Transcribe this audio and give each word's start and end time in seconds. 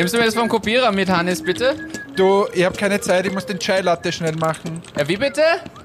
Nimmst 0.00 0.14
du 0.14 0.18
mir 0.18 0.24
das 0.24 0.34
vom 0.34 0.48
Kopierer 0.48 0.92
mit, 0.92 1.10
Hannes, 1.10 1.42
bitte? 1.42 1.76
Du, 2.16 2.46
ich 2.54 2.64
habe 2.64 2.74
keine 2.74 3.02
Zeit, 3.02 3.26
ich 3.26 3.34
muss 3.34 3.44
den 3.44 3.58
Chai 3.58 3.82
Latte 3.82 4.10
schnell 4.10 4.34
machen. 4.34 4.80
Ja, 4.96 5.06
wie 5.06 5.18
bitte? 5.18 5.42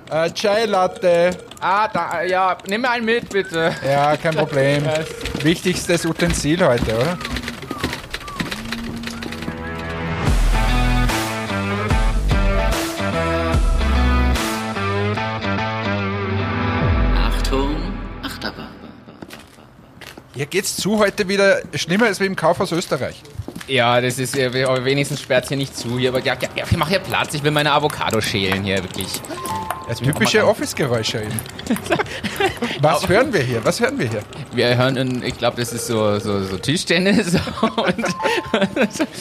Äh, 0.09 0.31
Chai 0.31 0.63
Latte. 0.63 1.31
Ah, 1.59 1.89
da, 1.89 2.23
ja, 2.23 2.57
nimm 2.69 2.79
mir 2.79 2.91
einen 2.91 3.03
mit, 3.03 3.27
bitte. 3.27 3.75
Ja, 3.85 4.15
kein 4.15 4.35
Problem. 4.35 4.85
Wichtigstes 5.43 6.05
Utensil 6.05 6.65
heute, 6.65 6.95
oder? 6.95 7.17
Hier 20.33 20.45
geht's 20.45 20.77
zu 20.77 20.99
heute 20.99 21.27
wieder 21.27 21.61
schlimmer 21.73 22.05
als 22.05 22.21
wie 22.21 22.25
im 22.25 22.37
Kaufhaus 22.37 22.71
Österreich. 22.71 23.21
Ja, 23.67 23.99
das 23.99 24.19
ist, 24.19 24.37
äh, 24.37 24.53
wenigstens 24.85 25.21
sperrt 25.21 25.47
hier 25.47 25.57
nicht 25.57 25.75
zu. 25.75 25.97
Hier, 25.97 26.09
aber 26.09 26.19
ja, 26.19 26.33
ja, 26.39 26.49
ja, 26.55 26.65
mach 26.77 26.87
hier 26.89 26.99
Platz, 26.99 27.33
ich 27.33 27.43
will 27.43 27.51
meine 27.51 27.71
Avocado 27.71 28.21
schälen 28.21 28.63
hier, 28.63 28.83
wirklich. 28.83 29.07
Das 29.87 29.99
typische 29.99 30.45
Office-Geräusche 30.47 31.21
eben. 31.21 31.39
Was 32.81 33.07
hören 33.07 33.31
wir 33.31 33.41
hier? 33.41 33.63
Was 33.63 33.79
hören 33.79 33.99
wir 33.99 34.09
hier? 34.09 34.21
Wir 34.53 34.75
hören, 34.77 35.21
ich 35.23 35.37
glaube, 35.37 35.57
das 35.57 35.73
ist 35.73 35.85
so, 35.87 36.17
so, 36.19 36.43
so 36.43 36.57
Tischtennis. 36.57 37.35
Und 37.61 38.05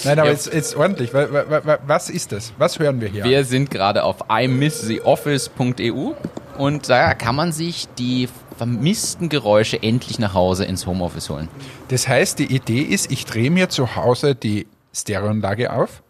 Nein, 0.04 0.18
aber 0.18 0.30
jetzt, 0.30 0.52
jetzt 0.52 0.74
ordentlich. 0.76 1.12
Wa- 1.12 1.28
wa- 1.30 1.60
wa- 1.64 1.78
Was 1.86 2.08
ist 2.08 2.32
das? 2.32 2.52
Was 2.56 2.78
hören 2.78 3.00
wir 3.00 3.08
hier? 3.08 3.24
Wir 3.24 3.44
sind 3.44 3.70
gerade 3.70 4.02
auf 4.04 4.16
imisstheoffice.eu 4.28 6.12
und 6.58 6.88
da 6.88 7.14
kann 7.14 7.34
man 7.34 7.52
sich 7.52 7.88
die 7.98 8.28
vermissten 8.56 9.28
Geräusche 9.28 9.82
endlich 9.82 10.18
nach 10.18 10.34
Hause 10.34 10.64
ins 10.64 10.86
Homeoffice 10.86 11.30
holen. 11.30 11.48
Das 11.88 12.08
heißt, 12.08 12.38
die 12.38 12.55
Idee 12.55 12.83
ist, 12.83 13.10
ich 13.10 13.24
drehe 13.24 13.50
mir 13.50 13.69
zu 13.69 13.97
Hause 13.97 14.34
die 14.34 14.66
Stereoanlage 14.92 15.72
auf 15.72 16.02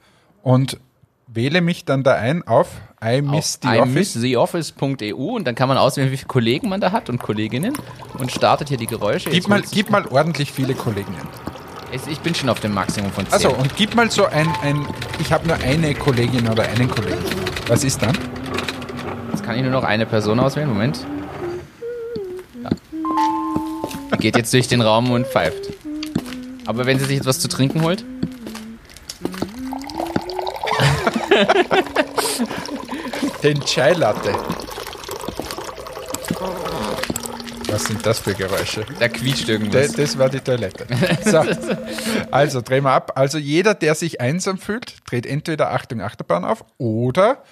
und 0.43 0.79
wähle 1.27 1.61
mich 1.61 1.85
dann 1.85 2.03
da 2.03 2.15
ein 2.15 2.47
auf 2.47 2.69
I 3.03 3.21
miss 3.21 3.59
the 3.63 3.79
Office. 3.79 4.15
imisstheoffice.eu 4.17 5.37
und 5.37 5.47
dann 5.47 5.55
kann 5.55 5.69
man 5.69 5.79
auswählen, 5.79 6.11
wie 6.11 6.17
viele 6.17 6.29
Kollegen 6.29 6.69
man 6.69 6.81
da 6.81 6.93
hat 6.93 7.11
und 7.11 7.19
Kolleginnen 7.19 7.75
und 8.19 8.31
startet 8.31 8.69
hier 8.69 8.79
die 8.79 8.87
Geräusche. 8.87 9.31
Gib 9.31 9.35
Jetzt 9.35 9.49
mal, 9.49 9.63
gib 9.71 9.91
mal 9.91 10.07
ordentlich 10.07 10.53
viele 10.53 10.75
Kolleginnen. 10.75 11.29
Ich 12.09 12.19
bin 12.21 12.35
schon 12.35 12.49
auf 12.49 12.59
dem 12.59 12.75
Maximum 12.75 13.13
von 13.13 13.25
10. 13.25 13.35
Also 13.35 13.51
und 13.51 13.77
gib 13.77 13.95
mal 13.95 14.11
so 14.11 14.25
ein, 14.27 14.49
ein 14.63 14.85
ich 15.21 15.33
habe 15.33 15.47
nur 15.47 15.57
eine 15.57 15.95
Kollegin 15.95 16.49
oder 16.49 16.65
einen 16.65 16.89
Kollegen. 16.89 17.23
Was 17.69 17.85
ist 17.85 18.03
dann? 18.03 18.19
Kann 19.45 19.57
ich 19.57 19.63
nur 19.63 19.73
noch 19.73 19.85
eine 19.85 20.07
Person 20.07 20.41
auswählen. 20.41 20.69
Moment. 20.69 21.05
Ja. 22.63 22.71
Geht 24.17 24.37
jetzt 24.37 24.55
durch 24.55 24.69
den 24.69 24.81
Raum 24.81 25.11
und 25.11 25.27
pfeift. 25.27 25.71
Aber 26.65 26.87
wenn 26.87 26.99
sie 26.99 27.05
sich 27.05 27.19
etwas 27.19 27.41
zu 27.41 27.49
trinken 27.49 27.83
holt? 27.83 28.05
Den 33.43 33.61
Chai 33.61 33.93
Latte. 33.93 34.33
Was 37.69 37.85
sind 37.85 38.07
das 38.07 38.21
für 38.21 38.33
Geräusche? 38.33 38.87
Da 38.99 39.09
quietscht 39.09 39.49
irgendwas. 39.49 39.93
das 39.93 40.17
war 40.17 40.31
die 40.31 40.41
Toilette. 40.41 40.87
So, 41.25 41.43
also 42.31 42.63
drehen 42.63 42.85
wir 42.85 42.93
ab. 42.93 43.13
Also 43.17 43.37
jeder, 43.37 43.75
der 43.75 43.95
sich 43.95 44.21
einsam 44.21 44.59
fühlt, 44.59 44.97
dreht 45.11 45.27
entweder 45.27 45.73
Achtung 45.73 46.01
Achterbahn 46.01 46.45
auf 46.45 46.65
oder 46.79 47.43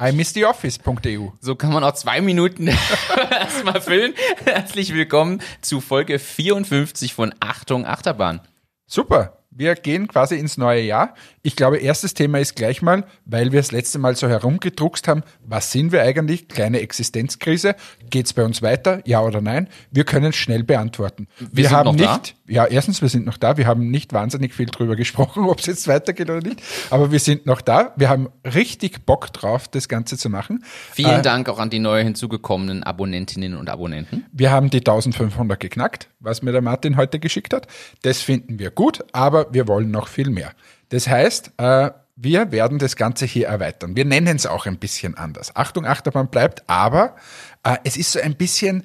imisstheoffice.eu. 0.00 1.28
So 1.40 1.54
kann 1.54 1.72
man 1.72 1.84
auch 1.84 1.94
zwei 1.94 2.20
Minuten 2.20 2.68
erstmal 3.30 3.80
füllen. 3.80 4.14
Herzlich 4.44 4.94
willkommen 4.94 5.42
zu 5.60 5.80
Folge 5.80 6.18
54 6.18 7.14
von 7.14 7.34
Achtung 7.40 7.86
Achterbahn. 7.86 8.40
Super. 8.86 9.41
Wir 9.54 9.74
gehen 9.74 10.08
quasi 10.08 10.36
ins 10.36 10.56
neue 10.56 10.80
Jahr. 10.82 11.14
Ich 11.42 11.56
glaube, 11.56 11.76
erstes 11.78 12.14
Thema 12.14 12.38
ist 12.38 12.56
gleich 12.56 12.80
mal, 12.80 13.04
weil 13.26 13.52
wir 13.52 13.60
das 13.60 13.70
letzte 13.70 13.98
Mal 13.98 14.16
so 14.16 14.28
herumgedruckst 14.28 15.08
haben, 15.08 15.22
was 15.44 15.72
sind 15.72 15.92
wir 15.92 16.02
eigentlich? 16.02 16.48
Kleine 16.48 16.80
Existenzkrise. 16.80 17.74
Geht's 18.08 18.32
bei 18.32 18.44
uns 18.44 18.62
weiter? 18.62 19.00
Ja 19.04 19.20
oder 19.20 19.40
nein? 19.40 19.68
Wir 19.90 20.04
können 20.04 20.26
es 20.30 20.36
schnell 20.36 20.62
beantworten. 20.62 21.28
Wir, 21.38 21.64
sind 21.64 21.76
haben 21.76 21.86
noch 21.86 21.96
da? 21.96 22.14
nicht, 22.14 22.34
ja, 22.46 22.64
erstens, 22.66 23.02
wir 23.02 23.08
sind 23.08 23.26
noch 23.26 23.36
da. 23.36 23.56
Wir 23.56 23.66
haben 23.66 23.90
nicht 23.90 24.12
wahnsinnig 24.12 24.54
viel 24.54 24.66
drüber 24.66 24.96
gesprochen, 24.96 25.44
ob 25.48 25.58
es 25.60 25.66
jetzt 25.66 25.86
weitergeht 25.88 26.30
oder 26.30 26.40
nicht. 26.40 26.62
Aber 26.90 27.12
wir 27.12 27.20
sind 27.20 27.44
noch 27.44 27.60
da. 27.60 27.92
Wir 27.96 28.08
haben 28.08 28.28
richtig 28.44 29.04
Bock 29.04 29.32
drauf, 29.32 29.68
das 29.68 29.88
Ganze 29.88 30.16
zu 30.16 30.30
machen. 30.30 30.64
Vielen 30.92 31.20
Äh, 31.20 31.22
Dank 31.22 31.48
auch 31.48 31.58
an 31.58 31.68
die 31.70 31.78
neu 31.78 32.02
hinzugekommenen 32.02 32.82
Abonnentinnen 32.84 33.56
und 33.56 33.68
Abonnenten. 33.68 34.24
Wir 34.32 34.50
haben 34.50 34.70
die 34.70 34.78
1500 34.78 35.60
geknackt, 35.60 36.08
was 36.20 36.42
mir 36.42 36.52
der 36.52 36.62
Martin 36.62 36.96
heute 36.96 37.18
geschickt 37.18 37.52
hat. 37.52 37.66
Das 38.02 38.20
finden 38.22 38.58
wir 38.58 38.70
gut, 38.70 39.04
aber 39.12 39.41
wir 39.50 39.68
wollen 39.68 39.90
noch 39.90 40.08
viel 40.08 40.30
mehr. 40.30 40.52
Das 40.88 41.08
heißt, 41.08 41.52
äh, 41.58 41.90
wir 42.16 42.50
werden 42.52 42.78
das 42.78 42.96
Ganze 42.96 43.26
hier 43.26 43.48
erweitern. 43.48 43.96
Wir 43.96 44.04
nennen 44.04 44.36
es 44.36 44.46
auch 44.46 44.66
ein 44.66 44.78
bisschen 44.78 45.16
anders. 45.16 45.56
Achtung, 45.56 45.86
Achterbahn 45.86 46.28
bleibt, 46.28 46.68
aber 46.68 47.16
äh, 47.62 47.78
es 47.84 47.96
ist 47.96 48.12
so 48.12 48.20
ein 48.20 48.36
bisschen, 48.36 48.84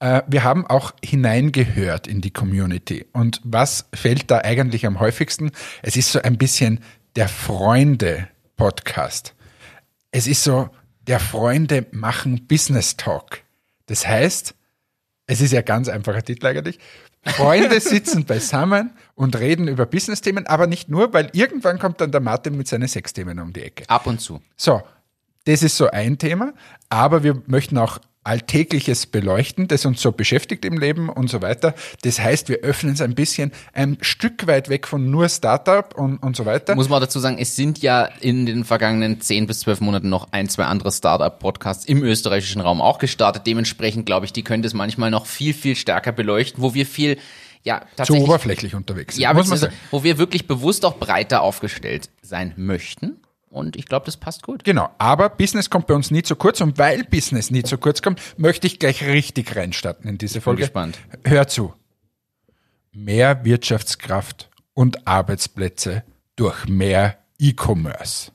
äh, 0.00 0.22
wir 0.26 0.42
haben 0.44 0.66
auch 0.66 0.92
hineingehört 1.02 2.06
in 2.06 2.20
die 2.20 2.32
Community. 2.32 3.06
Und 3.12 3.40
was 3.44 3.86
fällt 3.94 4.30
da 4.30 4.38
eigentlich 4.38 4.86
am 4.86 5.00
häufigsten? 5.00 5.52
Es 5.82 5.96
ist 5.96 6.12
so 6.12 6.20
ein 6.20 6.36
bisschen 6.36 6.80
der 7.16 7.28
Freunde-Podcast. 7.28 9.34
Es 10.10 10.26
ist 10.26 10.44
so, 10.44 10.68
der 11.06 11.20
Freunde 11.20 11.86
machen 11.92 12.46
Business 12.46 12.96
Talk. 12.96 13.42
Das 13.86 14.06
heißt, 14.06 14.54
es 15.26 15.40
ist 15.40 15.52
ja 15.52 15.62
ganz 15.62 15.88
einfacher 15.88 16.22
Titel 16.22 16.46
eigentlich. 16.46 16.78
Freunde 17.26 17.80
sitzen 17.80 18.24
beisammen 18.24 18.90
und 19.14 19.38
reden 19.38 19.68
über 19.68 19.86
Business-Themen, 19.86 20.46
aber 20.46 20.66
nicht 20.66 20.88
nur, 20.88 21.12
weil 21.12 21.30
irgendwann 21.32 21.78
kommt 21.78 22.00
dann 22.00 22.12
der 22.12 22.20
Martin 22.20 22.56
mit 22.56 22.68
seinen 22.68 22.88
Sexthemen 22.88 23.38
um 23.38 23.52
die 23.52 23.62
Ecke. 23.62 23.84
Ab 23.88 24.06
und 24.06 24.20
zu. 24.20 24.40
So, 24.56 24.82
das 25.44 25.62
ist 25.62 25.76
so 25.76 25.90
ein 25.90 26.18
Thema, 26.18 26.52
aber 26.88 27.22
wir 27.22 27.42
möchten 27.46 27.78
auch 27.78 27.98
Alltägliches 28.24 29.06
beleuchten, 29.06 29.68
das 29.68 29.84
uns 29.84 30.00
so 30.00 30.10
beschäftigt 30.10 30.64
im 30.64 30.78
Leben 30.78 31.10
und 31.10 31.28
so 31.28 31.42
weiter. 31.42 31.74
Das 32.02 32.18
heißt, 32.18 32.48
wir 32.48 32.58
öffnen 32.58 32.94
es 32.94 33.02
ein 33.02 33.14
bisschen 33.14 33.52
ein 33.74 33.98
Stück 34.00 34.46
weit 34.46 34.70
weg 34.70 34.86
von 34.86 35.10
nur 35.10 35.28
Startup 35.28 35.94
und, 35.94 36.16
und 36.18 36.34
so 36.34 36.46
weiter. 36.46 36.74
Muss 36.74 36.88
man 36.88 37.00
dazu 37.00 37.20
sagen, 37.20 37.36
es 37.38 37.54
sind 37.54 37.82
ja 37.82 38.06
in 38.20 38.46
den 38.46 38.64
vergangenen 38.64 39.20
10 39.20 39.46
bis 39.46 39.60
12 39.60 39.82
Monaten 39.82 40.08
noch 40.08 40.28
ein, 40.32 40.48
zwei 40.48 40.64
andere 40.64 40.90
Startup-Podcasts 40.90 41.84
im 41.84 42.02
österreichischen 42.02 42.62
Raum 42.62 42.80
auch 42.80 42.98
gestartet. 42.98 43.46
Dementsprechend 43.46 44.06
glaube 44.06 44.24
ich, 44.24 44.32
die 44.32 44.42
können 44.42 44.62
das 44.62 44.72
manchmal 44.72 45.10
noch 45.10 45.26
viel, 45.26 45.52
viel 45.52 45.76
stärker 45.76 46.12
beleuchten, 46.12 46.62
wo 46.62 46.72
wir 46.72 46.86
viel, 46.86 47.18
ja, 47.62 47.80
zu 47.80 47.96
tatsächlich, 47.96 48.24
oberflächlich 48.24 48.74
unterwegs 48.74 49.16
sind, 49.16 49.22
ja, 49.22 49.34
muss 49.34 49.48
man 49.48 49.58
sagen. 49.58 49.74
wo 49.90 50.02
wir 50.02 50.16
wirklich 50.16 50.46
bewusst 50.46 50.84
auch 50.86 50.96
breiter 50.96 51.42
aufgestellt 51.42 52.08
sein 52.22 52.54
möchten. 52.56 53.18
Und 53.54 53.76
ich 53.76 53.86
glaube, 53.86 54.04
das 54.04 54.16
passt 54.16 54.42
gut. 54.42 54.64
Genau, 54.64 54.90
aber 54.98 55.28
Business 55.28 55.70
kommt 55.70 55.86
bei 55.86 55.94
uns 55.94 56.10
nie 56.10 56.24
zu 56.24 56.34
kurz 56.34 56.60
und 56.60 56.76
weil 56.76 57.04
Business 57.04 57.52
nie 57.52 57.62
zu 57.62 57.78
kurz 57.78 58.02
kommt, 58.02 58.20
möchte 58.36 58.66
ich 58.66 58.80
gleich 58.80 59.04
richtig 59.04 59.54
reinstarten 59.54 60.10
in 60.10 60.18
diese 60.18 60.40
Folge. 60.40 60.62
gespannt. 60.62 60.98
Hör 61.24 61.46
zu. 61.46 61.72
Mehr 62.92 63.44
Wirtschaftskraft 63.44 64.50
und 64.74 65.06
Arbeitsplätze 65.06 66.02
durch 66.34 66.66
mehr 66.66 67.18
E-Commerce. 67.38 68.32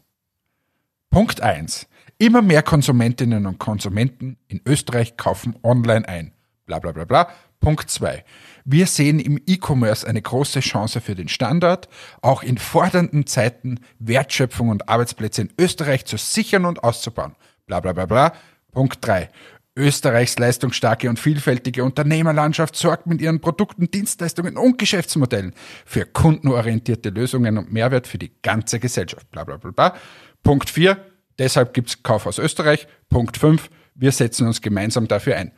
Punkt 1.09 1.41
eins: 1.41 1.87
Immer 2.17 2.41
mehr 2.41 2.63
Konsumentinnen 2.63 3.45
und 3.45 3.59
Konsumenten 3.59 4.37
in 4.47 4.61
Österreich 4.65 5.17
kaufen 5.17 5.55
online 5.63 6.07
ein. 6.07 6.31
Bla 6.65 6.79
bla 6.79 6.93
bla 6.93 7.03
bla. 7.03 7.29
Punkt 7.59 7.89
zwei: 7.89 8.23
Wir 8.65 8.87
sehen 8.87 9.19
im 9.19 9.39
E-Commerce 9.45 10.07
eine 10.07 10.21
große 10.21 10.59
Chance 10.59 11.01
für 11.01 11.15
den 11.15 11.27
Standort, 11.27 11.89
auch 12.21 12.43
in 12.43 12.57
fordernden 12.57 13.25
Zeiten 13.25 13.79
Wertschöpfung 13.99 14.69
und 14.69 14.89
Arbeitsplätze 14.89 15.41
in 15.41 15.53
Österreich 15.59 16.05
zu 16.05 16.17
sichern 16.17 16.65
und 16.65 16.83
auszubauen. 16.83 17.35
Bla 17.65 17.79
bla 17.79 17.93
bla 17.93 18.05
bla. 18.05 18.33
Punkt 18.71 18.99
drei: 19.01 19.29
Österreichs 19.75 20.37
leistungsstarke 20.37 21.09
und 21.09 21.19
vielfältige 21.19 21.83
Unternehmerlandschaft 21.83 22.75
sorgt 22.75 23.07
mit 23.07 23.21
ihren 23.21 23.39
Produkten, 23.39 23.89
Dienstleistungen 23.89 24.57
und 24.57 24.77
Geschäftsmodellen 24.77 25.53
für 25.85 26.05
kundenorientierte 26.05 27.09
Lösungen 27.09 27.57
und 27.57 27.71
Mehrwert 27.71 28.07
für 28.07 28.17
die 28.17 28.31
ganze 28.41 28.79
Gesellschaft. 28.79 29.29
Bla 29.31 29.43
bla 29.43 29.57
bla 29.57 29.71
bla. 29.71 29.95
Punkt 30.43 30.69
4. 30.69 30.97
Deshalb 31.37 31.73
gibt's 31.73 32.03
Kaufhaus 32.03 32.39
Österreich. 32.39 32.87
Punkt 33.09 33.37
5. 33.37 33.69
Wir 33.95 34.11
setzen 34.11 34.47
uns 34.47 34.61
gemeinsam 34.61 35.07
dafür 35.07 35.37
ein. 35.37 35.53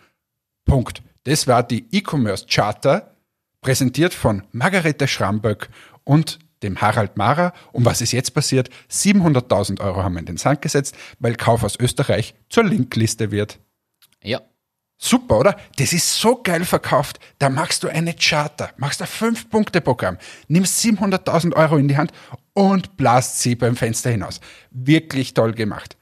Punkt. 0.66 1.02
Das 1.24 1.48
war 1.48 1.64
die 1.64 1.86
E-Commerce 1.92 2.46
Charter, 2.50 3.16
präsentiert 3.62 4.14
von 4.14 4.44
Margarete 4.52 5.08
Schramböck 5.08 5.70
und 6.04 6.40
dem 6.64 6.82
Harald 6.82 7.18
Mara. 7.18 7.54
Und 7.72 7.86
was 7.86 8.02
ist 8.02 8.12
jetzt 8.12 8.34
passiert? 8.34 8.70
700.000 8.90 9.82
Euro 9.82 10.04
haben 10.04 10.14
wir 10.14 10.20
in 10.20 10.26
den 10.26 10.38
Sand 10.38 10.62
gesetzt, 10.62 10.96
weil 11.20 11.36
Kaufhaus 11.36 11.78
Österreich 11.80 12.34
zur 12.50 12.64
Linkliste 12.64 13.32
wird. 13.32 13.60
Ja. 14.24 14.42
Super, 14.98 15.40
oder? 15.40 15.56
Das 15.78 15.94
ist 15.94 16.20
so 16.20 16.42
geil 16.44 16.64
verkauft. 16.64 17.20
Da 17.40 17.50
machst 17.50 17.84
du 17.84 17.88
eine 17.88 18.14
Charter, 18.14 18.70
machst 18.78 19.02
ein 19.02 19.08
Fünf-Punkte-Programm, 19.08 20.18
nimmst 20.48 20.84
700.000 20.84 21.56
Euro 21.56 21.78
in 21.78 21.88
die 21.88 21.98
Hand 21.98 22.12
und 22.54 22.98
blast 22.98 23.40
sie 23.42 23.56
beim 23.56 23.76
Fenster 23.76 24.12
hinaus. 24.12 24.42
Wirklich 24.70 25.34
toll 25.34 25.54
gemacht. 25.54 25.98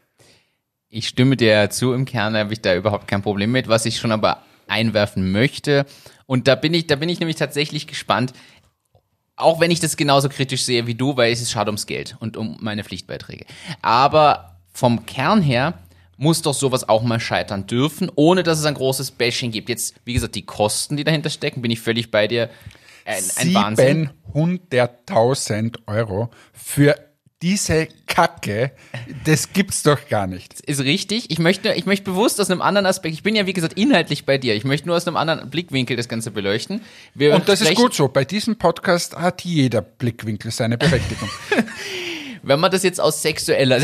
Ich 0.89 1.07
stimme 1.07 1.37
dir 1.37 1.69
zu, 1.69 1.93
im 1.93 2.03
Kern 2.03 2.35
habe 2.35 2.51
ich 2.51 2.61
da 2.61 2.75
überhaupt 2.75 3.07
kein 3.07 3.21
Problem 3.21 3.51
mit. 3.51 3.69
Was 3.69 3.85
ich 3.85 3.99
schon 3.99 4.11
aber 4.11 4.43
einwerfen 4.69 5.31
möchte, 5.31 5.85
und 6.25 6.47
da 6.47 6.53
bin 6.55 6.73
ich, 6.75 6.85
da 6.85 6.95
bin 6.95 7.09
ich 7.09 7.19
nämlich 7.19 7.37
tatsächlich 7.37 7.87
gespannt, 7.87 8.33
Auch 9.35 9.59
wenn 9.61 9.71
ich 9.71 9.79
das 9.79 9.95
genauso 9.95 10.27
kritisch 10.27 10.63
sehe 10.63 10.85
wie 10.85 10.95
du, 10.95 11.15
weil 11.15 11.31
es 11.31 11.41
ist 11.41 11.51
schade 11.51 11.69
ums 11.69 11.85
Geld 11.85 12.17
und 12.19 12.35
um 12.35 12.57
meine 12.59 12.83
Pflichtbeiträge. 12.83 13.45
Aber 13.81 14.59
vom 14.73 15.05
Kern 15.05 15.41
her 15.41 15.79
muss 16.17 16.41
doch 16.41 16.53
sowas 16.53 16.89
auch 16.89 17.01
mal 17.01 17.21
scheitern 17.21 17.65
dürfen, 17.65 18.11
ohne 18.15 18.43
dass 18.43 18.59
es 18.59 18.65
ein 18.65 18.73
großes 18.73 19.11
Bashing 19.11 19.51
gibt. 19.51 19.69
Jetzt, 19.69 19.95
wie 20.03 20.13
gesagt, 20.13 20.35
die 20.35 20.45
Kosten, 20.45 20.97
die 20.97 21.05
dahinter 21.05 21.29
stecken, 21.29 21.61
bin 21.61 21.71
ich 21.71 21.79
völlig 21.79 22.11
bei 22.11 22.27
dir. 22.27 22.49
Ein, 23.05 23.23
ein 23.37 23.53
Wahnsinn. 23.53 24.09
700.000 24.33 25.87
Euro 25.87 26.29
für 26.51 26.95
diese 27.41 27.87
Kacke, 28.05 28.71
das 29.23 29.53
gibt's 29.53 29.83
doch 29.83 30.09
gar 30.09 30.27
nicht. 30.27 30.59
Ist 30.61 30.81
richtig. 30.81 31.31
Ich 31.31 31.39
möchte, 31.39 31.73
ich 31.73 31.85
möchte 31.85 32.11
bewusst 32.11 32.41
aus 32.41 32.51
einem 32.51 32.61
anderen 32.61 32.85
Aspekt, 32.85 33.13
ich 33.13 33.23
bin 33.23 33.35
ja 33.35 33.45
wie 33.45 33.53
gesagt 33.53 33.77
inhaltlich 33.77 34.25
bei 34.25 34.37
dir, 34.37 34.55
ich 34.55 34.65
möchte 34.65 34.87
nur 34.87 34.97
aus 34.97 35.07
einem 35.07 35.15
anderen 35.15 35.49
Blickwinkel 35.49 35.95
das 35.95 36.09
Ganze 36.09 36.31
beleuchten. 36.31 36.81
Wir 37.13 37.35
Und 37.35 37.47
das 37.47 37.61
ist 37.61 37.75
gut 37.75 37.93
so. 37.93 38.09
Bei 38.09 38.25
diesem 38.25 38.57
Podcast 38.57 39.15
hat 39.15 39.45
jeder 39.45 39.81
Blickwinkel 39.81 40.51
seine 40.51 40.77
Berechtigung. 40.77 41.29
Wenn 42.43 42.59
man 42.59 42.71
das 42.71 42.83
jetzt 42.83 42.99
aus 42.99 43.21
sexueller 43.21 43.79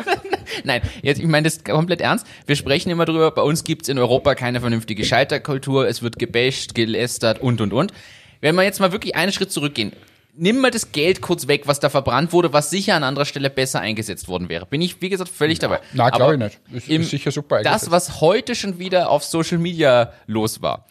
Nein, 0.64 0.82
jetzt, 1.02 1.18
ich 1.20 1.26
meine 1.26 1.44
das 1.44 1.62
komplett 1.64 2.00
ernst. 2.00 2.26
Wir 2.46 2.56
sprechen 2.56 2.90
immer 2.90 3.04
drüber, 3.04 3.30
bei 3.30 3.42
uns 3.42 3.64
gibt's 3.64 3.88
in 3.88 3.98
Europa 3.98 4.34
keine 4.34 4.60
vernünftige 4.60 5.04
Scheiterkultur, 5.04 5.86
es 5.86 6.02
wird 6.02 6.18
gebasht, 6.18 6.74
gelästert 6.74 7.40
und 7.40 7.60
und 7.60 7.72
und. 7.72 7.92
Wenn 8.40 8.54
wir 8.54 8.62
jetzt 8.62 8.80
mal 8.80 8.92
wirklich 8.92 9.16
einen 9.16 9.32
Schritt 9.32 9.52
zurückgehen, 9.52 9.92
nimm 10.34 10.58
mal 10.58 10.70
das 10.70 10.92
Geld 10.92 11.20
kurz 11.20 11.48
weg, 11.48 11.62
was 11.66 11.80
da 11.80 11.88
verbrannt 11.90 12.32
wurde, 12.32 12.52
was 12.52 12.70
sicher 12.70 12.94
an 12.94 13.04
anderer 13.04 13.24
Stelle 13.24 13.50
besser 13.50 13.80
eingesetzt 13.80 14.28
worden 14.28 14.48
wäre. 14.48 14.66
Bin 14.66 14.80
ich, 14.80 15.00
wie 15.02 15.08
gesagt, 15.08 15.30
völlig 15.30 15.58
dabei. 15.58 15.80
na, 15.92 16.10
glaub 16.10 16.22
Aber 16.22 16.32
ich 16.34 16.38
nicht. 16.38 16.60
Ist- 16.72 16.88
im- 16.88 17.02
ist 17.02 17.10
sicher 17.10 17.30
super 17.30 17.58
Das, 17.62 17.66
eingesetzt. 17.66 17.90
was 17.92 18.20
heute 18.20 18.54
schon 18.54 18.78
wieder 18.78 19.10
auf 19.10 19.24
Social 19.24 19.58
Media 19.58 20.12
los 20.26 20.62
war, 20.62 20.86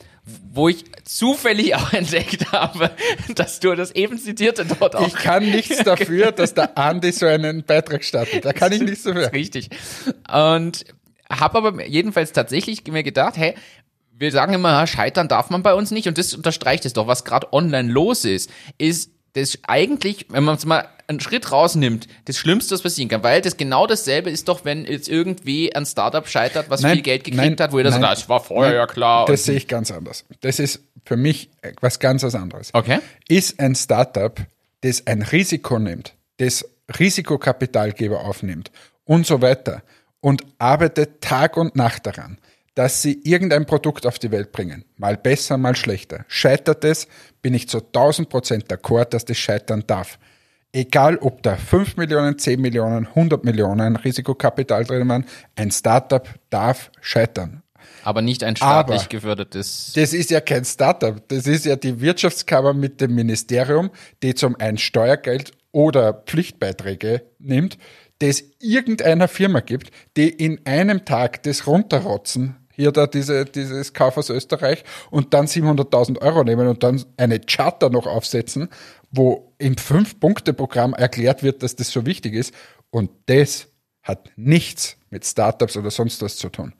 wo 0.52 0.70
ich 0.70 0.86
zufällig 1.06 1.74
auch 1.76 1.92
entdeckt 1.94 2.52
habe, 2.52 2.92
dass 3.36 3.60
du 3.60 3.74
das 3.76 3.92
eben 3.92 4.18
zitierte 4.20 4.66
dort 4.66 4.96
auch 4.96 5.08
Ich 5.08 5.14
kann 5.16 5.44
nichts 5.50 5.78
dafür, 5.84 6.32
dass 6.32 6.54
der 6.54 6.78
Andi 6.78 7.12
so 7.12 7.26
einen 7.26 7.64
Beitrag 7.64 8.04
startet. 8.04 8.46
Da 8.46 8.54
kann 8.54 8.72
ich 8.72 8.82
nichts 8.82 9.04
dafür. 9.04 9.32
Richtig. 9.34 9.70
Und 10.32 10.86
habe 11.32 11.58
aber 11.58 11.86
jedenfalls 11.86 12.32
tatsächlich 12.32 12.84
mir 12.88 13.04
gedacht, 13.04 13.38
hey, 13.38 13.56
wir 14.12 14.32
sagen 14.32 14.54
immer, 14.54 14.72
ja, 14.72 14.86
scheitern 14.88 15.28
darf 15.30 15.50
man 15.50 15.64
bei 15.64 15.74
uns 15.74 15.92
nicht. 15.92 16.08
Und 16.08 16.18
das 16.18 16.34
unterstreicht 16.34 16.86
es 16.86 16.94
doch, 16.94 17.08
was 17.08 17.24
gerade 17.24 17.54
online 17.54 17.90
los 17.92 18.26
ist, 18.26 18.50
ist 18.78 19.12
das 19.34 19.60
eigentlich, 19.68 20.28
wenn 20.30 20.44
man 20.44 20.56
es 20.56 20.66
mal 20.66 20.88
einen 21.08 21.20
Schritt 21.20 21.52
rausnimmt, 21.52 22.08
das 22.26 22.38
Schlimmste, 22.38 22.76
was 22.76 22.84
passieren 22.84 23.10
kann. 23.10 23.24
Weil 23.24 23.42
das 23.42 23.58
genau 23.58 23.88
dasselbe 23.88 24.30
ist 24.30 24.48
doch, 24.48 24.64
wenn 24.64 24.86
jetzt 24.86 25.10
irgendwie 25.10 25.76
ein 25.76 25.86
Startup 25.86 26.28
scheitert, 26.28 26.70
was 26.70 26.82
Nein, 26.82 26.96
viel 26.96 27.02
Geld 27.04 27.24
gekriegt 27.24 27.44
nein, 27.44 27.56
hat, 27.60 27.72
wo 27.72 27.78
jeder 27.78 27.90
nein. 27.90 28.02
sagt, 28.02 28.18
das 28.18 28.30
war 28.30 28.42
vorher 28.42 28.74
ja 28.74 28.88
klar. 28.88 29.26
Das 29.26 29.46
sehe 29.46 29.56
ich 29.56 29.68
ganz 29.68 29.92
anders. 29.92 30.26
Das 30.42 30.60
ist 30.60 30.84
für 31.06 31.18
mich 31.18 31.50
was 31.82 32.00
ganz 32.00 32.24
was 32.24 32.36
anderes. 32.36 32.70
Okay. 32.74 33.00
Ist 33.28 33.60
ein 33.60 33.76
Startup, 33.76 34.40
das 34.82 35.08
ein 35.08 35.24
Risiko 35.24 35.80
nimmt, 35.80 36.14
das 36.38 36.66
Risikokapitalgeber 36.98 38.22
aufnimmt 38.22 38.72
und 39.04 39.26
so 39.26 39.42
weiter 39.42 39.84
und 40.22 40.44
arbeitet 40.60 41.22
Tag 41.22 41.58
und 41.58 41.76
Nacht 41.76 42.06
daran, 42.06 42.38
dass 42.80 43.02
sie 43.02 43.20
irgendein 43.26 43.66
Produkt 43.66 44.06
auf 44.06 44.20
die 44.20 44.32
Welt 44.32 44.54
bringen. 44.54 44.86
Mal 44.96 45.18
besser, 45.18 45.58
mal 45.58 45.76
schlechter. 45.76 46.24
Scheitert 46.30 46.86
es, 46.86 47.10
bin 47.42 47.54
ich 47.54 47.68
zu 47.68 47.80
1000 47.80 48.30
Prozent 48.30 48.72
d'accord, 48.72 49.10
dass 49.10 49.26
das 49.26 49.36
scheitern 49.36 49.84
darf. 49.86 50.18
Egal, 50.72 51.18
ob 51.18 51.44
da 51.44 51.58
5 51.58 51.98
Millionen, 51.98 52.40
10 52.40 52.62
Millionen, 52.62 53.06
100 53.06 53.44
Millionen 53.44 53.98
Risikokapital 53.98 54.86
drin 54.86 55.10
waren, 55.10 55.26
ein 55.58 55.72
Startup 55.72 56.26
darf 56.50 56.90
scheitern. 57.02 57.64
aber 58.06 58.22
nicht 58.22 58.46
ein 58.46 58.56
staatlich 58.56 59.02
Aber- 59.02 59.10
gefördertes. 59.10 59.92
Das 59.94 60.14
ist 60.14 60.32
ja 60.32 60.40
kein 60.40 60.64
Startup. 60.64 61.22
Das 61.28 61.48
ist 61.48 61.66
ja 61.66 61.76
die 61.76 62.00
Wirtschaftskammer 62.00 62.74
mit 62.74 63.02
dem 63.02 63.14
Ministerium, 63.14 63.90
die 64.24 64.36
zum 64.36 64.56
einen 64.56 64.78
Steuergeld 64.78 65.52
oder 65.74 66.14
Pflichtbeiträge 66.14 67.24
nimmt, 67.40 67.78
das 68.20 68.44
irgendeiner 68.60 69.28
Firma 69.28 69.60
gibt, 69.62 69.92
die 70.18 70.30
in 70.30 70.66
einem 70.66 71.04
Tag 71.04 71.44
das 71.44 71.68
runterrotzen, 71.68 72.56
hier 72.80 72.94
da 72.94 73.08
diese, 73.08 73.44
dieses 73.44 73.92
Kaufhaus 73.92 74.30
Österreich 74.30 74.86
und 75.12 75.34
dann 75.34 75.48
700.000 75.48 76.22
Euro 76.22 76.46
nehmen 76.46 76.68
und 76.70 76.82
dann 76.82 77.04
eine 77.18 77.42
Charter 77.42 77.90
noch 77.90 78.08
aufsetzen, 78.08 78.70
wo 79.12 79.54
im 79.58 79.76
Fünf-Punkte-Programm 79.76 80.94
erklärt 80.94 81.44
wird, 81.44 81.62
dass 81.62 81.76
das 81.76 81.90
so 81.92 82.06
wichtig 82.06 82.34
ist. 82.36 82.54
Und 82.90 83.12
das 83.26 83.68
hat 84.02 84.30
nichts 84.38 84.96
mit 85.10 85.26
Startups 85.26 85.76
oder 85.76 85.92
sonst 85.92 86.22
was 86.22 86.38
zu 86.38 86.48
tun. 86.48 86.74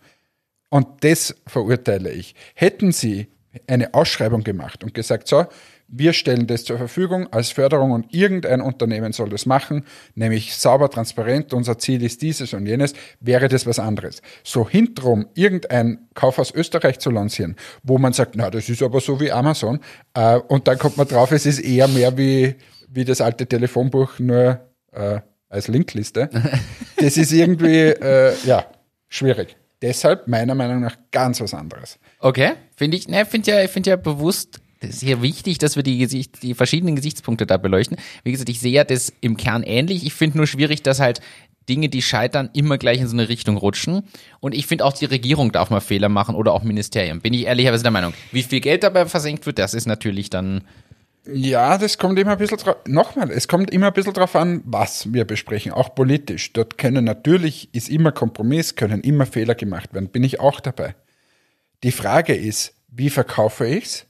Und 0.70 0.88
das 1.04 1.36
verurteile 1.46 2.12
ich. 2.14 2.34
Hätten 2.56 2.94
Sie 2.94 3.28
eine 3.68 3.94
Ausschreibung 3.94 4.44
gemacht 4.44 4.86
und 4.86 4.94
gesagt, 4.94 5.28
so, 5.28 5.48
wir 5.92 6.14
stellen 6.14 6.48
das 6.48 6.64
zur 6.64 6.78
Verfügung 6.78 7.28
als 7.32 7.52
Förderung 7.52 7.92
und 7.92 8.14
irgendein 8.14 8.62
Unternehmen 8.62 9.12
soll 9.12 9.30
das 9.30 9.46
machen, 9.46 9.86
nämlich 10.16 10.56
sauber, 10.56 10.90
transparent, 10.90 11.54
unser 11.54 11.78
Ziel 11.78 12.04
ist 12.04 12.22
dieses 12.22 12.54
und 12.54 12.66
jenes, 12.66 12.94
wäre 13.20 13.48
das 13.48 13.66
was 13.66 13.80
anderes. 13.80 14.22
So 14.44 14.70
hintenrum 14.70 15.28
irgendein 15.34 16.08
Kaufhaus 16.14 16.54
Österreich 16.54 17.00
zu 17.00 17.10
lancieren, 17.10 17.56
wo 17.84 17.98
man 17.98 18.14
sagt, 18.14 18.36
na, 18.36 18.50
das 18.50 18.70
ist 18.70 18.84
aber 18.84 19.00
so 19.00 19.20
wie 19.20 19.32
Amazon, 19.32 19.80
äh, 20.14 20.38
und 20.38 20.68
dann 20.68 20.78
kommt 20.78 20.98
man 20.98 21.08
drauf, 21.08 21.32
es 21.32 21.46
ist 21.46 21.60
eher 21.60 21.88
mehr 21.88 22.18
wie, 22.18 22.56
wie 22.90 23.06
das 23.06 23.22
alte 23.22 23.48
Telefonbuch, 23.48 24.20
nur 24.20 24.60
äh, 24.92 25.20
als 25.50 25.68
Linkliste. 25.68 26.30
Das 27.02 27.16
ist 27.16 27.32
irgendwie, 27.32 27.78
äh, 27.78 28.34
ja, 28.44 28.66
schwierig. 29.08 29.56
Deshalb 29.82 30.28
meiner 30.28 30.54
Meinung 30.54 30.82
nach 30.82 30.98
ganz 31.12 31.40
was 31.40 31.54
anderes. 31.54 31.98
Okay, 32.20 32.56
finde 32.76 32.98
ich, 32.98 33.08
ne, 33.08 33.26
finde 33.26 33.52
ja, 33.52 33.64
ich 33.64 33.72
finde 33.72 33.92
ja 33.92 33.96
bewusst, 33.96 34.60
das 34.80 34.92
ist 34.92 35.02
ja 35.04 35.22
wichtig, 35.22 35.58
dass 35.58 35.76
wir 35.76 35.84
die 35.84 35.98
Gesicht, 35.98 36.42
die 36.42 36.54
verschiedenen 36.54 36.96
Gesichtspunkte 36.96 37.46
da 37.46 37.58
beleuchten. 37.58 37.98
Wie 38.24 38.32
gesagt, 38.32 38.50
ich 38.50 38.60
sehe 38.60 38.72
ja 38.72 38.84
das 38.84 39.12
im 39.22 39.36
Kern 39.36 39.64
ähnlich. 39.64 40.06
Ich 40.06 40.14
finde 40.14 40.38
nur 40.38 40.48
schwierig, 40.48 40.84
dass 40.84 41.00
halt 41.00 41.22
Dinge, 41.68 41.90
die 41.90 42.02
scheitern, 42.02 42.50
immer 42.54 42.78
gleich 42.78 43.00
in 43.00 43.08
so 43.08 43.16
eine 43.16 43.30
Richtung 43.30 43.58
rutschen. 43.58 44.04
Und 44.40 44.56
ich 44.56 44.66
finde 44.66 44.86
auch 44.86 44.94
die 44.94 45.06
Regierung 45.06 45.52
darf 45.52 45.70
mal 45.70 45.82
Fehler 45.82 46.10
machen 46.10 46.36
oder 46.36 46.54
auch 46.54 46.64
Ministerien. 46.64 47.22
Bin 47.22 47.34
ich 47.34 47.46
ehrlicherweise 47.46 47.84
der 47.84 47.92
Meinung. 47.92 48.14
Wie 48.32 48.42
viel 48.42 48.60
Geld 48.60 48.84
dabei 48.84 49.06
versenkt 49.06 49.46
wird, 49.46 49.60
das 49.60 49.74
ist 49.74 49.86
natürlich 49.86 50.30
dann, 50.30 50.64
Ja, 51.32 51.78
das 51.78 51.98
kommt 51.98 52.18
immer 52.18 52.32
ein 52.32 52.38
bisschen 52.38 52.58
drauf. 52.58 52.78
Nochmal, 52.88 53.30
es 53.32 53.48
kommt 53.48 53.70
immer 53.72 53.88
ein 53.88 53.94
bisschen 53.94 54.14
drauf 54.14 54.36
an, 54.36 54.62
was 54.66 55.14
wir 55.14 55.26
besprechen, 55.26 55.72
auch 55.72 55.94
politisch. 55.94 56.54
Dort 56.54 56.78
können 56.78 57.04
natürlich, 57.04 57.70
ist 57.74 57.90
immer 57.90 58.12
Kompromiss, 58.12 58.76
können 58.76 59.02
immer 59.02 59.26
Fehler 59.26 59.56
gemacht 59.56 59.94
werden, 59.94 60.10
bin 60.10 60.24
ich 60.24 60.40
auch 60.40 60.60
dabei. 60.60 60.96
Die 61.84 61.92
Frage 61.92 62.34
ist, 62.34 62.74
wie 62.88 63.10
verkaufe 63.10 63.68
ich's? 63.68 64.06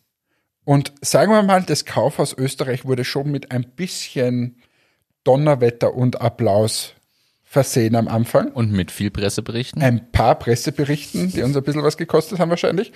Und 0.69 0.93
sagen 1.01 1.31
wir 1.31 1.41
mal, 1.41 1.63
das 1.63 1.83
Kaufhaus 1.83 2.37
Österreich 2.37 2.85
wurde 2.85 3.03
schon 3.03 3.31
mit 3.31 3.49
ein 3.49 3.63
bisschen 3.63 4.61
Donnerwetter 5.23 5.95
und 5.95 6.21
Applaus 6.21 6.93
versehen 7.43 7.95
am 7.95 8.07
Anfang. 8.07 8.51
und 8.51 8.71
mit 8.71 8.91
viel 8.91 9.09
Presseberichten. 9.09 9.81
ein 9.81 10.11
paar 10.11 10.37
Presseberichten, 10.37 11.31
die 11.31 11.41
uns 11.41 11.57
ein 11.57 11.63
bisschen 11.63 11.81
was 11.81 11.97
gekostet 11.97 12.37
haben 12.37 12.51
wahrscheinlich, 12.51 12.93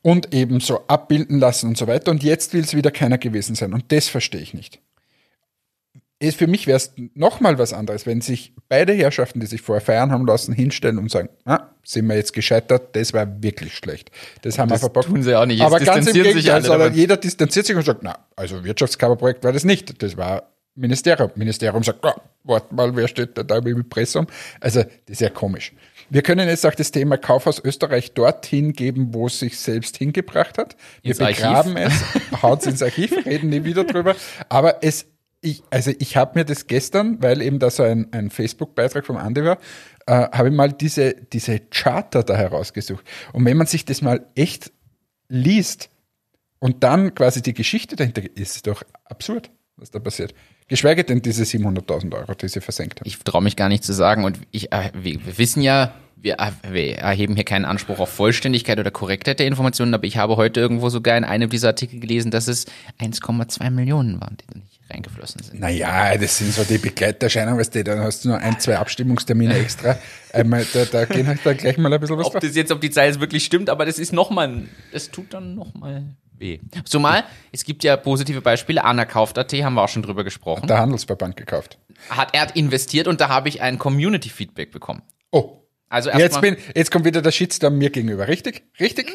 und 0.00 0.32
eben 0.32 0.60
so 0.60 0.86
abbilden 0.86 1.40
lassen 1.40 1.66
und 1.66 1.76
so 1.76 1.86
weiter. 1.86 2.10
Und 2.10 2.22
jetzt 2.22 2.54
will 2.54 2.62
es 2.62 2.74
wieder 2.74 2.90
keiner 2.90 3.18
gewesen 3.18 3.54
sein. 3.54 3.74
Und 3.74 3.92
das 3.92 4.08
verstehe 4.08 4.40
ich 4.40 4.54
nicht. 4.54 4.80
Es- 6.28 6.34
Für 6.34 6.46
mich 6.46 6.66
wäre 6.66 6.76
es 6.76 6.92
nochmal 7.14 7.58
was 7.58 7.72
anderes, 7.72 8.06
wenn 8.06 8.20
sich 8.20 8.52
beide 8.68 8.92
Herrschaften, 8.92 9.40
die 9.40 9.46
sich 9.46 9.60
vorher 9.60 9.80
feiern 9.84 10.10
haben 10.12 10.26
lassen, 10.26 10.52
hinstellen 10.52 10.98
und 10.98 11.10
sagen, 11.10 11.28
ah, 11.44 11.60
sind 11.84 12.06
wir 12.08 12.16
jetzt 12.16 12.32
gescheitert, 12.32 12.96
das 12.96 13.12
war 13.12 13.42
wirklich 13.42 13.74
schlecht. 13.74 14.10
Das 14.42 14.58
haben 14.58 14.68
Das 14.68 14.76
wir 14.80 14.86
verbockt. 14.86 15.06
tun 15.08 15.22
sie 15.22 15.34
auch 15.38 15.46
nicht. 15.46 15.58
Jetzt 15.58 15.66
Aber 15.66 15.80
ganz 15.80 16.06
im 16.08 16.12
Gegenteil, 16.14 16.62
sondern 16.62 16.94
jeder 16.94 17.16
distanziert 17.16 17.66
sich 17.66 17.76
und 17.76 17.84
sagt, 17.84 18.02
na, 18.02 18.16
also 18.36 18.64
Wirtschaftskammerprojekt 18.64 19.44
war 19.44 19.52
das 19.52 19.64
nicht. 19.64 20.02
Das 20.02 20.16
war 20.16 20.50
Ministerium. 20.76 21.30
Ministerium 21.36 21.82
sagt, 21.84 22.04
ah, 22.04 22.14
warte 22.42 22.74
mal, 22.74 22.94
wer 22.96 23.06
steht 23.06 23.38
da, 23.38 23.42
da 23.44 23.58
im 23.58 23.66
Impressum? 23.68 24.26
Also, 24.60 24.80
das 24.82 24.90
ist 25.06 25.20
ja 25.20 25.28
komisch. 25.30 25.72
Wir 26.10 26.20
können 26.22 26.48
jetzt 26.48 26.66
auch 26.66 26.74
das 26.74 26.90
Thema 26.90 27.16
Kaufhaus 27.16 27.62
Österreich 27.64 28.12
dorthin 28.12 28.72
geben, 28.72 29.14
wo 29.14 29.26
es 29.28 29.38
sich 29.38 29.56
selbst 29.58 29.96
hingebracht 29.98 30.58
hat. 30.58 30.76
Wir 31.02 31.12
Ins 31.12 31.20
Archiv. 31.20 31.36
begraben 31.36 31.76
es, 31.76 31.92
haut 32.42 32.66
ins 32.66 32.82
Archiv, 32.82 33.24
reden 33.24 33.50
nie 33.50 33.64
wieder 33.64 33.84
drüber. 33.84 34.16
Aber 34.48 34.82
es, 34.82 35.06
ich, 35.44 35.62
also 35.70 35.92
ich 35.98 36.16
habe 36.16 36.38
mir 36.38 36.44
das 36.44 36.66
gestern, 36.66 37.22
weil 37.22 37.42
eben 37.42 37.58
da 37.58 37.70
so 37.70 37.82
ein, 37.82 38.08
ein 38.12 38.30
Facebook-Beitrag 38.30 39.04
vom 39.04 39.16
Andi 39.16 39.44
war, 39.44 39.58
äh, 40.06 40.28
habe 40.32 40.48
ich 40.48 40.54
mal 40.54 40.72
diese, 40.72 41.14
diese 41.14 41.60
Charter 41.60 42.22
da 42.22 42.34
herausgesucht. 42.34 43.04
Und 43.32 43.44
wenn 43.44 43.56
man 43.56 43.66
sich 43.66 43.84
das 43.84 44.00
mal 44.00 44.26
echt 44.34 44.72
liest 45.28 45.90
und 46.60 46.82
dann 46.82 47.14
quasi 47.14 47.42
die 47.42 47.52
Geschichte 47.52 47.94
dahinter, 47.94 48.22
ist 48.34 48.56
es 48.56 48.62
doch 48.62 48.82
absurd, 49.04 49.50
was 49.76 49.90
da 49.90 49.98
passiert. 49.98 50.34
Geschweige 50.66 51.04
denn 51.04 51.20
diese 51.20 51.44
700.000 51.44 52.14
Euro, 52.14 52.34
die 52.34 52.48
sie 52.48 52.62
versenkt 52.62 53.00
haben. 53.00 53.08
Ich 53.08 53.18
traue 53.18 53.42
mich 53.42 53.56
gar 53.56 53.68
nicht 53.68 53.84
zu 53.84 53.92
sagen. 53.92 54.24
Und 54.24 54.38
ich, 54.50 54.72
äh, 54.72 54.90
wir, 54.94 55.26
wir 55.26 55.38
wissen 55.38 55.62
ja, 55.62 55.94
äh, 56.22 56.52
wir 56.70 56.98
erheben 56.98 57.34
hier 57.34 57.44
keinen 57.44 57.66
Anspruch 57.66 57.98
auf 57.98 58.08
Vollständigkeit 58.08 58.78
oder 58.78 58.90
Korrektheit 58.90 59.40
der 59.40 59.46
Informationen, 59.46 59.92
aber 59.92 60.04
ich 60.04 60.16
habe 60.16 60.36
heute 60.36 60.60
irgendwo 60.60 60.88
sogar 60.88 61.18
in 61.18 61.24
einem 61.24 61.50
dieser 61.50 61.68
Artikel 61.68 62.00
gelesen, 62.00 62.30
dass 62.30 62.48
es 62.48 62.66
1,2 62.98 63.70
Millionen 63.70 64.22
waren, 64.22 64.38
die 64.38 64.46
da 64.46 64.58
nicht 64.58 64.73
reingeflossen 64.90 65.42
sind. 65.42 65.60
Naja, 65.60 66.16
das 66.16 66.38
sind 66.38 66.52
so 66.52 66.64
die 66.64 66.78
Begleiterscheinungen, 66.78 67.58
weißt 67.58 67.74
du, 67.74 67.84
dann 67.84 68.00
hast 68.00 68.24
du 68.24 68.28
nur 68.28 68.38
ein, 68.38 68.58
zwei 68.60 68.78
Abstimmungstermine 68.78 69.56
extra. 69.56 69.96
Einmal, 70.32 70.66
da, 70.72 70.84
da 70.84 71.04
gehen 71.04 71.26
halt 71.26 71.40
dann 71.44 71.56
gleich 71.56 71.78
mal 71.78 71.92
ein 71.92 72.00
bisschen 72.00 72.18
was 72.18 72.26
Ob 72.26 72.40
das 72.40 72.54
jetzt, 72.54 72.70
ob 72.70 72.80
die 72.80 72.90
Zahl 72.90 73.06
jetzt 73.06 73.20
wirklich 73.20 73.44
stimmt, 73.44 73.70
aber 73.70 73.86
das 73.86 73.98
ist 73.98 74.12
nochmal, 74.12 74.64
das 74.92 75.10
tut 75.10 75.32
dann 75.32 75.54
nochmal 75.54 76.16
weh. 76.38 76.58
Zumal, 76.84 77.24
es 77.52 77.64
gibt 77.64 77.84
ja 77.84 77.96
positive 77.96 78.40
Beispiele. 78.40 78.84
Anna 78.84 79.04
kauft.at, 79.04 79.52
haben 79.52 79.74
wir 79.74 79.82
auch 79.82 79.88
schon 79.88 80.02
drüber 80.02 80.24
gesprochen. 80.24 80.66
Der 80.66 80.78
Handelsverband 80.78 81.36
gekauft. 81.36 81.78
Hat, 82.10 82.34
er 82.34 82.42
hat 82.42 82.56
investiert 82.56 83.08
und 83.08 83.20
da 83.20 83.28
habe 83.28 83.48
ich 83.48 83.62
ein 83.62 83.78
Community-Feedback 83.78 84.70
bekommen. 84.70 85.02
Oh. 85.30 85.60
Also 85.88 86.10
Jetzt, 86.10 86.20
erstmal, 86.20 86.42
bin, 86.42 86.56
jetzt 86.74 86.90
kommt 86.90 87.04
wieder 87.04 87.22
der 87.22 87.30
Shitstorm 87.30 87.78
mir 87.78 87.90
gegenüber, 87.90 88.26
richtig? 88.26 88.64
Richtig? 88.80 89.12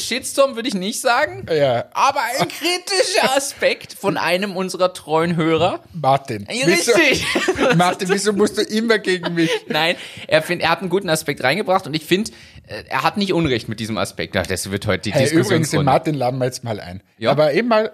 Shitstorm 0.00 0.56
würde 0.56 0.68
ich 0.68 0.74
nicht 0.74 1.00
sagen. 1.00 1.46
Ja. 1.50 1.86
Aber 1.92 2.20
ein 2.20 2.48
kritischer 2.48 3.36
Aspekt 3.36 3.92
von 3.94 4.16
einem 4.16 4.56
unserer 4.56 4.92
treuen 4.92 5.36
Hörer. 5.36 5.80
Martin. 5.92 6.46
Ja, 6.50 6.66
wieso- 6.66 6.92
richtig. 6.92 7.24
Martin, 7.76 8.08
wieso 8.08 8.32
musst 8.32 8.58
du 8.58 8.62
immer 8.62 8.98
gegen 8.98 9.34
mich? 9.34 9.50
Nein, 9.68 9.96
er, 10.26 10.42
find, 10.42 10.62
er 10.62 10.70
hat 10.70 10.80
einen 10.80 10.90
guten 10.90 11.08
Aspekt 11.08 11.42
reingebracht 11.44 11.86
und 11.86 11.94
ich 11.94 12.04
finde, 12.04 12.32
äh, 12.66 12.84
er 12.88 13.02
hat 13.02 13.16
nicht 13.16 13.32
Unrecht 13.32 13.68
mit 13.68 13.80
diesem 13.80 13.98
Aspekt. 13.98 14.36
Ach, 14.36 14.46
das 14.46 14.70
wird 14.70 14.86
heute 14.86 15.02
die 15.02 15.12
Hey, 15.12 15.28
übrigens, 15.30 15.70
den. 15.70 15.84
Martin 15.84 16.14
laden 16.14 16.38
wir 16.38 16.46
jetzt 16.46 16.64
mal 16.64 16.80
ein. 16.80 17.02
Ja. 17.18 17.30
Aber 17.30 17.52
eben 17.52 17.68
mal 17.68 17.92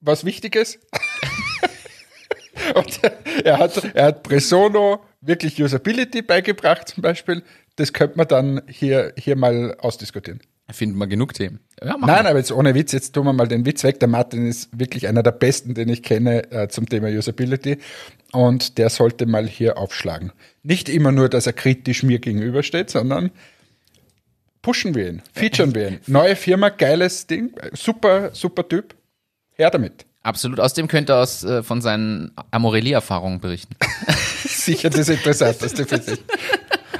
was 0.00 0.24
Wichtiges. 0.24 0.78
Und 2.74 3.00
er 3.44 3.58
hat, 3.58 3.82
er 3.94 4.04
hat 4.06 4.22
Presono 4.22 5.00
wirklich 5.20 5.60
Usability 5.62 6.22
beigebracht 6.22 6.88
zum 6.88 7.02
Beispiel. 7.02 7.42
Das 7.76 7.92
könnte 7.92 8.16
man 8.16 8.28
dann 8.28 8.62
hier, 8.68 9.12
hier 9.18 9.36
mal 9.36 9.76
ausdiskutieren. 9.80 10.40
Finden 10.70 10.96
wir 10.98 11.06
genug 11.06 11.34
Themen. 11.34 11.60
Ja, 11.82 11.96
Nein, 11.98 12.26
aber 12.26 12.38
jetzt 12.38 12.50
ohne 12.50 12.74
Witz, 12.74 12.92
jetzt 12.92 13.12
tun 13.12 13.26
wir 13.26 13.34
mal 13.34 13.46
den 13.46 13.66
Witz 13.66 13.84
weg. 13.84 14.00
Der 14.00 14.08
Martin 14.08 14.46
ist 14.46 14.70
wirklich 14.78 15.06
einer 15.06 15.22
der 15.22 15.32
besten, 15.32 15.74
den 15.74 15.90
ich 15.90 16.02
kenne 16.02 16.50
äh, 16.50 16.68
zum 16.68 16.88
Thema 16.88 17.08
Usability. 17.08 17.78
Und 18.32 18.78
der 18.78 18.88
sollte 18.88 19.26
mal 19.26 19.46
hier 19.46 19.76
aufschlagen. 19.76 20.32
Nicht 20.62 20.88
immer 20.88 21.12
nur, 21.12 21.28
dass 21.28 21.46
er 21.46 21.52
kritisch 21.52 22.02
mir 22.02 22.18
gegenübersteht, 22.18 22.88
sondern 22.88 23.30
pushen 24.62 24.94
wir 24.94 25.08
ihn, 25.08 25.22
featuren 25.34 25.74
wir 25.74 25.88
ihn. 25.88 25.98
Neue 26.06 26.34
Firma, 26.34 26.70
geiles 26.70 27.26
Ding, 27.26 27.52
super, 27.74 28.30
super 28.32 28.66
Typ. 28.66 28.94
Her 29.52 29.70
damit. 29.70 30.06
Absolut. 30.22 30.58
Außerdem 30.58 30.88
könnte 30.88 31.12
er 31.12 31.22
aus, 31.22 31.44
äh, 31.44 31.62
von 31.62 31.82
seinen 31.82 32.32
Amorelli-Erfahrungen 32.50 33.40
berichten. 33.40 33.76
Sicher 34.48 34.88
das 34.88 35.10
Interessanteste 35.10 35.84
für 35.84 35.98
dich. 35.98 36.18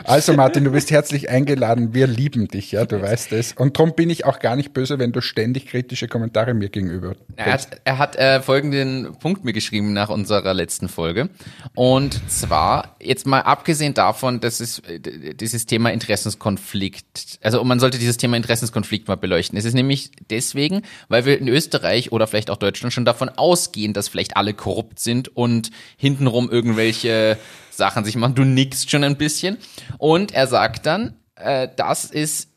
Also 0.05 0.35
Martin, 0.35 0.65
du 0.65 0.71
bist 0.71 0.91
herzlich 0.91 1.31
eingeladen. 1.31 1.95
Wir 1.95 2.07
lieben 2.07 2.49
dich, 2.49 2.73
ja, 2.73 2.85
du 2.85 3.01
weißt 3.01 3.33
es. 3.33 3.53
Und 3.55 3.79
darum 3.79 3.95
bin 3.95 4.11
ich 4.11 4.27
auch 4.27 4.39
gar 4.39 4.55
nicht 4.55 4.75
böse, 4.75 4.99
wenn 4.99 5.13
du 5.13 5.23
ständig 5.23 5.67
kritische 5.67 6.09
Kommentare 6.09 6.53
mir 6.53 6.69
gegenüber. 6.69 7.15
Er 7.37 7.53
hat, 7.53 7.69
er 7.85 7.99
hat 7.99 8.17
äh, 8.17 8.43
folgenden 8.43 9.17
Punkt 9.19 9.45
mir 9.45 9.55
geschrieben 9.55 9.95
nach 9.95 10.11
unserer 10.11 10.53
letzten 10.53 10.89
Folge. 10.89 11.31
Und 11.75 12.21
zwar, 12.31 12.97
jetzt 13.01 13.27
mal 13.27 13.41
abgesehen 13.41 13.95
davon, 13.95 14.41
dass 14.41 14.61
es 14.61 14.81
äh, 14.81 15.01
dieses 15.01 15.65
Thema 15.65 15.91
Interessenskonflikt, 15.91 17.39
also 17.43 17.65
man 17.65 17.81
sollte 17.81 17.99
dieses 17.99 18.19
Thema 18.19 18.37
Interessenskonflikt 18.37 19.09
mal 19.09 19.17
beleuchten. 19.17 19.59
Es 19.59 19.65
ist 19.65 19.75
nämlich 19.75 20.11
deswegen, 20.31 20.83
weil 21.09 21.25
wir 21.25 21.39
in 21.39 21.49
Österreich 21.49 22.13
oder 22.13 22.27
vielleicht 22.27 22.51
auch 22.51 22.57
Deutschland 22.57 22.93
schon 22.93 23.07
davon 23.07 23.31
ausgehen, 23.31 23.95
dass 23.95 24.09
vielleicht 24.09 24.37
alle 24.37 24.53
korrupt 24.53 24.99
sind 24.99 25.35
und 25.35 25.71
hintenrum 25.97 26.51
irgendwelche 26.51 27.39
Sachen 27.77 28.05
sich 28.05 28.17
machen. 28.17 28.35
Du 28.35 28.45
nickst 28.45 28.91
schon 28.91 29.05
ein 29.05 29.17
bisschen. 29.17 29.59
Und 29.99 30.33
er 30.33 30.47
sagt 30.47 30.87
dann, 30.87 31.17
äh, 31.37 31.69
das 31.77 32.05
ist 32.05 32.49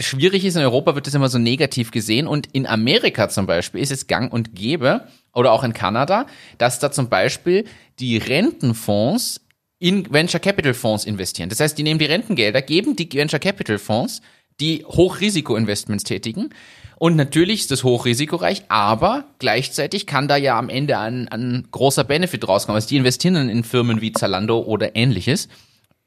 schwierig 0.00 0.44
ist, 0.44 0.56
in 0.56 0.62
Europa 0.62 0.94
wird 0.94 1.06
das 1.06 1.14
immer 1.14 1.28
so 1.28 1.38
negativ 1.38 1.90
gesehen 1.90 2.26
und 2.26 2.48
in 2.52 2.66
Amerika 2.66 3.28
zum 3.28 3.46
Beispiel 3.46 3.80
ist 3.80 3.90
es 3.90 4.06
gang 4.06 4.32
und 4.32 4.54
gäbe 4.54 5.08
oder 5.34 5.52
auch 5.52 5.64
in 5.64 5.72
Kanada, 5.72 6.26
dass 6.58 6.78
da 6.78 6.90
zum 6.90 7.08
Beispiel 7.08 7.64
die 7.98 8.16
Rentenfonds 8.16 9.40
in 9.78 10.10
Venture 10.10 10.40
Capital 10.40 10.72
Fonds 10.72 11.04
investieren. 11.04 11.48
Das 11.48 11.60
heißt, 11.60 11.76
die 11.76 11.82
nehmen 11.82 11.98
die 11.98 12.06
Rentengelder, 12.06 12.62
geben 12.62 12.96
die 12.96 13.12
Venture 13.12 13.40
Capital 13.40 13.78
Fonds, 13.78 14.22
die 14.60 14.84
Hochrisiko-Investments 14.84 16.04
tätigen. 16.04 16.50
Und 16.98 17.16
natürlich 17.16 17.60
ist 17.60 17.70
das 17.70 17.84
hochrisikoreich, 17.84 18.64
aber 18.68 19.24
gleichzeitig 19.38 20.06
kann 20.06 20.28
da 20.28 20.36
ja 20.36 20.58
am 20.58 20.70
Ende 20.70 20.98
ein, 20.98 21.28
ein 21.28 21.68
großer 21.70 22.04
Benefit 22.04 22.48
rauskommen. 22.48 22.76
Also 22.76 22.88
die 22.88 22.96
investieren 22.96 23.34
dann 23.34 23.48
in 23.50 23.64
Firmen 23.64 24.00
wie 24.00 24.12
Zalando 24.12 24.60
oder 24.60 24.96
ähnliches. 24.96 25.48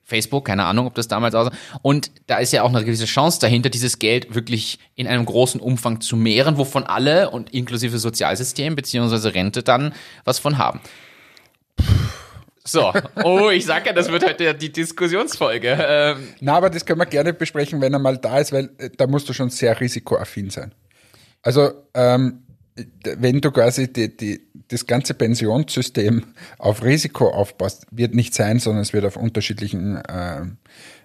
Facebook, 0.04 0.46
keine 0.46 0.66
Ahnung, 0.66 0.88
ob 0.88 0.96
das 0.96 1.08
damals 1.08 1.36
aussah. 1.36 1.54
Und 1.84 2.10
da 2.26 2.40
ist 2.40 2.52
ja 2.52 2.64
auch 2.64 2.70
eine 2.70 2.84
gewisse 2.84 3.06
Chance 3.06 3.40
dahinter, 3.40 3.70
dieses 3.70 4.00
Geld 4.00 4.34
wirklich 4.34 4.80
in 4.96 5.06
einem 5.06 5.24
großen 5.24 5.62
Umfang 5.62 6.02
zu 6.02 6.16
mehren, 6.18 6.58
wovon 6.58 6.84
alle 6.84 7.30
und 7.30 7.54
inklusive 7.54 8.00
Sozialsystem 8.00 8.76
beziehungsweise 8.76 9.36
Rente 9.36 9.62
dann 9.62 9.94
was 10.26 10.40
von 10.40 10.58
haben. 10.58 10.82
So, 12.72 12.94
oh, 13.24 13.50
ich 13.50 13.66
sag 13.66 13.88
ja, 13.88 13.94
das 13.94 14.12
wird 14.12 14.24
heute 14.24 14.54
die 14.54 14.72
Diskussionsfolge. 14.72 15.78
Ähm, 15.80 16.28
Na, 16.40 16.56
aber 16.56 16.70
das 16.70 16.86
können 16.86 17.00
wir 17.00 17.08
gerne 17.08 17.34
besprechen, 17.34 17.82
wenn 17.82 17.94
er 17.94 18.00
mal 18.00 18.18
da 18.18 18.38
ist, 18.38 18.52
weil 18.52 18.70
äh, 18.78 18.90
da 18.96 19.08
musst 19.08 19.28
du 19.28 19.34
schon 19.34 19.50
sehr 19.50 19.80
risikoaffin 19.80 20.52
sein. 20.52 20.74
Also, 21.42 21.72
ähm, 21.96 22.44
wenn 23.04 23.42
du 23.42 23.52
quasi 23.52 23.92
die, 23.92 24.16
die, 24.16 24.42
das 24.68 24.86
ganze 24.86 25.14
Pensionssystem 25.14 26.24
auf 26.60 26.84
Risiko 26.84 27.30
aufbaust, 27.30 27.88
wird 27.92 28.14
nicht 28.14 28.34
sein, 28.34 28.60
sondern 28.60 28.84
es 28.84 28.94
wird 28.94 29.04
auf 29.04 29.18
unterschiedlichen 29.18 30.02
ähm, 30.08 30.58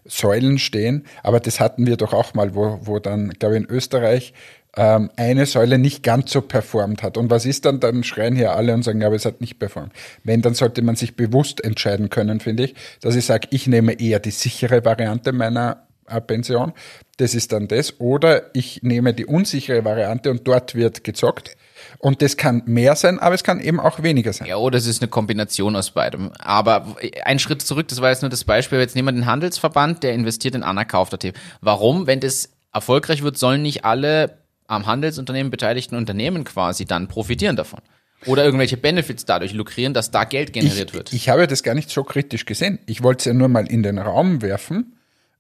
Säulen 0.05 0.59
stehen. 0.59 1.07
Aber 1.23 1.41
das 1.41 1.61
hatten 1.61 1.87
wir 1.87 1.97
doch 1.97 2.13
auch 2.13 2.35
mal, 2.35 2.55
wo, 2.55 2.79
wo 2.83 2.99
dann, 2.99 3.31
glaube 3.31 3.57
ich, 3.57 3.63
in 3.63 3.71
Österreich 3.71 4.35
ähm, 4.77 5.11
eine 5.17 5.47
Säule 5.47 5.79
nicht 5.79 6.03
ganz 6.03 6.33
so 6.33 6.41
performt 6.41 7.03
hat. 7.03 7.17
Und 7.17 7.31
was 7.31 7.47
ist 7.47 7.65
dann? 7.65 7.81
Dann 7.81 8.05
schreien 8.05 8.37
hier 8.37 8.53
alle 8.53 8.75
und 8.75 8.83
sagen, 8.83 9.01
ja, 9.01 9.07
aber 9.07 9.17
es 9.17 9.25
hat 9.25 9.41
nicht 9.41 9.59
performt. 9.59 9.93
Wenn, 10.25 10.43
dann 10.43 10.55
sollte 10.55 10.83
man 10.83 10.97
sich 10.97 11.17
bewusst 11.17 11.63
entscheiden 11.63 12.11
können, 12.11 12.41
finde 12.41 12.65
ich, 12.65 12.75
dass 13.01 13.15
ich 13.15 13.25
sage, 13.25 13.49
ich 13.51 13.67
nehme 13.67 14.01
eher 14.01 14.21
die 14.21 14.31
sichere 14.31 14.85
Variante 14.85 15.33
meiner 15.33 15.87
äh, 16.09 16.21
Pension. 16.21 16.73
Das 17.19 17.35
ist 17.35 17.53
dann 17.53 17.69
das. 17.69 18.01
Oder 18.01 18.51
ich 18.55 18.83
nehme 18.83 19.15
die 19.15 19.27
unsichere 19.27 19.85
Variante 19.85 20.31
und 20.31 20.47
dort 20.47 20.75
wird 20.75 21.05
gezockt. 21.05 21.57
Und 21.99 22.23
das 22.23 22.37
kann 22.37 22.63
mehr 22.67 22.97
sein, 22.97 23.19
aber 23.19 23.35
es 23.35 23.45
kann 23.45 23.61
eben 23.61 23.79
auch 23.79 24.03
weniger 24.03 24.33
sein. 24.33 24.49
Ja, 24.49 24.57
oder 24.57 24.79
es 24.79 24.87
ist 24.87 25.03
eine 25.03 25.09
Kombination 25.09 25.77
aus 25.77 25.93
beidem. 25.93 26.33
Aber 26.39 26.97
ein 27.25 27.39
Schritt 27.39 27.63
zurück, 27.63 27.89
das 27.89 28.01
war 28.01 28.11
jetzt 28.11 28.23
nur 28.23 28.31
das 28.31 28.45
Beispiel. 28.45 28.79
Jetzt 28.79 28.97
nehmen 28.97 29.09
wir 29.09 29.13
den 29.13 29.27
Handelsverband, 29.27 30.03
der 30.03 30.13
investiert 30.13 30.55
in 30.55 30.63
Anna 30.63 30.85
Kauf.at. 30.85 31.33
Warum, 31.61 32.07
wenn 32.07 32.21
das 32.21 32.51
erfolgreich 32.73 33.23
wird, 33.23 33.39
sollen 33.39 33.63
nicht 33.63 33.85
alle 33.85 34.44
am 34.67 34.87
Handelsunternehmen 34.87 35.51
beteiligten 35.51 35.97
Unternehmen 35.97 36.45
quasi 36.45 36.85
dann 36.85 37.09
profitieren 37.09 37.57
davon? 37.57 37.81
Oder 38.27 38.45
irgendwelche 38.45 38.77
Benefits 38.77 39.25
dadurch 39.25 39.53
lukrieren, 39.53 39.93
dass 39.93 40.11
da 40.11 40.25
Geld 40.25 40.53
generiert 40.53 40.91
ich, 40.91 40.95
wird? 40.95 41.13
Ich 41.13 41.29
habe 41.29 41.47
das 41.47 41.63
gar 41.63 41.75
nicht 41.75 41.91
so 41.91 42.05
kritisch 42.05 42.47
gesehen. 42.47 42.79
Ich 42.87 43.03
wollte 43.03 43.19
es 43.21 43.25
ja 43.27 43.35
nur 43.35 43.49
mal 43.49 43.67
in 43.67 43.83
den 43.83 43.99
Raum 43.99 44.41
werfen, 44.41 44.97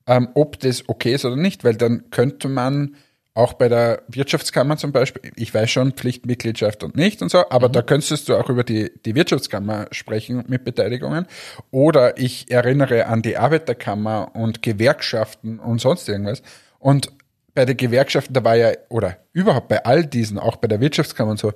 ähm, 0.07 0.29
ob 0.35 0.59
das 0.61 0.89
okay 0.89 1.15
ist 1.15 1.25
oder 1.25 1.37
nicht, 1.37 1.65
weil 1.65 1.77
dann 1.77 2.11
könnte 2.11 2.49
man 2.49 2.97
auch 3.35 3.55
bei 3.55 3.69
der 3.69 4.03
Wirtschaftskammer 4.07 4.77
zum 4.77 4.93
Beispiel, 4.93 5.33
ich 5.35 5.53
weiß 5.53 5.69
schon, 5.69 5.93
Pflichtmitgliedschaft 5.93 6.85
und 6.85 6.95
nicht 6.95 7.21
und 7.21 7.31
so, 7.31 7.51
aber 7.51 7.69
da 7.69 7.83
könntest 7.83 8.29
du 8.29 8.37
auch 8.37 8.49
über 8.49 8.63
die, 8.63 8.93
die 9.05 9.17
Wirtschaftskammer 9.17 9.89
sprechen 9.91 10.45
mit 10.47 10.65
Beteiligungen. 10.65 11.27
Oder 11.73 12.17
ich 12.17 12.51
erinnere 12.51 13.07
an 13.07 13.23
die 13.23 13.37
Arbeiterkammer 13.37 14.37
und 14.37 14.63
Gewerkschaften 14.63 15.59
und 15.59 15.81
sonst 15.81 16.09
irgendwas. 16.09 16.43
Und 16.79 17.11
bei 17.55 17.65
den 17.65 17.77
Gewerkschaften, 17.77 18.35
da 18.35 18.45
war 18.45 18.57
ja, 18.57 18.73
oder 18.89 19.19
überhaupt 19.33 19.69
bei 19.69 19.85
all 19.85 20.05
diesen, 20.05 20.39
auch 20.39 20.57
bei 20.57 20.69
der 20.69 20.81
Wirtschaftskammer 20.81 21.33
und 21.33 21.39
so, 21.39 21.53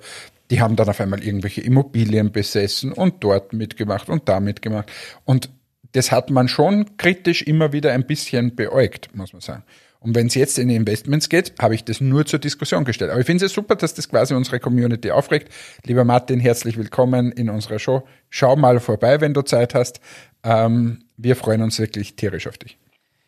die 0.49 0.61
haben 0.61 0.75
dann 0.75 0.89
auf 0.89 0.99
einmal 0.99 1.23
irgendwelche 1.23 1.61
Immobilien 1.61 2.31
besessen 2.31 2.91
und 2.91 3.23
dort 3.23 3.53
mitgemacht 3.53 4.09
und 4.09 4.27
da 4.27 4.39
mitgemacht. 4.39 4.91
Und 5.25 5.49
das 5.91 6.11
hat 6.11 6.29
man 6.29 6.47
schon 6.47 6.97
kritisch 6.97 7.41
immer 7.41 7.73
wieder 7.73 7.91
ein 7.91 8.05
bisschen 8.05 8.55
beäugt, 8.55 9.15
muss 9.15 9.33
man 9.33 9.41
sagen. 9.41 9.63
Und 9.99 10.15
wenn 10.15 10.27
es 10.27 10.35
jetzt 10.35 10.57
in 10.57 10.69
Investments 10.69 11.27
geht, 11.27 11.53
habe 11.59 11.75
ich 11.75 11.83
das 11.83 11.99
nur 11.99 12.25
zur 12.25 12.39
Diskussion 12.39 12.85
gestellt. 12.85 13.11
Aber 13.11 13.19
ich 13.19 13.25
finde 13.25 13.45
es 13.45 13.53
super, 13.53 13.75
dass 13.75 13.93
das 13.93 14.07
quasi 14.07 14.33
unsere 14.33 14.59
Community 14.59 15.11
aufregt. 15.11 15.51
Lieber 15.85 16.05
Martin, 16.05 16.39
herzlich 16.39 16.77
willkommen 16.77 17.33
in 17.33 17.49
unserer 17.49 17.79
Show. 17.79 18.07
Schau 18.29 18.55
mal 18.55 18.79
vorbei, 18.79 19.19
wenn 19.19 19.33
du 19.33 19.41
Zeit 19.41 19.75
hast. 19.75 19.99
Ähm, 20.43 21.03
wir 21.17 21.35
freuen 21.35 21.61
uns 21.61 21.79
wirklich 21.79 22.15
tierisch 22.15 22.47
auf 22.47 22.57
dich. 22.57 22.77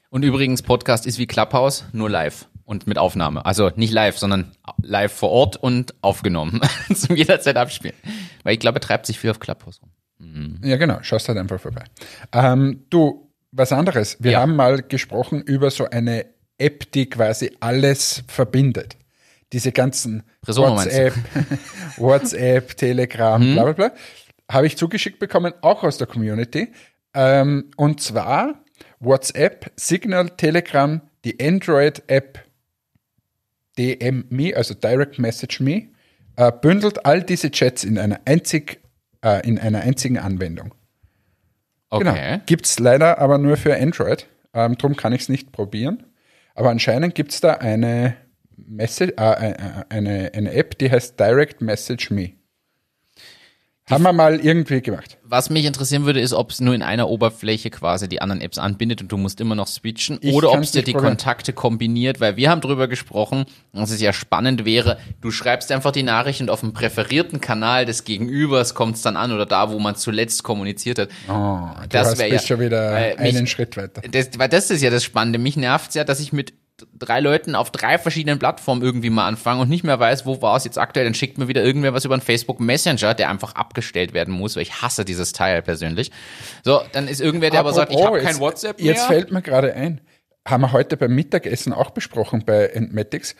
Und 0.10 0.24
übrigens, 0.24 0.62
Podcast 0.62 1.06
ist 1.06 1.20
wie 1.20 1.28
Clubhouse, 1.28 1.86
nur 1.92 2.10
live 2.10 2.48
und 2.72 2.88
mit 2.88 2.98
Aufnahme. 2.98 3.46
Also 3.46 3.70
nicht 3.76 3.92
live, 3.94 4.18
sondern 4.18 4.52
live 4.82 5.12
vor 5.12 5.30
Ort 5.30 5.58
und 5.58 5.94
aufgenommen. 6.02 6.62
Zum 6.96 7.16
jederzeit 7.16 7.58
abspielen. 7.58 7.96
Weil 8.44 8.54
ich 8.54 8.60
glaube, 8.60 8.80
treibt 8.80 9.06
sich 9.06 9.20
viel 9.20 9.30
auf 9.30 9.40
Clubhouse 9.40 9.82
rum. 9.82 9.92
Ja, 10.64 10.78
genau. 10.78 11.00
Schaust 11.02 11.28
halt 11.28 11.38
einfach 11.38 11.60
vorbei. 11.60 11.84
Ähm, 12.32 12.86
du, 12.90 13.30
was 13.52 13.72
anderes. 13.74 14.18
Wir 14.20 14.32
Ja. 14.34 14.40
haben 14.42 14.56
mal 14.56 14.82
gesprochen 14.82 15.42
über 15.42 15.70
so 15.70 15.90
eine 15.90 16.26
App, 16.58 16.92
die 16.94 17.10
quasi 17.10 17.52
alles 17.60 18.24
verbindet. 18.28 18.98
Diese 19.52 19.72
ganzen 19.72 20.24
du? 20.48 20.56
WhatsApp, 20.56 21.14
WhatsApp, 21.98 22.78
Telegram, 22.78 23.42
Mhm. 23.42 23.54
bla 23.54 23.64
bla 23.64 23.74
bla, 23.74 23.92
habe 24.50 24.68
ich 24.68 24.78
zugeschickt 24.78 25.20
bekommen, 25.20 25.54
auch 25.62 25.84
aus 25.84 25.98
der 25.98 26.08
Community. 26.08 26.72
Ähm, 27.14 27.72
und 27.76 28.00
zwar 28.02 28.64
WhatsApp, 29.00 29.72
Signal, 29.76 30.30
Telegram, 30.38 31.02
die 31.26 31.44
Android-App 31.46 32.40
DM.me, 33.78 34.56
also 34.56 34.74
Direct 34.74 35.20
Message 35.20 35.60
Me, 35.60 35.88
äh, 36.36 36.52
bündelt 36.52 37.06
all 37.06 37.24
diese 37.24 37.52
Chats 37.52 37.84
in 37.84 37.98
einer, 37.98 38.20
einzig, 38.26 38.82
äh, 39.24 39.48
in 39.48 39.60
einer 39.60 39.82
einzigen 39.82 40.18
Anwendung. 40.18 40.74
Okay. 41.90 42.04
Genau. 42.04 42.44
Gibt 42.46 42.66
es 42.66 42.80
leider 42.80 43.20
aber 43.20 43.38
nur 43.38 43.58
für 43.58 43.76
Android. 43.76 44.28
Ähm, 44.54 44.78
drum 44.78 44.96
kann 44.96 45.14
ich 45.14 45.22
es 45.22 45.30
nicht 45.30 45.52
probieren. 45.52 46.04
Aber 46.56 46.70
anscheinend 46.70 47.16
gibt 47.16 47.32
es 47.32 47.42
da 47.42 47.54
eine 47.54 48.16
Message, 48.56 49.14
äh, 49.18 49.52
äh, 49.52 49.56
eine, 49.90 50.32
eine 50.34 50.54
App, 50.54 50.78
die 50.78 50.92
heißt 50.92 51.20
Direct 51.20 51.62
Message 51.62 52.12
Me. 52.12 52.32
Haben 53.92 54.04
wir 54.04 54.14
mal 54.14 54.40
irgendwie 54.40 54.82
gemacht. 54.82 55.18
Was 55.24 55.50
mich 55.50 55.66
interessieren 55.66 56.06
würde, 56.06 56.20
ist, 56.20 56.34
ob 56.34 56.52
es 56.52 56.60
nur 56.60 56.74
in 56.76 56.82
einer 56.82 57.08
Oberfläche 57.10 57.70
quasi 57.70 58.10
die 58.10 58.22
anderen 58.22 58.42
Apps 58.42 58.58
anbindet 58.58 59.02
und 59.02 59.12
du 59.12 59.18
musst 59.18 59.40
immer 59.40 59.56
noch 59.56 59.68
switchen 59.68 60.18
Ich 60.22 60.34
oder 60.34 60.52
ob 60.52 60.60
es 60.60 60.72
dir 60.72 60.82
die 60.84 60.92
probieren. 60.92 61.12
Kontakte 61.12 61.54
kombiniert, 61.54 62.20
weil 62.20 62.36
wir 62.36 62.50
haben 62.50 62.60
drüber 62.62 62.88
gesprochen, 62.88 63.46
dass 63.74 63.92
es 63.92 64.02
ja 64.02 64.12
spannend 64.14 64.66
wäre, 64.66 64.98
du 65.22 65.32
schreibst 65.32 65.72
einfach 65.72 65.92
die 65.92 66.04
Nachricht 66.04 66.42
und 66.42 66.50
auf 66.50 66.60
dem 66.62 66.74
präferierten 66.74 67.40
Kanal 67.40 67.86
des 67.86 68.04
Gegenübers 68.04 68.76
kommt 68.76 68.96
es 68.98 69.02
dann 69.04 69.16
an 69.16 69.32
oder 69.32 69.46
da, 69.46 69.72
wo 69.72 69.80
man 69.80 69.96
zuletzt 69.96 70.44
kommuniziert 70.44 71.00
hat. 71.00 71.10
Oh, 71.30 71.60
Das 71.90 72.08
hast, 72.10 72.20
wär 72.20 72.30
bist 72.30 72.44
ja- 72.44 72.56
schon 72.56 72.66
wieder 72.66 72.92
weil 72.92 73.16
mich- 73.18 73.38
einen 73.38 73.48
Schritt 73.48 73.78
weiter. 73.78 74.02
Das, 74.12 74.30
weil 74.38 74.50
das 74.50 74.70
ist 74.72 74.82
ja 74.82 74.90
das 74.90 75.04
Spannende. 75.04 75.40
Mich 75.40 75.56
nervt's 75.56 75.96
ja, 75.96 76.04
dass 76.04 76.20
ich 76.20 76.34
mit 76.34 76.54
drei 76.98 77.20
Leuten 77.20 77.56
auf 77.56 77.72
drei 77.72 77.98
verschiedenen 77.98 78.40
Plattformen 78.40 78.82
irgendwie 78.82 79.10
mal 79.10 79.28
anfange 79.28 79.62
und 79.62 79.70
nicht 79.70 79.84
mehr 79.84 80.00
weiß, 80.00 80.26
wo 80.26 80.42
war 80.42 80.56
es 80.56 80.64
jetzt 80.64 80.78
aktuell. 80.78 81.06
Dann 81.06 81.14
schickt 81.14 81.38
mir 81.38 81.48
wieder 81.48 81.64
irgendwer 81.64 81.94
was 81.94 82.06
über 82.06 82.16
einen 82.16 82.22
Facebook 82.22 82.60
Messenger, 82.60 83.14
der 83.14 83.30
einfach 83.30 83.56
abgestellt 83.56 84.14
werden 84.14 84.34
muss, 84.34 84.56
weil 84.56 84.64
ich 84.64 84.82
hasse 84.82 85.06
dieses 85.06 85.34
Teil 85.34 85.62
persönlich. 85.62 86.12
So, 86.64 86.82
dann 86.92 87.08
ist 87.08 87.22
irgendwer, 87.22 87.50
der 87.50 87.62
aber 87.62 87.74
sagt, 87.74 87.92
ich 87.92 87.98
Apropos, 87.98 88.20
habe 88.20 88.26
kein 88.26 88.40
WhatsApp 88.40 88.80
mehr. 88.80 88.94
Jetzt 88.94 89.06
fällt 89.06 89.32
mir 89.32 89.42
gerade 89.42 89.74
ein, 89.74 90.02
haben 90.48 90.62
wir 90.62 90.72
heute 90.72 90.98
beim 90.98 91.14
Mittagessen 91.14 91.74
auch 91.74 91.92
besprochen 91.92 92.44
bei 92.46 92.66
Entmatics, 92.68 93.36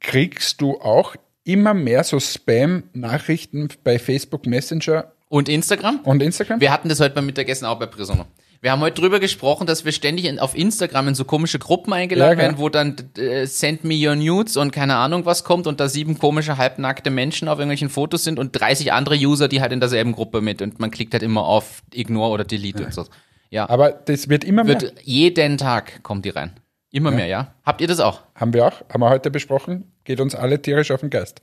kriegst 0.00 0.60
du 0.60 0.80
auch 0.80 1.16
immer 1.44 1.74
mehr 1.74 2.04
so 2.04 2.18
Spam-Nachrichten 2.18 3.68
bei 3.84 3.98
Facebook 3.98 4.46
Messenger 4.46 5.12
und 5.28 5.48
Instagram? 5.48 6.00
und 6.04 6.22
Instagram? 6.22 6.60
Wir 6.60 6.72
hatten 6.72 6.88
das 6.88 7.00
heute 7.00 7.14
beim 7.14 7.26
Mittagessen 7.26 7.66
auch 7.66 7.78
bei 7.78 7.86
Prisoner. 7.86 8.26
Wir 8.64 8.72
haben 8.72 8.80
heute 8.80 8.98
drüber 8.98 9.20
gesprochen, 9.20 9.66
dass 9.66 9.84
wir 9.84 9.92
ständig 9.92 10.24
in, 10.24 10.38
auf 10.38 10.56
Instagram 10.56 11.08
in 11.08 11.14
so 11.14 11.26
komische 11.26 11.58
Gruppen 11.58 11.92
eingeladen 11.92 12.38
Ja, 12.38 12.42
werden, 12.44 12.56
wo 12.56 12.70
dann 12.70 12.96
äh, 13.18 13.44
Send 13.44 13.84
me 13.84 13.94
your 13.94 14.16
nudes 14.16 14.56
und 14.56 14.70
keine 14.70 14.96
Ahnung 14.96 15.26
was 15.26 15.44
kommt 15.44 15.66
und 15.66 15.80
da 15.80 15.90
sieben 15.90 16.18
komische 16.18 16.56
halbnackte 16.56 17.10
Menschen 17.10 17.48
auf 17.48 17.58
irgendwelchen 17.58 17.90
Fotos 17.90 18.24
sind 18.24 18.38
und 18.38 18.58
30 18.58 18.90
andere 18.90 19.16
User, 19.16 19.48
die 19.48 19.60
halt 19.60 19.70
in 19.72 19.80
derselben 19.80 20.12
Gruppe 20.12 20.40
mit 20.40 20.62
und 20.62 20.80
man 20.80 20.90
klickt 20.90 21.12
halt 21.12 21.22
immer 21.22 21.44
auf 21.44 21.82
Ignore 21.92 22.30
oder 22.30 22.44
Delete 22.44 22.86
und 22.86 22.94
so. 22.94 23.04
Ja, 23.50 23.68
Aber 23.68 23.92
das 23.92 24.30
wird 24.30 24.44
immer 24.44 24.64
mehr. 24.64 24.80
wird 24.80 24.94
jeden 25.02 25.58
Tag 25.58 26.02
kommt 26.02 26.24
die 26.24 26.30
rein. 26.30 26.58
Immer 26.90 27.10
mehr, 27.10 27.26
ja. 27.26 27.52
Habt 27.66 27.82
ihr 27.82 27.86
das 27.86 28.00
auch? 28.00 28.22
Haben 28.34 28.54
wir 28.54 28.64
auch, 28.66 28.80
haben 28.88 29.02
wir 29.02 29.10
heute 29.10 29.30
besprochen, 29.30 29.92
geht 30.04 30.20
uns 30.20 30.34
alle 30.34 30.62
tierisch 30.62 30.90
auf 30.90 31.00
den 31.00 31.10
Geist. 31.10 31.42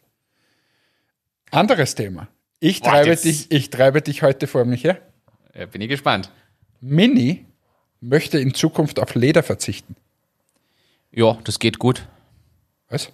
Anderes 1.51 1.93
Thema. 1.93 2.29
Ich 2.59 2.81
Boah, 2.81 2.89
treibe 2.93 3.15
dich, 3.15 3.51
ich 3.51 3.69
treibe 3.69 4.01
dich 4.01 4.23
heute 4.23 4.47
vor 4.47 4.65
mich 4.65 4.83
her. 4.83 4.97
Ja, 5.53 5.67
bin 5.67 5.81
ich 5.81 5.89
gespannt. 5.89 6.31
Mini 6.81 7.45
möchte 8.01 8.39
in 8.39 8.53
Zukunft 8.53 8.99
auf 8.99 9.15
Leder 9.15 9.43
verzichten. 9.43 9.95
Ja, 11.11 11.37
das 11.43 11.59
geht 11.59 11.79
gut. 11.79 12.07
Was? 12.89 13.11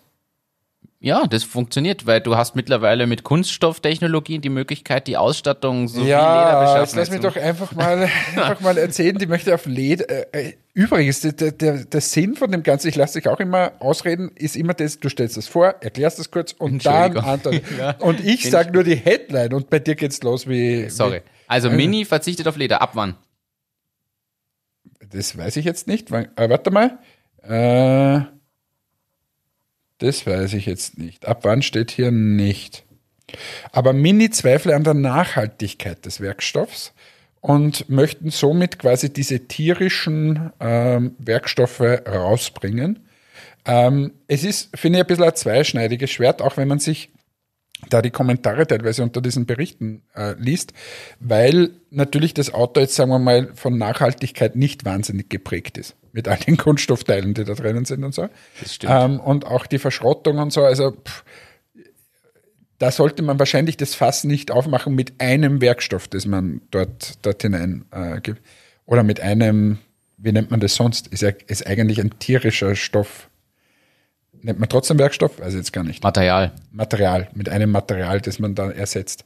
Ja, 1.00 1.28
das 1.28 1.44
funktioniert, 1.44 2.08
weil 2.08 2.22
du 2.22 2.36
hast 2.36 2.56
mittlerweile 2.56 3.06
mit 3.06 3.24
Kunststofftechnologien 3.24 4.42
die 4.42 4.50
Möglichkeit, 4.50 5.06
die 5.06 5.16
Ausstattung 5.16 5.88
so 5.88 6.02
wie 6.02 6.06
Leder 6.06 6.18
ja, 6.18 6.60
beschaffen 6.60 6.82
jetzt 6.82 6.96
lass 6.96 7.12
mich 7.12 7.20
doch 7.20 7.36
einfach 7.36 7.72
mal, 7.74 8.10
einfach 8.36 8.60
mal 8.62 8.78
erzählen, 8.80 9.16
die 9.16 9.28
möchte 9.28 9.54
auf 9.54 9.68
Leder. 9.68 10.10
Äh, 10.10 10.48
äh, 10.50 10.54
übrigens, 10.74 11.22
der, 11.22 11.52
der, 11.52 11.86
der 11.86 12.02
Sinn 12.02 12.36
von 12.36 12.52
dem 12.52 12.64
Ganzen, 12.64 12.88
ich 12.88 12.96
lasse 12.96 13.20
dich 13.20 13.30
auch 13.30 13.40
immer 13.40 13.74
ausreden, 13.80 14.32
ist 14.34 14.56
immer 14.56 14.74
das, 14.74 15.00
du 15.00 15.10
stellst 15.10 15.38
das 15.38 15.48
vor, 15.48 15.76
erklärst 15.82 16.18
das 16.18 16.32
kurz 16.32 16.54
und 16.54 16.84
dann 16.86 17.16
antwortest. 17.18 17.64
Ja. 17.78 17.92
Und 18.00 18.20
ich 18.20 18.50
sage 18.50 18.72
nur 18.72 18.84
die 18.84 18.96
Headline 18.96 19.54
und 19.54 19.70
bei 19.70 19.78
dir 19.78 19.94
geht's 19.94 20.24
los 20.24 20.48
wie. 20.48 20.90
Sorry. 20.90 21.22
Also 21.48 21.70
Mini 21.70 22.06
verzichtet 22.06 22.48
auf 22.48 22.58
Leder. 22.58 22.82
Ab 22.82 22.92
wann? 22.94 23.16
Das 25.10 25.38
weiß 25.38 25.58
ich 25.58 25.66
jetzt 25.66 25.88
nicht. 25.88 26.12
Wann- 26.12 26.30
Äh, 26.36 26.50
warte 26.50 26.72
mal. 26.72 27.00
Äh, 27.44 28.26
das 30.00 30.26
weiß 30.28 30.54
ich 30.54 30.66
jetzt 30.66 30.98
nicht. 30.98 31.26
Ab 31.28 31.40
wann 31.44 31.62
steht 31.62 31.92
hier 31.92 32.12
nicht. 32.12 32.84
Aber 33.72 33.94
Mini 33.94 34.30
zweifle 34.30 34.76
an 34.76 34.84
der 34.84 34.94
Nachhaltigkeit 34.94 36.06
des 36.06 36.22
Werkstoffs 36.22 36.94
und 37.42 37.90
möchten 37.90 38.30
somit 38.30 38.80
quasi 38.80 39.12
diese 39.12 39.48
tierischen 39.48 40.52
ähm, 40.60 41.16
Werkstoffe 41.20 41.82
rausbringen. 41.82 43.00
Ähm, 43.66 44.14
es 44.28 44.44
ist, 44.44 44.70
finde 44.78 45.00
ich, 45.00 45.04
ein 45.04 45.08
bisschen 45.08 45.24
ein 45.26 45.36
zweischneidiges 45.36 46.10
Schwert, 46.12 46.42
auch 46.42 46.58
wenn 46.58 46.68
man 46.68 46.80
sich 46.80 47.10
da 47.90 48.02
die 48.02 48.10
Kommentare 48.10 48.66
teilweise 48.66 49.04
unter 49.04 49.22
diesen 49.22 49.46
Berichten 49.46 50.02
äh, 50.16 50.34
liest, 50.38 50.74
weil 51.20 51.72
natürlich 51.90 52.34
das 52.34 52.54
Auto 52.54 52.80
jetzt, 52.80 52.96
sagen 52.96 53.12
wir 53.12 53.20
mal, 53.20 53.52
von 53.54 53.78
Nachhaltigkeit 53.78 54.56
nicht 54.56 54.84
wahnsinnig 54.84 55.30
geprägt 55.30 55.78
ist. 55.78 55.96
Mit 56.12 56.28
all 56.28 56.38
den 56.38 56.58
Kunststoffteilen, 56.58 57.34
die 57.34 57.44
da 57.44 57.54
drinnen 57.54 57.86
sind 57.86 58.04
und 58.04 58.14
so. 58.14 58.30
Das 58.60 58.74
stimmt. 58.74 58.94
Ähm, 58.96 59.20
und 59.20 59.46
auch 59.46 59.68
die 59.68 59.80
Verschrottung 59.80 60.40
und 60.40 60.52
so. 60.52 60.64
Also 60.64 60.92
pff, 60.92 61.24
da 62.80 62.92
sollte 62.92 63.24
man 63.24 63.40
wahrscheinlich 63.40 63.78
das 63.78 63.96
Fass 63.96 64.24
nicht 64.24 64.52
aufmachen 64.52 64.94
mit 64.94 65.20
einem 65.20 65.62
Werkstoff, 65.62 66.08
das 66.08 66.26
man 66.26 66.62
dort, 66.72 67.26
dort 67.26 67.42
hinein 67.42 67.86
äh, 67.92 68.22
gibt. 68.22 68.42
Oder 68.86 69.04
mit 69.04 69.20
einem, 69.20 69.80
wie 70.18 70.32
nennt 70.32 70.52
man 70.52 70.60
das 70.60 70.76
sonst? 70.76 71.08
Ist 71.08 71.22
ja 71.22 71.32
ist 71.48 71.66
eigentlich 71.66 72.00
ein 72.00 72.20
tierischer 72.20 72.76
Stoff. 72.76 73.27
Nennt 74.42 74.60
man 74.60 74.70
trotzdem 74.70 75.00
Werkstoff? 75.00 75.42
Also 75.42 75.58
jetzt 75.58 75.74
gar 75.74 75.84
nicht. 75.84 76.04
Material. 76.04 76.52
Material, 76.72 77.30
mit 77.34 77.50
einem 77.50 77.72
Material, 77.72 78.22
das 78.22 78.40
man 78.40 78.56
dann 78.56 78.72
ersetzt. 78.72 79.26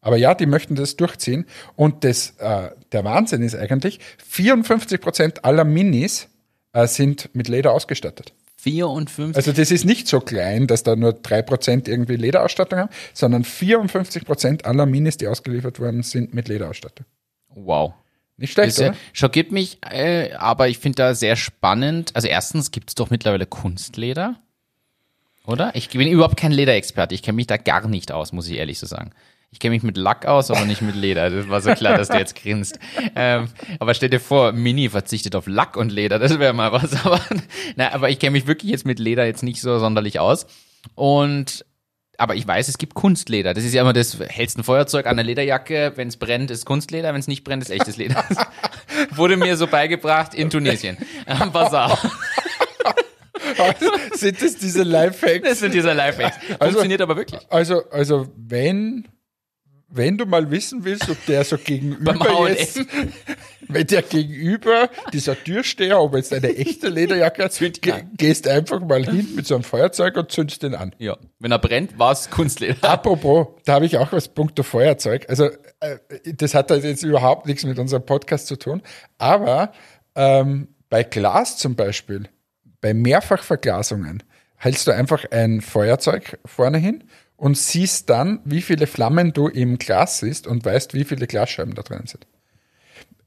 Aber 0.00 0.16
ja, 0.16 0.34
die 0.34 0.46
möchten 0.46 0.74
das 0.74 0.96
durchziehen. 0.96 1.46
Und 1.76 2.04
das, 2.04 2.34
äh, 2.38 2.70
der 2.90 3.04
Wahnsinn 3.04 3.42
ist 3.42 3.54
eigentlich, 3.54 4.00
54 4.26 5.00
Prozent 5.00 5.44
aller 5.44 5.64
Minis 5.64 6.28
äh, 6.72 6.86
sind 6.86 7.30
mit 7.34 7.48
Leder 7.48 7.72
ausgestattet. 7.72 8.32
54. 8.62 9.36
Also 9.36 9.52
das 9.52 9.70
ist 9.72 9.84
nicht 9.84 10.06
so 10.06 10.20
klein, 10.20 10.68
dass 10.68 10.84
da 10.84 10.94
nur 10.94 11.12
drei 11.12 11.42
Prozent 11.42 11.88
irgendwie 11.88 12.14
Lederausstattung 12.14 12.78
haben, 12.78 12.90
sondern 13.12 13.42
54 13.42 14.24
Prozent 14.24 14.64
aller 14.64 14.86
Minis, 14.86 15.16
die 15.16 15.26
ausgeliefert 15.26 15.80
worden 15.80 16.02
sind, 16.02 16.32
mit 16.32 16.48
Lederausstattung. 16.48 17.06
wow. 17.48 17.94
Nicht 18.38 18.54
schlecht, 18.54 18.78
äh, 18.80 18.88
oder? 18.88 18.96
schockiert 19.12 19.52
mich, 19.52 19.78
äh, 19.88 20.32
aber 20.32 20.68
ich 20.68 20.78
finde 20.78 20.96
da 20.96 21.14
sehr 21.14 21.36
spannend. 21.36 22.12
Also 22.14 22.28
erstens 22.28 22.70
gibt 22.70 22.90
es 22.90 22.94
doch 22.94 23.10
mittlerweile 23.10 23.46
Kunstleder. 23.46 24.40
Oder? 25.46 25.72
Ich 25.74 25.88
bin 25.90 26.08
überhaupt 26.08 26.36
kein 26.36 26.52
Lederexperte. 26.52 27.14
Ich 27.14 27.22
kenne 27.22 27.36
mich 27.36 27.46
da 27.46 27.56
gar 27.56 27.88
nicht 27.88 28.12
aus, 28.12 28.32
muss 28.32 28.48
ich 28.48 28.56
ehrlich 28.56 28.78
so 28.78 28.86
sagen. 28.86 29.10
Ich 29.50 29.58
kenne 29.58 29.74
mich 29.74 29.82
mit 29.82 29.98
Lack 29.98 30.24
aus, 30.24 30.50
aber 30.50 30.64
nicht 30.64 30.80
mit 30.80 30.94
Leder. 30.94 31.28
Das 31.28 31.48
war 31.48 31.60
so 31.60 31.74
klar, 31.74 31.98
dass 31.98 32.08
du 32.08 32.16
jetzt 32.16 32.34
grinst. 32.34 32.78
Ähm, 33.14 33.48
aber 33.78 33.92
stell 33.92 34.08
dir 34.08 34.18
vor, 34.20 34.52
Mini 34.52 34.88
verzichtet 34.88 35.36
auf 35.36 35.46
Lack 35.46 35.76
und 35.76 35.92
Leder. 35.92 36.18
Das 36.18 36.38
wäre 36.38 36.54
mal 36.54 36.72
was. 36.72 36.94
Aber, 37.04 37.20
na, 37.76 37.92
aber 37.92 38.08
ich 38.08 38.18
kenne 38.18 38.32
mich 38.32 38.46
wirklich 38.46 38.70
jetzt 38.70 38.86
mit 38.86 38.98
Leder 38.98 39.26
jetzt 39.26 39.42
nicht 39.42 39.60
so 39.60 39.78
sonderlich 39.78 40.20
aus. 40.20 40.46
Und 40.94 41.66
aber 42.18 42.34
ich 42.34 42.46
weiß, 42.46 42.68
es 42.68 42.78
gibt 42.78 42.94
Kunstleder. 42.94 43.52
Das 43.52 43.64
ist 43.64 43.74
ja 43.74 43.82
immer 43.82 43.92
das 43.92 44.18
hellste 44.20 44.60
ein 44.60 44.64
Feuerzeug 44.64 45.06
an 45.06 45.16
der 45.16 45.24
Lederjacke. 45.24 45.92
Wenn 45.96 46.08
es 46.08 46.16
brennt, 46.16 46.50
ist 46.50 46.64
Kunstleder. 46.64 47.12
Wenn 47.12 47.20
es 47.20 47.26
nicht 47.26 47.42
brennt, 47.42 47.62
ist 47.62 47.70
echtes 47.70 47.96
Leder. 47.96 48.24
Wurde 49.10 49.36
mir 49.36 49.56
so 49.56 49.66
beigebracht 49.66 50.32
in 50.32 50.48
Tunesien. 50.48 50.96
Am 51.26 51.52
Bazar. 51.52 51.98
sind 54.14 54.42
das 54.42 54.56
diese 54.56 54.82
Lifehacks? 54.82 55.48
Das 55.48 55.58
sind 55.60 55.74
diese 55.74 55.92
Lifehacks. 55.92 56.36
Funktioniert 56.60 57.00
aber 57.00 57.16
wirklich. 57.16 57.40
Also, 57.50 57.88
also 57.90 58.28
wenn, 58.36 59.08
wenn 59.88 60.18
du 60.18 60.26
mal 60.26 60.50
wissen 60.50 60.84
willst, 60.84 61.08
ob 61.10 61.24
der 61.26 61.44
so 61.44 61.58
gegenüber 61.64 62.48
jetzt, 62.48 62.80
wenn 63.68 63.86
der 63.86 64.02
gegenüber 64.02 64.90
dieser 65.12 65.42
Türsteher, 65.42 66.00
ob 66.00 66.14
jetzt 66.16 66.32
eine 66.32 66.56
echte 66.56 66.88
Lederjacke 66.88 67.44
hat, 67.44 67.58
ge 67.58 68.04
gehst 68.16 68.48
einfach 68.48 68.80
mal 68.80 69.04
hin 69.04 69.34
mit 69.34 69.46
so 69.46 69.54
einem 69.54 69.64
Feuerzeug 69.64 70.16
und 70.16 70.30
zündest 70.30 70.62
den 70.62 70.74
an. 70.74 70.94
Ja. 70.98 71.16
Wenn 71.38 71.52
er 71.52 71.58
brennt, 71.58 71.98
war 71.98 72.12
es 72.12 72.30
Kunstleder. 72.30 72.88
Apropos, 72.88 73.48
da 73.64 73.74
habe 73.74 73.86
ich 73.86 73.98
auch 73.98 74.12
was 74.12 74.28
punkto 74.28 74.62
Feuerzeug. 74.62 75.26
Also 75.28 75.48
äh, 75.80 75.98
das 76.24 76.54
hat 76.54 76.70
halt 76.70 76.84
jetzt 76.84 77.02
überhaupt 77.02 77.46
nichts 77.46 77.64
mit 77.64 77.78
unserem 77.78 78.04
Podcast 78.04 78.46
zu 78.46 78.56
tun. 78.56 78.82
Aber 79.18 79.72
ähm, 80.14 80.68
bei 80.92 81.04
Glas 81.04 81.56
zum 81.56 81.74
Beispiel, 81.74 82.28
bei 82.82 82.92
Mehrfachverglasungen, 82.92 84.22
hältst 84.56 84.86
du 84.86 84.90
einfach 84.90 85.24
ein 85.30 85.62
Feuerzeug 85.62 86.38
vorne 86.44 86.76
hin 86.76 87.04
und 87.36 87.56
siehst 87.56 88.10
dann, 88.10 88.40
wie 88.44 88.60
viele 88.60 88.86
Flammen 88.86 89.32
du 89.32 89.48
im 89.48 89.78
Glas 89.78 90.18
siehst 90.18 90.46
und 90.46 90.64
weißt, 90.64 90.92
wie 90.92 91.04
viele 91.04 91.26
Glasscheiben 91.26 91.74
da 91.74 91.82
drin 91.82 92.06
sind. 92.06 92.26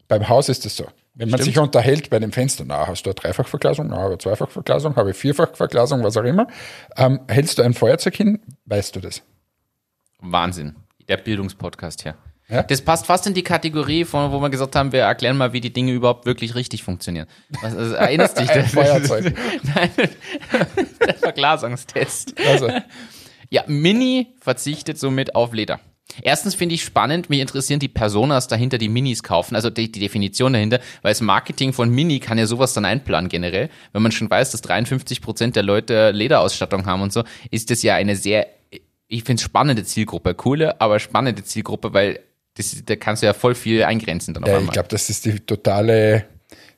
Beim 0.07 0.29
Haus 0.29 0.49
ist 0.49 0.65
es 0.65 0.77
so. 0.77 0.85
Wenn 1.15 1.29
man 1.29 1.41
sich 1.41 1.57
unterhält 1.57 2.09
bei 2.09 2.19
dem 2.19 2.33
Fenster, 2.33 2.65
na, 2.67 2.87
hast 2.87 3.05
du 3.05 3.09
eine 3.09 3.15
Dreifachverglasung, 3.15 3.87
na, 3.87 3.97
habe 3.97 4.17
Zweifachverglasung, 4.17 4.97
habe 4.97 5.11
ich 5.11 5.17
Vierfachverglasung, 5.17 6.03
was 6.03 6.17
auch 6.17 6.23
immer, 6.23 6.47
ähm, 6.97 7.21
hältst 7.29 7.57
du 7.57 7.63
ein 7.63 7.73
Feuerzeug 7.73 8.15
hin, 8.15 8.41
weißt 8.65 8.95
du 8.95 8.99
das. 8.99 9.23
Wahnsinn. 10.19 10.75
Der 11.07 11.17
Bildungspodcast 11.17 12.03
hier. 12.03 12.15
Ja? 12.49 12.63
Das 12.63 12.81
passt 12.81 13.05
fast 13.05 13.25
in 13.27 13.33
die 13.33 13.43
Kategorie, 13.43 14.05
von, 14.05 14.31
wo 14.31 14.39
wir 14.39 14.49
gesagt 14.49 14.75
haben, 14.75 14.91
wir 14.91 15.01
erklären 15.01 15.37
mal, 15.37 15.53
wie 15.53 15.61
die 15.61 15.73
Dinge 15.73 15.91
überhaupt 15.91 16.25
wirklich 16.25 16.55
richtig 16.55 16.83
funktionieren. 16.83 17.27
Was, 17.61 17.75
also, 17.75 17.95
erinnerst 17.95 18.39
dich? 18.39 18.49
Ein 18.51 18.65
Feuerzeug. 18.67 19.33
Nein, 19.75 19.89
der 21.05 21.15
Verglasungstest. 21.15 22.35
Also, 22.47 22.69
Ja, 23.49 23.63
Mini 23.67 24.35
verzichtet 24.39 24.99
somit 24.99 25.35
auf 25.35 25.53
Leder. 25.53 25.79
Erstens 26.21 26.55
finde 26.55 26.75
ich 26.75 26.83
spannend, 26.83 27.29
mich 27.29 27.39
interessieren 27.39 27.79
die 27.79 27.87
Personas 27.87 28.47
dahinter, 28.47 28.77
die 28.77 28.89
Minis 28.89 29.23
kaufen, 29.23 29.55
also 29.55 29.69
die, 29.69 29.91
die 29.91 29.99
Definition 29.99 30.53
dahinter, 30.53 30.79
weil 31.01 31.11
das 31.11 31.21
Marketing 31.21 31.73
von 31.73 31.89
Mini 31.89 32.19
kann 32.19 32.37
ja 32.37 32.45
sowas 32.45 32.73
dann 32.73 32.85
einplanen 32.85 33.27
generell. 33.27 33.69
Wenn 33.91 34.03
man 34.03 34.11
schon 34.11 34.29
weiß, 34.29 34.51
dass 34.51 34.61
53 34.61 35.21
Prozent 35.21 35.55
der 35.55 35.63
Leute 35.63 36.11
Lederausstattung 36.11 36.85
haben 36.85 37.01
und 37.01 37.11
so, 37.11 37.23
ist 37.49 37.71
das 37.71 37.81
ja 37.81 37.95
eine 37.95 38.15
sehr, 38.15 38.47
ich 39.07 39.23
finde 39.23 39.41
spannende 39.41 39.83
Zielgruppe, 39.83 40.35
coole, 40.35 40.79
aber 40.79 40.99
spannende 40.99 41.43
Zielgruppe, 41.43 41.93
weil 41.93 42.19
das, 42.55 42.75
da 42.85 42.95
kannst 42.95 43.21
du 43.21 43.27
ja 43.27 43.33
voll 43.33 43.55
viel 43.55 43.83
eingrenzen 43.83 44.33
dann 44.33 44.43
auf 44.43 44.49
Ja, 44.49 44.55
einmal. 44.57 44.69
ich 44.69 44.73
glaube, 44.73 44.89
das 44.89 45.09
ist 45.09 45.25
die 45.25 45.39
totale, 45.39 46.25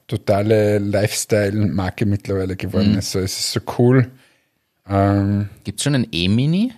totale 0.08 0.80
Lifestyle-Marke 0.80 2.06
mittlerweile 2.06 2.56
geworden. 2.56 2.92
Mhm. 2.92 2.96
Also 2.98 3.20
es 3.20 3.38
ist 3.40 3.52
so 3.52 3.60
cool. 3.78 4.12
Ähm, 4.90 5.50
Gibt's 5.64 5.84
schon 5.84 5.96
ein 5.96 6.08
E-Mini? 6.12 6.74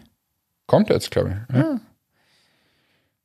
kommt 0.68 0.90
jetzt, 0.90 1.10
glaube 1.12 1.46
ich. 1.50 1.56
Ja. 1.56 1.80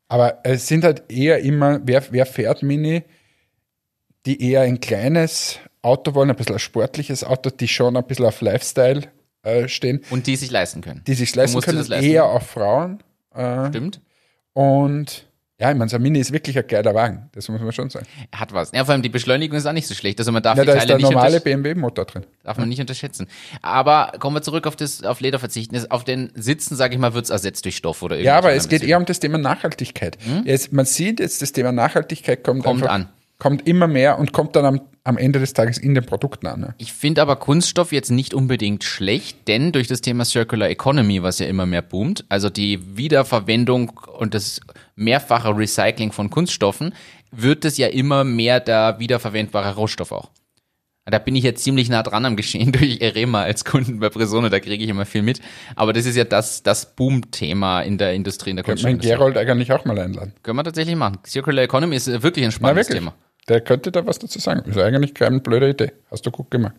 Aber 0.09 0.39
es 0.45 0.67
sind 0.69 0.85
halt 0.85 1.03
eher 1.11 1.41
immer, 1.41 1.81
wer, 1.85 2.03
wer 2.11 2.25
fährt 2.27 2.63
Mini, 2.63 3.03
die 4.27 4.41
eher 4.51 4.63
ein 4.63 4.81
kleines 4.81 5.59
Auto 5.83 6.15
wollen, 6.15 6.31
ein 6.31 6.37
bisschen 6.37 6.55
ein 6.55 6.59
sportliches 6.61 7.23
Auto, 7.25 7.51
die 7.51 7.69
schon 7.69 7.97
ein 7.97 8.05
bisschen 8.05 8.25
auf 8.25 8.41
Lifestyle 8.41 9.03
äh, 9.43 9.69
stehen, 9.69 10.01
Und 10.11 10.27
die 10.27 10.37
sich 10.37 10.51
leisten 10.51 10.81
können. 10.81 11.03
die 11.07 11.13
sich 11.15 11.35
leisten 11.35 11.61
können, 11.61 11.85
leisten. 11.87 12.09
eher 12.11 12.25
auf 12.25 12.47
Frauen. 12.49 13.03
Äh, 13.35 13.69
Stimmt. 13.69 14.01
und 14.55 15.27
ja, 15.61 15.71
ich 15.71 15.77
meine, 15.77 15.89
so 15.89 15.97
ein 15.97 16.03
Mini 16.03 16.19
ist 16.19 16.33
wirklich 16.33 16.59
ein 16.59 16.67
geiler 16.67 16.95
Wagen, 16.95 17.29
das 17.33 17.49
muss 17.49 17.61
man 17.61 17.71
schon 17.71 17.89
sagen. 17.89 18.07
Hat 18.35 18.53
was. 18.53 18.73
Ja, 18.73 18.85
vor 18.85 18.93
allem 18.93 19.03
die 19.03 19.09
Beschleunigung 19.09 19.57
ist 19.57 19.67
auch 19.67 19.73
nicht 19.73 19.87
so 19.87 19.95
schlecht. 19.95 20.19
Also 20.19 20.33
man 20.33 20.43
darf 20.43 20.57
Ja, 20.59 20.65
die 20.65 20.67
da 20.67 20.73
ist 20.73 20.79
Teile 20.81 20.89
der 20.89 20.97
nicht 20.97 21.11
normale 21.13 21.41
BMW-Motor 21.41 22.05
drin. 22.07 22.27
Darf 22.43 22.59
man 22.59 22.69
nicht 22.69 22.81
unterschätzen. 22.81 23.29
Aber 23.63 24.13
kommen 24.19 24.37
wir 24.37 24.43
zurück 24.43 24.67
auf 24.67 24.75
das, 24.75 25.05
auf 25.05 25.21
Leder 25.21 25.39
verzichten. 25.39 25.79
Auf 25.91 26.03
den 26.03 26.33
Sitzen, 26.35 26.75
sage 26.75 26.95
ich 26.95 27.01
mal, 27.01 27.15
wird's 27.15 27.31
ersetzt 27.31 27.65
durch 27.65 27.77
Stoff 27.77 28.03
oder 28.03 28.17
Ja, 28.17 28.35
irgendwas 28.35 28.39
aber 28.39 28.53
es 28.55 28.69
geht 28.69 28.83
eher 28.83 28.99
um 28.99 29.05
das 29.05 29.21
Thema 29.21 29.39
Nachhaltigkeit. 29.39 30.19
Jetzt, 30.45 30.73
man 30.73 30.87
sieht 30.87 31.21
jetzt, 31.21 31.41
das 31.41 31.53
Thema 31.53 31.71
Nachhaltigkeit 31.71 32.43
kommt, 32.43 32.65
Kommt 32.65 32.83
einfach, 32.83 32.93
an. 32.95 33.09
kommt 33.39 33.69
immer 33.69 33.87
mehr 33.87 34.19
und 34.19 34.33
kommt 34.33 34.57
dann 34.57 34.65
am, 34.65 34.81
am 35.05 35.19
Ende 35.19 35.39
des 35.39 35.53
Tages 35.53 35.77
in 35.77 35.95
den 35.95 36.05
Produkten 36.05 36.47
an. 36.47 36.61
Ne? 36.61 36.75
Ich 36.79 36.95
finde 36.95 37.21
aber 37.21 37.37
Kunststoff 37.37 37.93
jetzt 37.93 38.11
nicht 38.11 38.33
unbedingt 38.33 38.85
schlecht, 38.85 39.47
denn 39.47 39.71
durch 39.71 39.87
das 39.87 40.01
Thema 40.01 40.25
Circular 40.25 40.71
Economy, 40.71 41.23
was 41.23 41.39
ja 41.39 41.47
immer 41.47 41.67
mehr 41.67 41.83
boomt, 41.83 42.25
also 42.31 42.49
die 42.49 42.97
Wiederverwendung 42.97 43.93
und 44.19 44.33
das 44.33 44.61
mehrfache 44.97 45.57
Recycling 45.57 46.11
von 46.11 46.31
Kunststoffen, 46.31 46.95
wird 47.31 47.67
es 47.67 47.77
ja 47.77 47.89
immer 47.89 48.25
mehr 48.25 48.61
der 48.61 48.99
wiederverwendbare 48.99 49.75
Rohstoff 49.75 50.11
auch. 50.11 50.31
Da 51.07 51.19
bin 51.19 51.37
ich 51.37 51.45
jetzt 51.45 51.63
ziemlich 51.63 51.91
nah 51.91 52.03
dran 52.03 52.25
am 52.25 52.35
Geschehen 52.35 52.73
durch 52.73 53.03
Erema 53.03 53.43
als 53.43 53.67
Kunden 53.67 54.01
bei 54.01 54.09
Presone, 54.09 54.49
da 54.49 54.59
kriege 54.59 54.83
ich 54.83 54.89
immer 54.89 55.05
viel 55.05 55.21
mit. 55.21 55.43
Aber 55.77 55.93
das 55.93 56.07
ist 56.07 56.17
ja 56.17 56.25
das, 56.25 56.63
das 56.63 56.97
Boom-Thema 56.97 57.83
in 57.83 57.99
der 57.99 58.15
Industrie, 58.15 58.51
in 58.51 58.57
der 58.57 58.65
Könnte 58.65 58.85
man 58.85 58.93
Kunststoffindustrie. 58.95 59.35
Gerold 59.35 59.37
eigentlich 59.37 59.71
auch 59.73 59.85
mal 59.85 59.99
einladen. 59.99 60.33
Können 60.43 60.57
wir 60.57 60.65
tatsächlich 60.65 60.97
machen. 60.97 61.19
Circular 61.27 61.65
Economy 61.65 61.97
ist 61.97 62.07
wirklich 62.23 62.47
ein 62.47 62.49
Na, 62.49 62.53
spannendes 62.53 62.89
wirklich. 62.89 63.01
Thema. 63.01 63.15
Der 63.49 63.61
könnte 63.61 63.93
da 63.93 64.07
was 64.07 64.19
dazu 64.19 64.39
sagen. 64.39 64.69
Ist 64.69 64.79
eigentlich 64.79 65.15
keine 65.15 65.41
blöde 65.41 65.69
Idee. 65.71 65.93
Hast 66.11 66.25
du 66.25 66.31
gut 66.31 66.51
gemacht. 66.51 66.77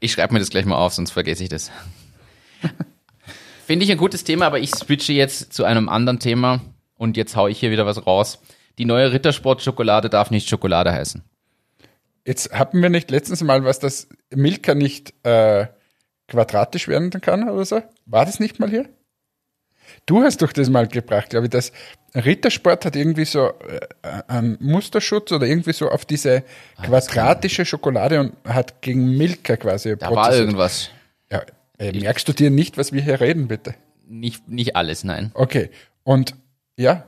Ich 0.00 0.12
schreibe 0.12 0.34
mir 0.34 0.40
das 0.40 0.50
gleich 0.50 0.66
mal 0.66 0.76
auf, 0.76 0.92
sonst 0.92 1.12
vergesse 1.12 1.44
ich 1.44 1.48
das. 1.48 1.70
Finde 3.66 3.84
ich 3.84 3.90
ein 3.90 3.98
gutes 3.98 4.24
Thema, 4.24 4.46
aber 4.46 4.58
ich 4.58 4.70
switche 4.70 5.14
jetzt 5.14 5.54
zu 5.54 5.64
einem 5.64 5.88
anderen 5.88 6.18
Thema 6.18 6.60
und 6.96 7.16
jetzt 7.16 7.34
hau 7.36 7.48
ich 7.48 7.58
hier 7.58 7.70
wieder 7.70 7.86
was 7.86 8.06
raus. 8.06 8.40
Die 8.76 8.84
neue 8.84 9.12
Rittersport-Schokolade 9.12 10.10
darf 10.10 10.30
nicht 10.30 10.48
Schokolade 10.48 10.92
heißen. 10.92 11.22
Jetzt 12.26 12.52
hatten 12.52 12.82
wir 12.82 12.90
nicht 12.90 13.10
letztens 13.10 13.42
mal 13.42 13.64
was, 13.64 13.78
dass 13.78 14.08
Milka 14.34 14.74
nicht 14.74 15.14
äh, 15.24 15.68
quadratisch 16.28 16.88
werden 16.88 17.10
kann 17.10 17.48
oder 17.48 17.64
so? 17.64 17.82
War 18.06 18.26
das 18.26 18.40
nicht 18.40 18.58
mal 18.60 18.68
hier? 18.68 18.88
Du 20.06 20.22
hast 20.22 20.42
doch 20.42 20.52
das 20.52 20.70
mal 20.70 20.88
gebracht, 20.88 21.30
glaube 21.30 21.46
ich, 21.46 21.50
dass 21.50 21.72
Rittersport 22.14 22.84
hat 22.84 22.96
irgendwie 22.96 23.24
so 23.24 23.48
äh, 23.48 23.80
einen 24.28 24.56
Musterschutz 24.60 25.32
oder 25.32 25.46
irgendwie 25.46 25.72
so 25.72 25.88
auf 25.88 26.04
diese 26.04 26.44
quadratische 26.82 27.64
Schokolade 27.64 28.20
und 28.20 28.32
hat 28.46 28.82
gegen 28.82 29.16
Milka 29.16 29.56
quasi 29.56 29.96
Da 29.96 30.10
war 30.10 30.34
irgendwas. 30.34 30.90
Ja, 31.30 31.42
äh, 31.78 31.92
merkst 31.92 32.28
du 32.28 32.32
dir 32.32 32.50
nicht, 32.50 32.78
was 32.78 32.92
wir 32.92 33.02
hier 33.02 33.20
reden, 33.20 33.48
bitte? 33.48 33.74
Nicht, 34.06 34.48
nicht 34.48 34.76
alles, 34.76 35.02
nein. 35.02 35.32
Okay. 35.34 35.70
Und 36.04 36.34
ja, 36.76 37.06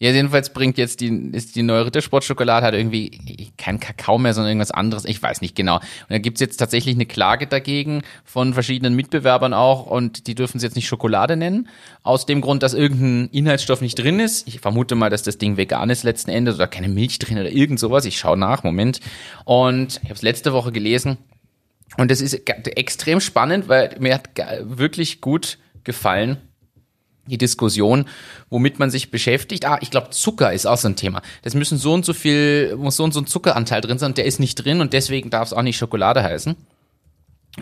Ja, 0.00 0.12
jedenfalls 0.12 0.52
bringt 0.52 0.78
jetzt 0.78 1.00
die, 1.00 1.08
ist 1.32 1.56
die 1.56 1.64
neue 1.64 1.86
Rittersport-Schokolade 1.86 2.64
hat 2.64 2.74
irgendwie 2.74 3.50
kein 3.56 3.80
Kakao 3.80 4.16
mehr, 4.16 4.32
sondern 4.32 4.50
irgendwas 4.50 4.70
anderes. 4.70 5.04
Ich 5.04 5.20
weiß 5.20 5.40
nicht 5.40 5.56
genau. 5.56 5.76
Und 5.76 6.10
da 6.10 6.18
gibt's 6.18 6.40
jetzt 6.40 6.58
tatsächlich 6.58 6.94
eine 6.94 7.06
Klage 7.06 7.48
dagegen 7.48 8.02
von 8.22 8.54
verschiedenen 8.54 8.94
Mitbewerbern 8.94 9.52
auch 9.52 9.86
und 9.86 10.28
die 10.28 10.36
dürfen 10.36 10.58
es 10.58 10.62
jetzt 10.62 10.76
nicht 10.76 10.86
Schokolade 10.86 11.36
nennen. 11.36 11.68
Aus 12.04 12.26
dem 12.26 12.40
Grund, 12.40 12.62
dass 12.62 12.74
irgendein 12.74 13.28
Inhaltsstoff 13.32 13.80
nicht 13.80 13.98
drin 13.98 14.20
ist. 14.20 14.46
Ich 14.46 14.60
vermute 14.60 14.94
mal, 14.94 15.10
dass 15.10 15.24
das 15.24 15.38
Ding 15.38 15.56
vegan 15.56 15.90
ist 15.90 16.04
letzten 16.04 16.30
Endes 16.30 16.54
oder 16.54 16.68
keine 16.68 16.88
Milch 16.88 17.18
drin 17.18 17.38
oder 17.38 17.50
irgend 17.50 17.80
sowas. 17.80 18.04
Ich 18.04 18.18
schaue 18.18 18.36
nach, 18.36 18.62
Moment. 18.62 19.00
Und 19.44 19.96
ich 20.02 20.10
habe 20.10 20.14
es 20.14 20.22
letzte 20.22 20.52
Woche 20.52 20.70
gelesen. 20.70 21.18
Und 21.96 22.12
das 22.12 22.20
ist 22.20 22.34
extrem 22.76 23.18
spannend, 23.18 23.68
weil 23.68 23.96
mir 23.98 24.14
hat 24.14 24.30
wirklich 24.62 25.20
gut 25.20 25.58
gefallen, 25.82 26.36
die 27.28 27.38
Diskussion, 27.38 28.06
womit 28.50 28.78
man 28.78 28.90
sich 28.90 29.10
beschäftigt. 29.10 29.66
Ah, 29.66 29.78
ich 29.80 29.90
glaube, 29.90 30.10
Zucker 30.10 30.52
ist 30.52 30.66
auch 30.66 30.78
so 30.78 30.88
ein 30.88 30.96
Thema. 30.96 31.22
Das 31.42 31.54
müssen 31.54 31.78
so 31.78 31.92
und 31.92 32.04
so 32.04 32.12
viel, 32.12 32.76
muss 32.76 32.96
so 32.96 33.04
und 33.04 33.14
so 33.14 33.20
ein 33.20 33.26
Zuckeranteil 33.26 33.80
drin 33.80 33.98
sein 33.98 34.10
und 34.10 34.18
der 34.18 34.24
ist 34.24 34.40
nicht 34.40 34.54
drin 34.56 34.80
und 34.80 34.92
deswegen 34.92 35.30
darf 35.30 35.48
es 35.48 35.52
auch 35.52 35.62
nicht 35.62 35.76
Schokolade 35.76 36.22
heißen. 36.22 36.56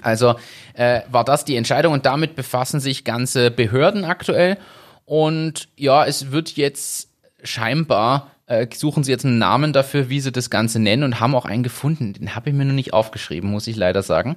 Also 0.03 0.37
äh, 0.75 1.01
war 1.11 1.25
das 1.25 1.45
die 1.45 1.57
Entscheidung 1.57 1.93
und 1.93 2.07
damit 2.07 2.37
befassen 2.37 2.81
sich 2.81 3.05
ganze 3.05 3.51
Behörden 3.51 4.05
aktuell. 4.05 4.59
Und 5.05 5.69
ja, 5.77 6.05
es 6.05 6.33
wird 6.33 6.57
jetzt 6.57 7.09
scheinbar, 7.43 8.31
äh, 8.47 8.67
suchen 8.75 9.05
sie 9.05 9.13
jetzt 9.13 9.25
einen 9.25 9.39
Namen 9.39 9.73
dafür, 9.73 10.09
wie 10.09 10.21
sie 10.21 10.33
das 10.33 10.51
Ganze 10.51 10.79
nennen 10.79 11.05
und 11.05 11.21
haben 11.21 11.35
auch 11.35 11.45
einen 11.45 11.63
gefunden. 11.63 12.13
Den 12.13 12.35
habe 12.35 12.51
ich 12.51 12.57
mir 12.57 12.65
noch 12.65 12.75
nicht 12.75 12.93
aufgeschrieben, 12.93 13.51
muss 13.51 13.67
ich 13.67 13.77
leider 13.77 14.03
sagen. 14.03 14.37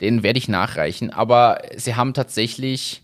Den 0.00 0.22
werde 0.22 0.38
ich 0.38 0.48
nachreichen. 0.48 1.10
Aber 1.10 1.60
sie 1.76 1.94
haben 1.94 2.14
tatsächlich 2.14 3.02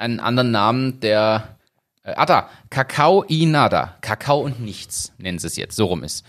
einen 0.00 0.20
anderen 0.20 0.50
Namen, 0.50 1.00
der. 1.00 1.56
Äh, 2.02 2.14
ah, 2.16 2.26
da. 2.26 2.48
Kakao 2.70 3.24
y 3.28 3.46
nada. 3.50 3.96
Kakao 4.00 4.40
und 4.40 4.60
nichts 4.60 5.12
nennen 5.18 5.38
sie 5.38 5.46
es 5.46 5.56
jetzt. 5.56 5.76
So 5.76 5.86
rum 5.86 6.02
ist. 6.02 6.24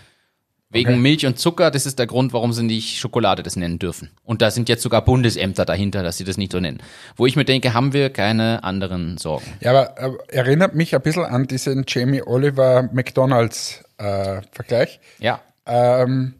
Wegen 0.68 0.90
Okay. 0.92 0.98
Milch 1.00 1.26
und 1.26 1.38
Zucker, 1.38 1.70
das 1.70 1.84
ist 1.84 1.98
der 1.98 2.06
Grund, 2.06 2.32
warum 2.32 2.54
sie 2.54 2.62
nicht 2.62 2.98
Schokolade 2.98 3.42
das 3.42 3.56
nennen 3.56 3.78
dürfen. 3.78 4.10
Und 4.24 4.40
da 4.40 4.50
sind 4.50 4.70
jetzt 4.70 4.82
sogar 4.82 5.04
Bundesämter 5.04 5.66
dahinter, 5.66 6.02
dass 6.02 6.16
sie 6.16 6.24
das 6.24 6.38
nicht 6.38 6.50
so 6.52 6.60
nennen. 6.60 6.82
Wo 7.14 7.26
ich 7.26 7.36
mir 7.36 7.44
denke, 7.44 7.74
haben 7.74 7.92
wir 7.92 8.08
keine 8.08 8.64
anderen 8.64 9.18
Sorgen. 9.18 9.44
Ja, 9.60 9.70
aber, 9.72 9.98
aber 9.98 10.16
erinnert 10.28 10.74
mich 10.74 10.94
ein 10.94 11.02
bisschen 11.02 11.26
an 11.26 11.46
diesen 11.46 11.84
Jamie 11.86 12.22
Oliver 12.22 12.88
McDonalds 12.90 13.84
äh, 13.98 14.40
Vergleich, 14.52 14.98
Ja. 15.18 15.40
ähm, 15.66 16.34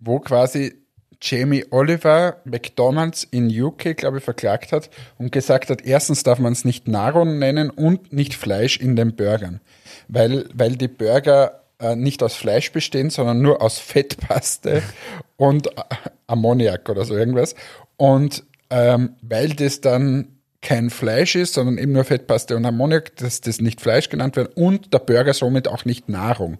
wo 0.00 0.18
quasi 0.18 0.74
Jamie 1.22 1.64
Oliver 1.70 2.38
McDonalds 2.44 3.24
in 3.30 3.48
UK, 3.48 3.96
glaube 3.96 4.18
ich, 4.18 4.24
verklagt 4.24 4.72
hat 4.72 4.90
und 5.18 5.30
gesagt 5.30 5.70
hat, 5.70 5.82
erstens 5.82 6.24
darf 6.24 6.38
man 6.38 6.52
es 6.52 6.64
nicht 6.64 6.88
Nahrung 6.88 7.38
nennen 7.38 7.70
und 7.70 8.12
nicht 8.12 8.34
Fleisch 8.34 8.76
in 8.76 8.96
den 8.96 9.14
Burgern, 9.14 9.60
weil, 10.08 10.46
weil 10.52 10.76
die 10.76 10.88
Burger 10.88 11.62
äh, 11.78 11.94
nicht 11.94 12.22
aus 12.22 12.34
Fleisch 12.34 12.72
bestehen, 12.72 13.10
sondern 13.10 13.40
nur 13.40 13.62
aus 13.62 13.78
Fettpaste 13.78 14.82
und 15.36 15.68
äh, 15.68 15.82
Ammoniak 16.26 16.88
oder 16.88 17.04
so 17.04 17.16
irgendwas. 17.16 17.54
Und 17.96 18.44
ähm, 18.70 19.16
weil 19.22 19.50
das 19.50 19.80
dann 19.80 20.28
kein 20.60 20.90
Fleisch 20.90 21.34
ist, 21.34 21.54
sondern 21.54 21.78
eben 21.78 21.92
nur 21.92 22.04
Fettpaste 22.04 22.56
und 22.56 22.64
Ammoniak, 22.64 23.16
dass 23.16 23.40
das 23.40 23.60
nicht 23.60 23.80
Fleisch 23.80 24.08
genannt 24.08 24.36
wird 24.36 24.56
und 24.56 24.92
der 24.92 25.00
Burger 25.00 25.34
somit 25.34 25.68
auch 25.68 25.84
nicht 25.84 26.08
Nahrung. 26.08 26.58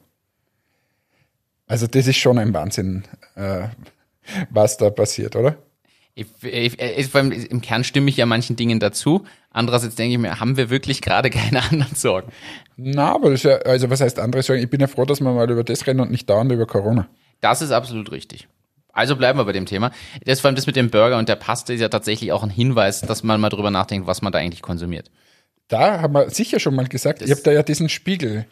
Also 1.67 1.87
das 1.87 2.07
ist 2.07 2.17
schon 2.17 2.39
ein 2.39 2.53
Wahnsinn, 2.53 3.05
äh, 3.35 3.69
was 4.51 4.77
da 4.77 4.91
passiert, 4.91 5.37
oder? 5.37 5.57
Ich, 6.15 6.27
ich, 6.43 6.79
ich, 6.79 7.15
allem 7.15 7.33
Im 7.33 7.63
Kern 7.63 7.85
stimme 7.85 8.11
ich 8.11 8.19
ja 8.19 8.27
manchen 8.27 8.55
Dingen 8.57 8.81
dazu. 8.81 9.25
Andererseits 9.51 9.95
denke 9.95 10.13
ich 10.13 10.19
mir, 10.19 10.41
haben 10.41 10.57
wir 10.57 10.69
wirklich 10.69 11.01
gerade 11.01 11.31
keine 11.31 11.63
anderen 11.63 11.95
Sorgen? 11.95 12.33
Na, 12.77 13.15
aber 13.15 13.31
das 13.31 13.41
ist 13.41 13.45
ja, 13.45 13.57
also 13.59 13.89
was 13.89 14.01
heißt 14.01 14.19
andere 14.19 14.43
sagen, 14.43 14.63
ich 14.63 14.69
bin 14.71 14.81
ja 14.81 14.87
froh, 14.87 15.05
dass 15.05 15.21
wir 15.21 15.33
mal 15.33 15.51
über 15.51 15.65
das 15.65 15.87
reden 15.87 16.01
und 16.01 16.11
nicht 16.11 16.29
dauernd 16.29 16.53
über 16.53 16.67
Corona. 16.67 17.09
Das 17.41 17.63
ist 17.63 17.71
absolut 17.71 18.13
richtig. 18.13 18.49
Also 18.93 19.17
bleiben 19.17 19.39
wir 19.39 19.47
bei 19.47 19.53
dem 19.53 19.65
Thema. 19.65 19.91
Das 20.25 20.41
vor 20.41 20.49
allem 20.49 20.57
das 20.57 20.67
mit 20.67 20.77
dem 20.77 20.91
Burger 20.91 21.17
und 21.17 21.29
der 21.29 21.37
Paste 21.37 21.73
ist 21.73 21.81
ja 21.81 21.89
tatsächlich 21.89 22.31
auch 22.33 22.43
ein 22.43 22.51
Hinweis, 22.51 23.01
dass 23.01 23.23
man 23.23 23.41
mal 23.41 23.49
drüber 23.49 23.71
nachdenkt, 23.71 24.07
was 24.07 24.21
man 24.21 24.33
da 24.33 24.39
eigentlich 24.39 24.61
konsumiert. 24.61 25.11
Da 25.69 26.03
haben 26.03 26.13
wir 26.13 26.29
sicher 26.29 26.61
schon 26.61 26.75
mal 26.75 26.87
gesagt, 26.87 27.23
ich 27.23 27.31
habe 27.31 27.41
da 27.43 27.53
ja 27.53 27.63
diesen 27.63 27.89
Spiegel 27.89 28.45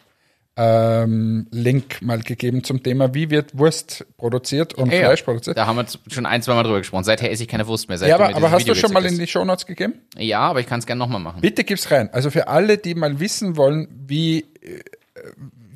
ähm, 0.57 1.47
Link 1.51 2.01
mal 2.01 2.21
gegeben 2.21 2.63
zum 2.63 2.83
Thema, 2.83 3.13
wie 3.13 3.29
wird 3.29 3.57
Wurst 3.57 4.05
produziert 4.17 4.73
und 4.73 4.91
Ja, 4.91 4.99
Fleisch 4.99 5.23
produziert. 5.23 5.57
Da 5.57 5.65
haben 5.65 5.77
wir 5.77 5.85
schon 6.09 6.25
ein, 6.25 6.41
zwei 6.41 6.53
Mal 6.55 6.63
drüber 6.63 6.79
gesprochen. 6.79 7.03
Seither 7.03 7.31
esse 7.31 7.43
ich 7.43 7.49
keine 7.49 7.67
Wurst 7.67 7.87
mehr. 7.87 7.97
Seit 7.97 8.09
Ja, 8.09 8.17
du 8.17 8.25
aber, 8.25 8.35
aber 8.35 8.51
hast 8.51 8.67
du 8.67 8.73
Video 8.73 8.75
schon 8.75 8.93
mal 8.93 9.05
in 9.05 9.17
die 9.17 9.27
Shownotes 9.27 9.65
gegeben? 9.65 9.93
Ja, 10.17 10.41
aber 10.41 10.59
ich 10.59 10.67
kann 10.67 10.79
es 10.79 10.85
gerne 10.85 10.99
nochmal 10.99 11.21
machen. 11.21 11.41
Bitte 11.41 11.63
gib's 11.63 11.89
rein. 11.89 12.09
Also 12.11 12.29
für 12.31 12.47
alle, 12.49 12.77
die 12.77 12.95
mal 12.95 13.19
wissen 13.19 13.55
wollen, 13.55 13.87
wie, 14.07 14.39
äh, 14.61 14.81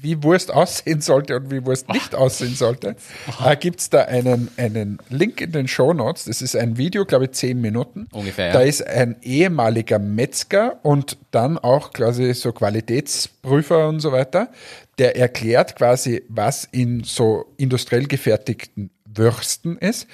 wie 0.06 0.22
Wurst 0.22 0.54
aussehen 0.54 1.02
sollte 1.02 1.36
und 1.36 1.50
wie 1.50 1.66
Wurst 1.66 1.90
nicht 1.90 2.14
aussehen 2.14 2.54
sollte, 2.54 2.96
äh, 3.44 3.58
gibt 3.58 3.80
es 3.80 3.90
da 3.90 4.04
einen, 4.04 4.50
einen 4.56 5.00
Link 5.10 5.42
in 5.42 5.52
den 5.52 5.68
Show 5.68 5.94
Notes. 5.94 6.26
Das 6.26 6.44
ist 6.44 6.56
ein 6.56 6.78
Video, 6.78 7.06
glaube 7.06 7.26
ich, 7.26 7.32
zehn 7.32 7.60
Minuten. 7.60 8.08
Ungefähr, 8.12 8.48
ja. 8.48 8.54
Da 8.54 8.62
ist 8.62 8.86
ein 8.86 9.16
ehemaliger 9.24 9.98
Metzger 9.98 10.80
und 10.84 11.18
dann 11.32 11.58
auch 11.58 11.92
quasi 11.92 12.36
so 12.36 12.52
Qualitätsprüfer 12.52 13.90
und 13.90 14.00
so 14.00 14.12
weiter, 14.12 14.50
der 15.00 15.18
erklärt 15.18 15.76
quasi, 15.76 16.24
was 16.30 16.66
in 16.72 17.04
so 17.04 17.46
industriell 17.58 18.06
gefertigten 18.06 18.92
Würsten 19.06 19.78
ist 19.78 20.08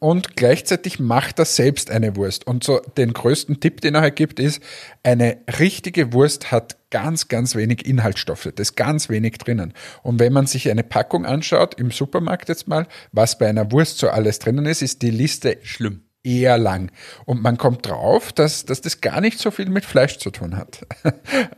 und 0.00 0.36
gleichzeitig 0.36 0.98
macht 0.98 1.38
er 1.38 1.44
selbst 1.44 1.90
eine 1.90 2.16
Wurst. 2.16 2.46
Und 2.46 2.64
so 2.64 2.80
den 2.96 3.12
größten 3.12 3.60
Tipp, 3.60 3.80
den 3.82 3.94
er 3.94 4.00
halt 4.00 4.16
gibt, 4.16 4.40
ist, 4.40 4.62
eine 5.02 5.38
richtige 5.58 6.12
Wurst 6.12 6.50
hat 6.50 6.78
ganz, 6.90 7.28
ganz 7.28 7.54
wenig 7.54 7.86
Inhaltsstoffe. 7.86 8.48
Da 8.54 8.60
ist 8.60 8.76
ganz 8.76 9.08
wenig 9.08 9.38
drinnen. 9.38 9.74
Und 10.02 10.18
wenn 10.18 10.32
man 10.32 10.46
sich 10.46 10.70
eine 10.70 10.82
Packung 10.82 11.26
anschaut, 11.26 11.78
im 11.78 11.90
Supermarkt 11.90 12.48
jetzt 12.48 12.66
mal, 12.66 12.86
was 13.12 13.38
bei 13.38 13.48
einer 13.48 13.70
Wurst 13.72 13.98
so 13.98 14.08
alles 14.08 14.38
drinnen 14.38 14.66
ist, 14.66 14.82
ist 14.82 15.02
die 15.02 15.10
Liste 15.10 15.58
Schlimm. 15.62 16.02
eher 16.24 16.56
lang. 16.56 16.90
Und 17.26 17.42
man 17.42 17.58
kommt 17.58 17.86
drauf, 17.86 18.32
dass, 18.32 18.64
dass 18.64 18.80
das 18.80 19.00
gar 19.00 19.20
nicht 19.20 19.38
so 19.38 19.50
viel 19.50 19.68
mit 19.68 19.84
Fleisch 19.84 20.18
zu 20.18 20.30
tun 20.30 20.56
hat, 20.56 20.86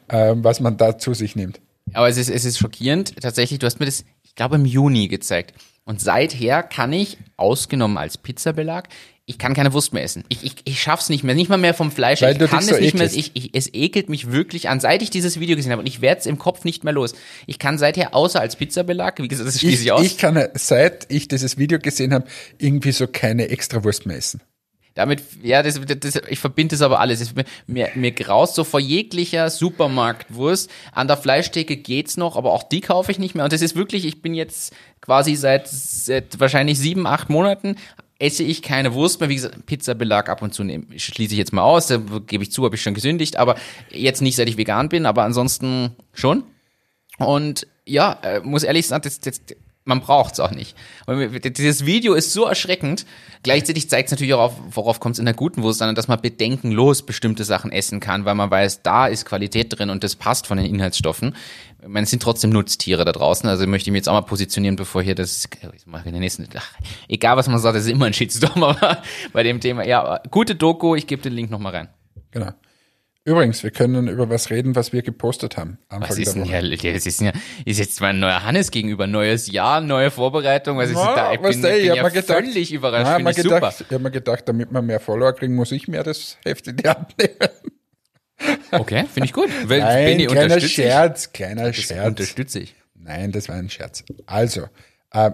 ähm, 0.08 0.42
was 0.42 0.60
man 0.60 0.76
da 0.76 0.98
zu 0.98 1.14
sich 1.14 1.36
nimmt. 1.36 1.60
Aber 1.94 2.08
es 2.08 2.16
ist, 2.16 2.28
es 2.28 2.44
ist 2.44 2.58
schockierend. 2.58 3.20
Tatsächlich, 3.20 3.58
du 3.60 3.66
hast 3.66 3.78
mir 3.78 3.86
das, 3.86 4.04
ich 4.22 4.34
glaube, 4.34 4.56
im 4.56 4.64
Juni 4.64 5.08
gezeigt. 5.08 5.54
Und 5.84 6.00
seither 6.00 6.62
kann 6.62 6.92
ich, 6.92 7.18
ausgenommen 7.36 7.98
als 7.98 8.16
Pizzabelag, 8.16 8.88
ich 9.24 9.38
kann 9.38 9.54
keine 9.54 9.72
Wurst 9.72 9.92
mehr 9.92 10.02
essen. 10.02 10.24
Ich, 10.28 10.44
ich, 10.44 10.54
ich 10.64 10.82
schaff's 10.82 11.08
nicht 11.08 11.22
mehr, 11.24 11.34
nicht 11.34 11.48
mal 11.48 11.56
mehr 11.56 11.74
vom 11.74 11.90
Fleisch. 11.92 12.22
Weil 12.22 12.32
ich 12.32 12.38
du 12.38 12.48
kann 12.48 12.60
es 12.60 12.66
so 12.66 12.76
nicht 12.76 12.94
mehr. 12.94 13.04
ekelst. 13.04 13.16
Ich, 13.16 13.30
ich, 13.34 13.50
es 13.54 13.72
ekelt 13.72 14.08
mich 14.08 14.30
wirklich 14.32 14.68
an, 14.68 14.80
seit 14.80 15.00
ich 15.02 15.10
dieses 15.10 15.38
Video 15.40 15.56
gesehen 15.56 15.72
habe. 15.72 15.80
Und 15.80 15.86
ich 15.86 16.00
werde 16.00 16.20
es 16.20 16.26
im 16.26 16.38
Kopf 16.38 16.64
nicht 16.64 16.84
mehr 16.84 16.92
los. 16.92 17.14
Ich 17.46 17.58
kann 17.58 17.78
seither 17.78 18.14
außer 18.14 18.40
als 18.40 18.56
Pizzabelag, 18.56 19.18
wie 19.18 19.28
gesagt, 19.28 19.48
das 19.48 19.60
schließe 19.60 19.74
Ich, 19.74 19.82
ich 19.86 19.92
aus. 19.92 20.04
ich 20.04 20.18
kann, 20.18 20.48
seit 20.54 21.06
ich 21.10 21.28
dieses 21.28 21.56
Video 21.56 21.78
gesehen 21.78 22.12
habe, 22.12 22.26
irgendwie 22.58 22.92
so 22.92 23.06
keine 23.06 23.48
Extrawurst 23.48 24.06
mehr 24.06 24.16
essen. 24.16 24.40
Damit, 24.94 25.22
ja, 25.42 25.62
das, 25.62 25.80
das, 26.00 26.20
ich 26.28 26.38
verbinde 26.38 26.74
das 26.74 26.82
aber 26.82 27.00
alles. 27.00 27.20
Es- 27.20 27.34
Mir, 27.66 27.88
mir 27.94 28.12
graust 28.12 28.54
so 28.54 28.64
vor 28.64 28.80
jeglicher 28.80 29.48
Supermarktwurst. 29.50 30.70
An 30.92 31.08
der 31.08 31.16
Fleischtheke 31.16 31.76
geht's 31.76 32.16
noch, 32.16 32.36
aber 32.36 32.52
auch 32.52 32.62
die 32.62 32.80
kaufe 32.80 33.10
ich 33.12 33.18
nicht 33.18 33.34
mehr. 33.34 33.44
Und 33.44 33.52
das 33.52 33.62
ist 33.62 33.74
wirklich, 33.76 34.04
ich 34.04 34.20
bin 34.22 34.34
jetzt 34.34 34.74
quasi 35.00 35.34
seit, 35.34 35.68
seit 35.68 36.38
wahrscheinlich 36.40 36.78
sieben, 36.78 37.06
acht 37.06 37.30
Monaten 37.30 37.76
esse 38.18 38.44
ich 38.44 38.62
keine 38.62 38.94
Wurst 38.94 39.18
mehr. 39.18 39.28
Wie 39.28 39.34
gesagt, 39.34 39.66
Pizzabelag 39.66 40.28
ab 40.28 40.42
und 40.42 40.54
zu 40.54 40.62
nehm, 40.62 40.86
schließe 40.96 41.32
ich 41.32 41.38
jetzt 41.38 41.52
mal 41.52 41.62
aus. 41.62 41.88
Da 41.88 41.96
gebe 42.26 42.44
ich 42.44 42.52
zu, 42.52 42.64
habe 42.64 42.76
ich 42.76 42.82
schon 42.82 42.94
gesündigt. 42.94 43.36
Aber 43.36 43.56
jetzt 43.90 44.22
nicht, 44.22 44.36
seit 44.36 44.48
ich 44.48 44.56
vegan 44.56 44.88
bin, 44.88 45.06
aber 45.06 45.24
ansonsten 45.24 45.96
schon. 46.12 46.44
Und 47.18 47.66
ja, 47.84 48.18
äh, 48.22 48.40
muss 48.40 48.62
ehrlich 48.62 48.86
sagen, 48.86 49.02
das, 49.02 49.18
das, 49.18 49.40
man 49.84 50.00
braucht's 50.00 50.38
auch 50.38 50.52
nicht. 50.52 50.76
Und 51.06 51.58
dieses 51.58 51.84
Video 51.86 52.14
ist 52.14 52.32
so 52.32 52.44
erschreckend. 52.44 53.04
Gleichzeitig 53.42 53.88
zeigt 53.88 54.08
es 54.08 54.12
natürlich 54.12 54.34
auch, 54.34 54.40
auf, 54.40 54.54
worauf 54.70 55.00
kommt 55.00 55.16
es 55.16 55.18
in 55.18 55.24
der 55.24 55.34
guten 55.34 55.62
Wurst 55.62 55.82
an, 55.82 55.94
dass 55.94 56.08
man 56.08 56.20
bedenkenlos 56.20 57.02
bestimmte 57.02 57.44
Sachen 57.44 57.72
essen 57.72 57.98
kann, 57.98 58.24
weil 58.24 58.34
man 58.34 58.50
weiß, 58.50 58.82
da 58.82 59.08
ist 59.08 59.24
Qualität 59.24 59.76
drin 59.76 59.90
und 59.90 60.04
das 60.04 60.14
passt 60.14 60.46
von 60.46 60.58
den 60.58 60.66
Inhaltsstoffen. 60.66 61.34
Ich 61.80 61.88
meine, 61.88 62.04
es 62.04 62.10
sind 62.10 62.22
trotzdem 62.22 62.50
Nutztiere 62.50 63.04
da 63.04 63.10
draußen, 63.10 63.48
also 63.48 63.66
möchte 63.66 63.88
ich 63.88 63.92
mich 63.92 64.00
jetzt 64.00 64.08
auch 64.08 64.12
mal 64.12 64.20
positionieren, 64.20 64.76
bevor 64.76 65.02
hier 65.02 65.16
das, 65.16 65.48
ich 65.74 65.86
mache 65.86 66.06
in 66.06 66.12
der 66.12 66.20
nächsten, 66.20 66.46
ach, 66.54 66.74
egal 67.08 67.36
was 67.36 67.48
man 67.48 67.58
sagt, 67.58 67.76
das 67.76 67.84
ist 67.84 67.90
immer 67.90 68.06
ein 68.06 68.12
Shitstorm, 68.12 68.62
aber 68.62 69.02
bei 69.32 69.42
dem 69.42 69.60
Thema, 69.60 69.84
ja, 69.84 70.20
gute 70.30 70.54
Doku, 70.54 70.94
ich 70.94 71.08
gebe 71.08 71.22
den 71.22 71.32
Link 71.32 71.50
nochmal 71.50 71.74
rein. 71.74 71.88
Genau. 72.30 72.52
Übrigens, 73.24 73.62
wir 73.62 73.70
können 73.70 74.08
über 74.08 74.28
was 74.30 74.50
reden, 74.50 74.74
was 74.74 74.92
wir 74.92 75.02
gepostet 75.02 75.56
haben. 75.56 75.78
Anfang 75.88 76.10
Was 76.10 76.18
ist 76.18 76.34
denn 76.34 76.44
ja, 76.44 76.60
das 76.60 77.06
ist, 77.06 77.20
ja, 77.20 77.30
ist 77.64 77.78
jetzt 77.78 78.00
mal 78.00 78.08
ein 78.08 78.18
neuer 78.18 78.42
Hannes 78.42 78.72
gegenüber, 78.72 79.06
neues 79.06 79.50
Jahr, 79.50 79.80
neue 79.80 80.10
Vorbereitung, 80.10 80.76
was 80.76 80.88
ist 80.90 80.96
Na, 80.96 81.14
da? 81.14 81.32
Ich 81.32 81.40
weißt 81.40 81.52
bin, 81.52 81.62
du, 81.62 81.68
ich 81.76 81.86
bin 81.86 81.94
ja 81.94 82.02
mir 82.02 82.10
gedacht- 82.10 82.26
völlig 82.44 82.72
überrascht, 82.72 83.04
Na, 83.04 83.18
ich 83.18 83.24
mir 83.24 83.34
super. 83.34 83.54
gedacht, 83.56 83.80
ich 83.80 83.86
habe 83.92 84.02
mir 84.02 84.10
gedacht, 84.10 84.48
damit 84.48 84.72
wir 84.72 84.82
mehr 84.82 84.98
Follower 84.98 85.32
kriegen, 85.34 85.54
muss 85.54 85.70
ich 85.70 85.86
mehr 85.86 86.02
das 86.02 86.36
Heft 86.44 86.66
in 86.66 86.76
die 86.78 86.88
Hand 86.88 87.16
nehmen. 87.16 88.56
Okay, 88.72 89.04
finde 89.12 89.26
ich 89.26 89.32
gut. 89.32 89.50
Weil 89.68 89.80
Nein, 89.80 90.04
Benny 90.04 90.26
kleiner. 90.26 90.60
Scherz, 90.60 91.32
kleiner 91.32 91.66
Das 91.66 91.76
Scherz. 91.76 92.08
unterstütze 92.08 92.58
ich. 92.58 92.74
Nein, 92.94 93.30
das 93.30 93.48
war 93.48 93.54
ein 93.54 93.70
Scherz. 93.70 94.02
Also, 94.26 94.66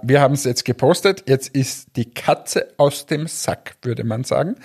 wir 0.03 0.21
haben 0.21 0.35
es 0.35 0.45
jetzt 0.45 0.65
gepostet. 0.65 1.25
Jetzt 1.29 1.49
ist 1.55 1.97
die 1.97 2.11
Katze 2.11 2.69
aus 2.79 3.07
dem 3.07 3.27
Sack, 3.29 3.77
würde 3.83 4.03
man 4.03 4.25
sagen. 4.25 4.57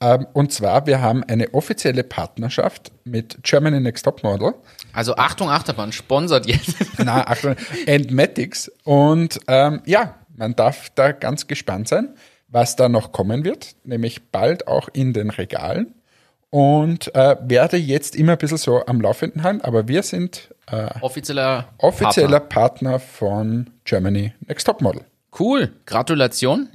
Ähm, 0.00 0.26
und 0.32 0.52
zwar, 0.52 0.86
wir 0.86 1.00
haben 1.00 1.24
eine 1.24 1.54
offizielle 1.54 2.04
Partnerschaft 2.04 2.92
mit 3.04 3.38
Germany 3.42 3.80
Next 3.80 4.04
Top 4.04 4.22
Model. 4.22 4.54
Also 4.92 5.16
Achtung, 5.16 5.50
Achterbahn, 5.50 5.92
sponsert 5.92 6.46
jetzt. 6.46 6.76
Na, 6.98 7.26
Achtung, 7.26 7.56
Endmatics. 7.86 8.70
Und 8.84 9.40
ähm, 9.48 9.82
ja, 9.86 10.16
man 10.36 10.54
darf 10.54 10.90
da 10.94 11.12
ganz 11.12 11.46
gespannt 11.46 11.88
sein, 11.88 12.14
was 12.48 12.76
da 12.76 12.88
noch 12.88 13.12
kommen 13.12 13.44
wird, 13.44 13.76
nämlich 13.84 14.30
bald 14.30 14.68
auch 14.68 14.88
in 14.92 15.12
den 15.12 15.30
Regalen. 15.30 15.94
Und 16.50 17.14
äh, 17.14 17.36
werde 17.42 17.76
jetzt 17.76 18.16
immer 18.16 18.32
ein 18.32 18.38
bisschen 18.38 18.58
so 18.58 18.84
am 18.84 19.00
Laufenden 19.00 19.44
halten, 19.44 19.60
aber 19.60 19.86
wir 19.86 20.02
sind 20.02 20.52
äh, 20.70 20.88
Offizieller 21.00 21.68
offizieller 21.78 22.40
Partner. 22.40 22.90
Partner 22.90 22.98
von 23.00 23.70
Germany 23.84 24.32
Next 24.46 24.66
Top 24.66 24.80
Model. 24.80 25.04
Cool, 25.38 25.72
Gratulation. 25.86 26.68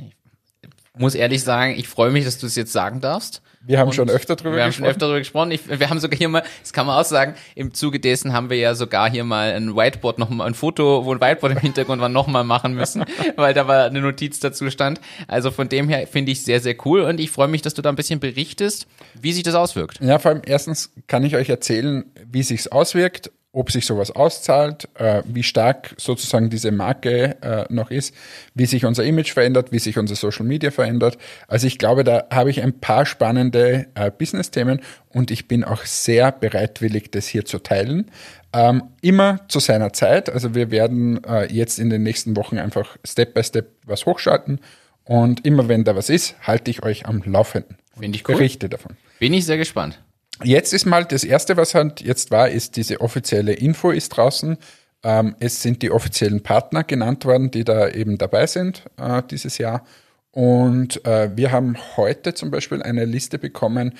Ich 0.96 1.00
muss 1.02 1.16
ehrlich 1.16 1.44
sagen, 1.44 1.74
ich 1.78 1.88
freue 1.88 2.12
mich, 2.12 2.24
dass 2.24 2.38
du 2.38 2.48
es 2.48 2.56
jetzt 2.56 2.72
sagen 2.72 3.02
darfst. 3.02 3.42
Wir 3.68 3.80
haben 3.80 3.92
schon 3.94 4.10
öfter 4.10 4.36
drüber 4.36 4.56
Wir 4.56 4.64
haben 4.64 4.72
schon 4.72 4.84
gesprochen. 4.84 4.90
öfter 4.92 5.06
darüber 5.08 5.20
gesprochen. 5.20 5.52
Ich, 5.52 5.68
wir 5.80 5.90
haben 5.90 6.00
sogar 6.00 6.18
hier 6.18 6.30
mal, 6.30 6.44
das 6.62 6.72
kann 6.72 6.86
man 6.86 7.00
auch 7.00 7.06
sagen, 7.06 7.34
im 7.56 7.74
Zuge 7.74 8.00
dessen 8.00 8.32
haben 8.32 8.50
wir 8.52 8.58
ja 8.58 8.76
sogar 8.76 9.10
hier 9.10 9.24
mal 9.24 9.54
ein 9.54 9.76
Whiteboard, 9.76 10.20
noch 10.20 10.30
mal 10.30 10.46
ein 10.46 10.54
Foto, 10.54 11.04
wo 11.04 11.14
ein 11.14 11.20
Whiteboard 11.20 11.54
im 11.54 11.60
Hintergrund 11.60 12.00
war, 12.00 12.10
noch 12.10 12.28
mal 12.28 12.44
machen 12.44 12.76
müssen, 12.76 13.04
weil 13.36 13.56
da 13.56 13.68
war 13.68 13.86
eine 13.86 14.02
Notiz 14.02 14.40
dazu 14.40 14.70
stand. 14.70 15.02
Also 15.28 15.50
von 15.50 15.68
dem 15.68 15.90
her 15.90 16.06
finde 16.06 16.32
ich 16.32 16.44
sehr, 16.44 16.60
sehr 16.60 16.76
cool 16.86 17.02
und 17.02 17.20
ich 17.20 17.32
freue 17.32 17.48
mich, 17.48 17.64
dass 17.64 17.74
du 17.74 17.82
da 17.82 17.90
ein 17.90 17.96
bisschen 17.96 18.20
berichtest, 18.20 18.86
wie 19.20 19.34
sich 19.34 19.44
das 19.44 19.56
auswirkt. 19.56 20.00
Ja, 20.00 20.20
vor 20.20 20.32
allem 20.32 20.42
erstens 20.46 20.92
kann 21.08 21.24
ich 21.24 21.36
euch 21.36 21.50
erzählen, 21.50 22.06
wie 22.32 22.44
sich's 22.44 22.68
auswirkt, 22.68 23.32
ob 23.56 23.72
sich 23.72 23.86
sowas 23.86 24.12
auszahlt, 24.12 24.90
äh, 24.96 25.24
wie 25.26 25.42
stark 25.42 25.96
sozusagen 25.98 26.50
diese 26.50 26.72
Marke 26.72 27.38
äh, 27.42 27.66
noch 27.74 27.90
ist, 27.90 28.14
wie 28.54 28.66
sich 28.66 28.86
unser 28.86 29.06
Image 29.06 29.32
verändert, 29.32 29.72
wie 29.72 29.80
sich 29.80 29.98
unser 29.98 30.16
Social 30.16 30.46
Media 30.46 30.72
verändert. 30.72 31.18
Also 31.48 31.66
ich 31.66 31.78
glaube, 31.78 32.04
da 32.04 32.26
habe 32.32 32.50
ich 32.50 32.62
ein 32.62 32.80
paar 32.80 33.06
spannende 33.06 33.88
äh, 33.96 34.12
Business-Themen 34.12 34.82
und 35.10 35.32
ich 35.32 35.48
bin 35.48 35.64
auch 35.64 35.86
sehr 35.86 36.34
bereitwillig, 36.34 37.12
das 37.12 37.28
hier 37.28 37.46
zu 37.46 37.60
teilen. 37.60 38.12
Ähm, 38.52 38.84
immer 39.02 39.40
zu 39.48 39.60
seiner 39.60 39.94
Zeit. 39.94 40.30
Also 40.30 40.54
wir 40.54 40.70
werden 40.70 41.24
äh, 41.24 41.52
jetzt 41.52 41.80
in 41.80 41.90
den 41.90 42.04
nächsten 42.04 42.36
Wochen 42.36 42.58
einfach 42.58 42.98
Step 43.06 43.34
by 43.34 43.44
Step 43.44 43.70
was 43.86 44.06
hochschalten 44.06 44.60
und 45.06 45.46
immer 45.46 45.70
wenn 45.70 45.86
da 45.86 45.96
was 45.96 46.10
ist, 46.10 46.36
halte 46.42 46.70
ich 46.72 46.84
euch 46.84 47.06
am 47.06 47.24
Laufenden. 47.26 47.78
Finde 47.98 48.18
ich 48.18 48.28
cool. 48.28 48.36
Berichte 48.36 48.68
davon. 48.68 48.98
Bin 49.20 49.34
ich 49.34 49.46
sehr 49.46 49.58
gespannt. 49.58 50.02
Jetzt 50.44 50.74
ist 50.74 50.86
mal 50.86 51.06
das 51.06 51.24
erste, 51.24 51.58
was 51.58 51.76
halt 51.76 52.02
jetzt 52.02 52.32
war, 52.32 52.50
ist 52.50 52.76
diese 52.76 53.02
offizielle 53.02 53.54
Info 53.54 53.92
ist 53.92 54.10
draußen. 54.10 54.58
Ähm, 55.04 55.36
es 55.40 55.62
sind 55.62 55.82
die 55.82 55.92
offiziellen 55.92 56.44
Partner 56.44 56.84
genannt 56.84 57.26
worden, 57.26 57.52
die 57.52 57.64
da 57.64 57.90
eben 57.90 58.18
dabei 58.18 58.48
sind 58.48 58.84
äh, 58.98 59.22
dieses 59.30 59.58
Jahr. 59.58 59.86
Und 60.32 61.06
äh, 61.06 61.30
wir 61.36 61.52
haben 61.52 61.78
heute 61.96 62.34
zum 62.34 62.52
Beispiel 62.52 62.82
eine 62.82 63.06
Liste 63.06 63.40
bekommen, 63.40 63.94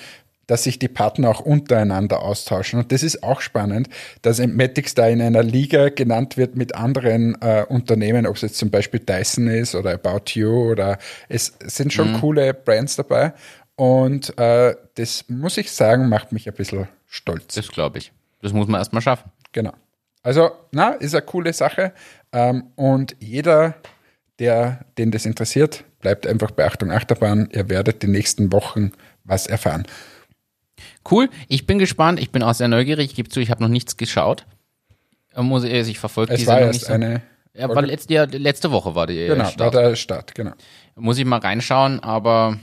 dass 0.46 0.64
sich 0.64 0.78
die 0.78 0.88
Partner 0.88 1.30
auch 1.30 1.40
untereinander 1.40 2.22
austauschen. 2.22 2.78
Und 2.78 2.92
das 2.92 3.02
ist 3.02 3.22
auch 3.22 3.40
spannend, 3.40 3.88
dass 4.22 4.38
Entmatics 4.38 4.94
da 4.94 5.08
in 5.08 5.20
einer 5.20 5.42
Liga 5.42 5.88
genannt 5.88 6.36
wird 6.36 6.56
mit 6.56 6.74
anderen 6.74 7.40
äh, 7.40 7.64
Unternehmen, 7.68 8.26
ob 8.26 8.36
es 8.36 8.42
jetzt 8.42 8.58
zum 8.58 8.70
Beispiel 8.70 9.00
Dyson 9.00 9.48
ist 9.48 9.74
oder 9.74 9.94
About 9.94 10.32
You 10.34 10.70
oder 10.70 10.98
es 11.28 11.54
sind 11.64 11.92
schon 11.92 12.20
coole 12.20 12.54
Brands 12.54 12.96
dabei. 12.96 13.32
Und 13.76 14.36
äh, 14.38 14.74
das 14.94 15.24
muss 15.28 15.56
ich 15.58 15.70
sagen, 15.70 16.08
macht 16.08 16.32
mich 16.32 16.48
ein 16.48 16.54
bisschen 16.54 16.88
stolz. 17.06 17.54
Das 17.54 17.68
glaube 17.68 17.98
ich. 17.98 18.12
Das 18.42 18.52
muss 18.52 18.66
man 18.68 18.80
erstmal 18.80 19.02
schaffen. 19.02 19.30
Genau. 19.52 19.72
Also, 20.22 20.50
na, 20.72 20.90
ist 20.90 21.14
eine 21.14 21.22
coole 21.22 21.52
Sache. 21.52 21.92
Ähm, 22.32 22.64
und 22.74 23.16
jeder, 23.20 23.74
der, 24.38 24.84
den 24.98 25.10
das 25.10 25.24
interessiert, 25.26 25.84
bleibt 26.00 26.26
einfach 26.26 26.50
bei 26.50 26.66
Achtung 26.66 26.90
Achterbahn. 26.90 27.48
Ihr 27.52 27.68
werdet 27.68 28.02
die 28.02 28.08
nächsten 28.08 28.50
Wochen 28.52 28.92
was 29.24 29.46
erfahren. 29.46 29.86
Cool. 31.08 31.28
Ich 31.48 31.66
bin 31.66 31.78
gespannt. 31.78 32.18
Ich 32.18 32.30
bin 32.32 32.42
auch 32.42 32.54
sehr 32.54 32.68
neugierig. 32.68 33.10
Ich 33.10 33.14
gebe 33.14 33.28
zu, 33.28 33.40
ich 33.40 33.50
habe 33.50 33.62
noch 33.62 33.68
nichts 33.68 33.96
geschaut. 33.96 34.46
Äh, 35.34 35.42
Muss 35.42 35.64
ich, 35.64 35.72
also 35.72 35.90
ich 35.90 35.98
verfolge 35.98 36.32
Es 36.34 36.40
die 36.40 36.46
war 36.46 36.54
Sendung 36.54 36.68
erst 36.70 36.80
nicht 36.80 36.88
so. 36.88 36.92
eine. 36.94 37.22
Ja, 37.54 37.68
war 37.74 37.82
letzte, 37.82 38.12
ja, 38.12 38.24
letzte 38.24 38.70
Woche 38.70 38.94
war 38.94 39.06
die 39.06 39.26
Genau, 39.26 39.44
war 39.44 39.50
Start. 39.50 39.74
der 39.74 39.96
Start, 39.96 40.34
genau. 40.34 40.52
Muss 40.94 41.16
ich 41.18 41.24
mal 41.24 41.38
reinschauen, 41.38 42.00
aber 42.00 42.58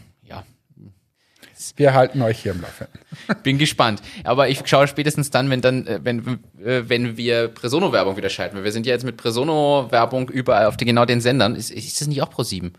Wir 1.76 1.94
halten 1.94 2.22
euch 2.22 2.40
hier 2.40 2.52
im 2.52 2.62
Laufenden. 2.62 3.00
bin 3.44 3.58
gespannt. 3.58 4.02
Aber 4.24 4.50
ich 4.50 4.62
schaue 4.66 4.88
spätestens 4.88 5.30
dann, 5.30 5.50
wenn 5.50 5.62
dann, 5.62 5.88
äh, 5.88 6.00
wenn, 6.04 6.40
äh, 6.64 6.84
wenn 6.88 7.18
wir 7.18 7.48
Presono-Werbung 7.48 8.18
wieder 8.18 8.30
schalten. 8.30 8.58
Weil 8.58 8.64
wir 8.64 8.72
sind 8.72 8.86
ja 8.86 8.94
jetzt 8.94 9.06
mit 9.06 9.18
Presono-Werbung 9.18 10.30
überall 10.30 10.66
auf 10.66 10.78
die, 10.78 10.86
genau 10.86 11.06
den 11.06 11.22
Sendern. 11.22 11.56
Ist, 11.56 11.72
ist 11.72 12.02
das 12.02 12.08
nicht 12.08 12.22
auch 12.22 12.30
Pro 12.30 12.44
7? 12.44 12.74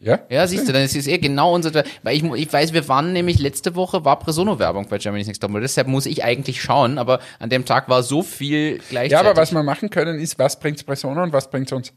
Ja? 0.00 0.20
Ja, 0.30 0.46
siehst 0.46 0.66
du, 0.66 0.72
dann 0.72 0.82
ist 0.82 0.96
es 0.96 1.06
eh 1.06 1.18
genau 1.18 1.54
unser, 1.54 1.84
weil 2.02 2.16
ich, 2.16 2.24
ich 2.24 2.52
weiß, 2.52 2.72
wir 2.72 2.88
waren 2.88 3.12
nämlich 3.12 3.38
letzte 3.38 3.74
Woche 3.74 4.02
war 4.02 4.18
Presono-Werbung 4.18 4.88
bei 4.88 4.96
Germany's 4.96 5.26
Next 5.26 5.42
Topmodel, 5.42 5.60
deshalb 5.62 5.88
muss 5.88 6.06
ich 6.06 6.24
eigentlich 6.24 6.62
schauen, 6.62 6.96
aber 6.96 7.20
an 7.38 7.50
dem 7.50 7.66
Tag 7.66 7.90
war 7.90 8.02
so 8.02 8.22
viel 8.22 8.78
gleichzeitig. 8.88 9.12
Ja, 9.12 9.20
aber 9.20 9.36
was 9.36 9.52
wir 9.52 9.62
machen 9.62 9.90
können, 9.90 10.18
ist, 10.18 10.38
was 10.38 10.58
bringt's 10.58 10.82
Personen 10.84 11.18
und 11.18 11.32
was 11.34 11.50
bringt's 11.50 11.70
uns? 11.72 11.92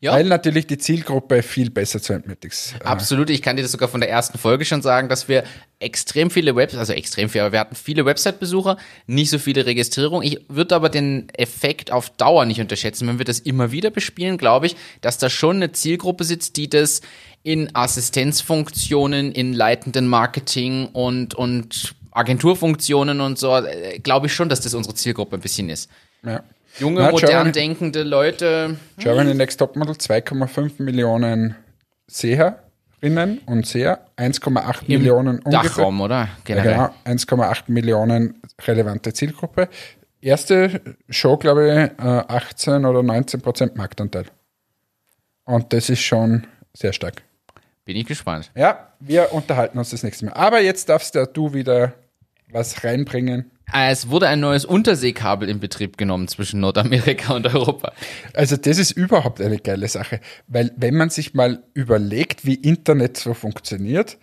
Ja. 0.00 0.12
Weil 0.12 0.24
natürlich 0.24 0.66
die 0.66 0.78
Zielgruppe 0.78 1.42
viel 1.42 1.70
besser 1.70 2.00
zu 2.00 2.12
Entmetics. 2.12 2.74
Äh, 2.80 2.84
Absolut, 2.84 3.30
ich 3.30 3.40
kann 3.40 3.56
dir 3.56 3.62
das 3.62 3.72
sogar 3.72 3.88
von 3.88 4.00
der 4.00 4.10
ersten 4.10 4.38
Folge 4.38 4.64
schon 4.64 4.82
sagen, 4.82 5.08
dass 5.08 5.28
wir 5.28 5.44
extrem 5.78 6.30
viele 6.30 6.56
Websites, 6.56 6.78
also 6.78 6.92
extrem 6.92 7.28
viel, 7.28 7.40
aber 7.40 7.52
wir 7.52 7.60
hatten 7.60 7.74
viele 7.74 8.04
Website-Besucher, 8.04 8.76
nicht 9.06 9.30
so 9.30 9.38
viele 9.38 9.66
Registrierungen. 9.66 10.26
Ich 10.26 10.40
würde 10.48 10.74
aber 10.74 10.88
den 10.88 11.28
Effekt 11.30 11.90
auf 11.90 12.10
Dauer 12.10 12.44
nicht 12.44 12.60
unterschätzen. 12.60 13.08
Wenn 13.08 13.18
wir 13.18 13.24
das 13.24 13.38
immer 13.38 13.72
wieder 13.72 13.90
bespielen, 13.90 14.36
glaube 14.36 14.66
ich, 14.66 14.76
dass 15.00 15.18
da 15.18 15.30
schon 15.30 15.56
eine 15.56 15.72
Zielgruppe 15.72 16.24
sitzt, 16.24 16.56
die 16.56 16.68
das 16.68 17.00
in 17.42 17.74
Assistenzfunktionen, 17.74 19.32
in 19.32 19.52
leitenden 19.52 20.08
Marketing 20.08 20.86
und, 20.86 21.34
und 21.34 21.94
Agenturfunktionen 22.10 23.20
und 23.20 23.38
so, 23.38 23.56
äh, 23.56 23.98
glaube 23.98 24.26
ich 24.26 24.34
schon, 24.34 24.48
dass 24.48 24.60
das 24.60 24.74
unsere 24.74 24.94
Zielgruppe 24.94 25.36
ein 25.36 25.40
bisschen 25.40 25.68
ist. 25.68 25.90
ja. 26.24 26.42
Junge, 26.78 27.00
Na, 27.02 27.10
modern 27.10 27.28
Germany- 27.30 27.52
denkende 27.52 28.02
Leute. 28.02 28.76
Germany 28.98 29.34
Next 29.34 29.58
Topmodel 29.58 29.94
2,5 29.96 30.82
Millionen 30.82 31.54
Seherinnen 32.08 33.40
und 33.46 33.66
Seher, 33.66 34.06
1,8 34.16 34.88
Millionen 34.88 35.38
ungefähr. 35.40 35.62
Dachraum, 35.62 36.00
oder? 36.00 36.28
Ja, 36.48 36.62
genau, 36.62 36.90
1,8 37.04 37.64
Millionen 37.68 38.40
relevante 38.66 39.12
Zielgruppe. 39.12 39.68
Erste 40.20 40.80
Show, 41.10 41.36
glaube 41.36 41.92
ich, 41.98 42.04
äh, 42.04 42.08
18 42.28 42.84
oder 42.86 43.02
19 43.02 43.40
Prozent 43.40 43.76
Marktanteil. 43.76 44.24
Und 45.44 45.72
das 45.72 45.90
ist 45.90 46.00
schon 46.00 46.46
sehr 46.72 46.92
stark. 46.94 47.22
Bin 47.84 47.96
ich 47.96 48.06
gespannt. 48.06 48.50
Ja, 48.54 48.88
wir 49.00 49.32
unterhalten 49.34 49.78
uns 49.78 49.90
das 49.90 50.02
nächste 50.02 50.24
Mal. 50.24 50.32
Aber 50.32 50.60
jetzt 50.60 50.88
darfst 50.88 51.14
ja 51.14 51.26
du 51.26 51.52
wieder 51.52 51.92
was 52.50 52.82
reinbringen. 52.82 53.50
Äh, 53.72 53.90
Es 53.90 54.08
wurde 54.10 54.28
ein 54.28 54.40
neues 54.40 54.64
Unterseekabel 54.64 55.48
in 55.48 55.60
Betrieb 55.60 55.96
genommen 55.96 56.28
zwischen 56.28 56.60
Nordamerika 56.60 57.34
und 57.34 57.46
Europa. 57.52 57.92
Also 58.34 58.56
das 58.56 58.78
ist 58.78 58.92
überhaupt 58.92 59.40
eine 59.40 59.58
geile 59.58 59.88
Sache, 59.88 60.20
weil 60.46 60.72
wenn 60.76 60.94
man 60.94 61.10
sich 61.10 61.34
mal 61.34 61.62
überlegt, 61.74 62.44
wie 62.44 62.54
Internet 62.54 63.16
so 63.16 63.34
funktioniert, 63.34 64.18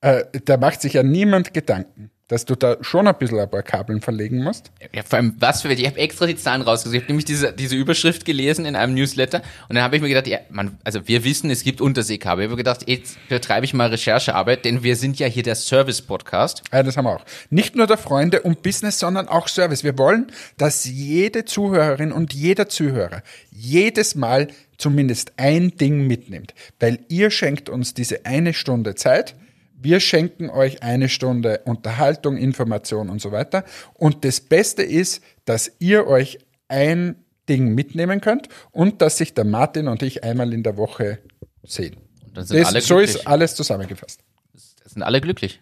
äh, 0.00 0.24
da 0.44 0.56
macht 0.56 0.80
sich 0.80 0.94
ja 0.94 1.02
niemand 1.02 1.54
Gedanken, 1.54 2.10
dass 2.28 2.44
du 2.44 2.54
da 2.54 2.76
schon 2.82 3.08
ein 3.08 3.16
bisschen 3.16 3.38
ein 3.38 3.50
paar 3.50 3.62
Kabeln 3.62 4.00
verlegen 4.00 4.42
musst. 4.42 4.70
Ja, 4.94 5.02
vor 5.02 5.16
allem, 5.16 5.34
was 5.38 5.62
für 5.62 5.68
welche? 5.68 5.82
Ich 5.82 5.88
habe 5.88 5.98
extra 5.98 6.26
die 6.26 6.36
Zahlen 6.36 6.62
rausgesucht. 6.62 6.96
Ich 6.96 7.02
habe 7.02 7.12
nämlich 7.12 7.24
diese, 7.24 7.52
diese 7.52 7.74
Überschrift 7.74 8.24
gelesen 8.24 8.66
in 8.66 8.76
einem 8.76 8.94
Newsletter 8.94 9.42
und 9.68 9.76
dann 9.76 9.82
habe 9.82 9.96
ich 9.96 10.02
mir 10.02 10.08
gedacht, 10.08 10.26
ja, 10.26 10.38
man, 10.50 10.78
also 10.84 11.08
wir 11.08 11.24
wissen, 11.24 11.50
es 11.50 11.64
gibt 11.64 11.80
Unterseekabel. 11.80 12.44
Ich 12.44 12.50
habe 12.50 12.56
gedacht, 12.56 12.82
jetzt 12.86 13.16
betreibe 13.28 13.64
ich 13.64 13.74
mal 13.74 13.88
Recherchearbeit, 13.88 14.64
denn 14.64 14.82
wir 14.82 14.96
sind 14.96 15.18
ja 15.18 15.26
hier 15.26 15.42
der 15.42 15.54
Service-Podcast. 15.54 16.62
Ja, 16.72 16.82
das 16.82 16.96
haben 16.96 17.06
wir 17.06 17.16
auch. 17.16 17.24
Nicht 17.50 17.76
nur 17.76 17.86
der 17.86 17.98
Freunde 17.98 18.42
und 18.42 18.62
Business, 18.62 18.98
sondern 18.98 19.28
auch 19.28 19.48
Service. 19.48 19.82
Wir 19.82 19.96
wollen, 19.96 20.30
dass 20.58 20.84
jede 20.84 21.46
Zuhörerin 21.46 22.12
und 22.12 22.34
jeder 22.34 22.68
Zuhörer 22.68 23.22
jedes 23.50 24.14
Mal 24.14 24.48
zumindest 24.76 25.32
ein 25.36 25.76
Ding 25.76 26.06
mitnimmt, 26.06 26.54
weil 26.78 27.00
ihr 27.08 27.30
schenkt 27.30 27.68
uns 27.68 27.94
diese 27.94 28.24
eine 28.24 28.54
Stunde 28.54 28.94
Zeit. 28.94 29.34
Wir 29.80 30.00
schenken 30.00 30.50
euch 30.50 30.82
eine 30.82 31.08
Stunde 31.08 31.60
Unterhaltung, 31.64 32.36
Information 32.36 33.08
und 33.08 33.20
so 33.20 33.30
weiter. 33.30 33.64
Und 33.94 34.24
das 34.24 34.40
Beste 34.40 34.82
ist, 34.82 35.22
dass 35.44 35.70
ihr 35.78 36.08
euch 36.08 36.40
ein 36.66 37.24
Ding 37.48 37.74
mitnehmen 37.74 38.20
könnt 38.20 38.48
und 38.72 39.00
dass 39.00 39.18
sich 39.18 39.34
der 39.34 39.44
Martin 39.44 39.86
und 39.86 40.02
ich 40.02 40.24
einmal 40.24 40.52
in 40.52 40.64
der 40.64 40.76
Woche 40.76 41.20
sehen. 41.62 41.96
Und 42.26 42.36
dann 42.36 42.44
sind 42.44 42.74
Das, 42.74 42.86
so 42.86 42.98
ist 42.98 43.26
alles 43.26 43.54
zusammengefasst. 43.54 44.20
Das 44.52 44.92
sind 44.92 45.02
alle 45.02 45.20
glücklich. 45.20 45.60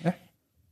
Ja. 0.00 0.12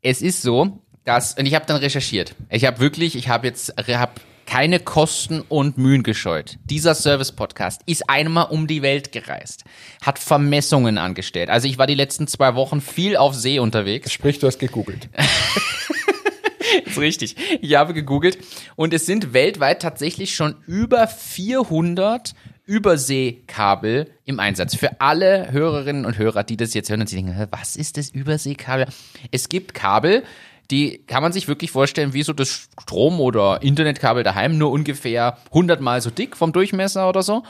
Es 0.03 0.21
ist 0.21 0.43
so, 0.43 0.79
dass, 1.05 1.35
und 1.35 1.47
ich 1.47 1.55
habe 1.55 1.65
dann 1.67 1.79
recherchiert. 1.79 2.35
Ich 2.51 2.67
habe 2.67 2.79
wirklich, 2.79 3.17
ich 3.17 3.29
habe 3.29 3.47
jetzt, 3.47 3.75
habe 3.77 4.13
keine 4.47 4.81
Kosten 4.81 5.41
und 5.41 5.79
Mühen 5.79 6.03
gescheut. 6.03 6.59
Dieser 6.65 6.95
Service-Podcast 6.95 7.83
ist 7.87 8.09
einmal 8.09 8.47
um 8.51 8.67
die 8.67 8.83
Welt 8.83 9.13
gereist, 9.13 9.65
hat 10.03 10.19
Vermessungen 10.19 10.99
angestellt. 10.99 11.51
Also 11.51 11.69
ich 11.69 11.79
war 11.79 11.87
die 11.87 11.95
letzten 11.95 12.27
zwei 12.27 12.55
Wochen 12.55 12.81
viel 12.81 13.17
auf 13.17 13.35
See 13.35 13.59
unterwegs. 13.59 14.13
Sprich, 14.13 14.39
du 14.39 14.47
hast 14.47 14.59
gegoogelt. 14.59 15.09
ist 16.87 16.99
richtig. 16.99 17.37
Ich 17.61 17.75
habe 17.75 17.95
gegoogelt 17.95 18.39
und 18.77 18.93
es 18.95 19.07
sind 19.07 19.33
weltweit 19.33 19.83
tatsächlich 19.83 20.35
schon 20.35 20.57
über 20.67 21.07
400 21.07 22.35
Überseekabel 22.65 24.11
im 24.25 24.39
Einsatz. 24.39 24.77
Für 24.77 25.01
alle 25.01 25.51
Hörerinnen 25.51 26.05
und 26.05 26.17
Hörer, 26.17 26.45
die 26.45 26.57
das 26.57 26.75
jetzt 26.75 26.91
hören 26.91 27.01
und 27.01 27.09
sich 27.09 27.19
denken, 27.19 27.37
"Hä, 27.37 27.47
was 27.51 27.77
ist 27.77 27.97
das 27.97 28.11
Überseekabel? 28.11 28.87
Es 29.31 29.49
gibt 29.49 29.75
Kabel, 29.75 30.23
die 30.71 30.99
kann 31.07 31.23
man 31.23 31.33
sich 31.33 31.49
wirklich 31.49 31.71
vorstellen 31.71 32.13
wie 32.15 32.23
so 32.23 32.33
das 32.33 32.69
Strom- 32.81 33.21
oder 33.21 33.63
Internetkabel 33.63 34.23
daheim, 34.23 34.59
nur 34.59 34.71
ungefähr 34.71 35.39
100 35.47 35.81
mal 35.81 36.01
so 36.01 36.11
dick 36.11 36.37
vom 36.37 36.53
Durchmesser 36.53 37.09
oder 37.09 37.23
so. 37.23 37.43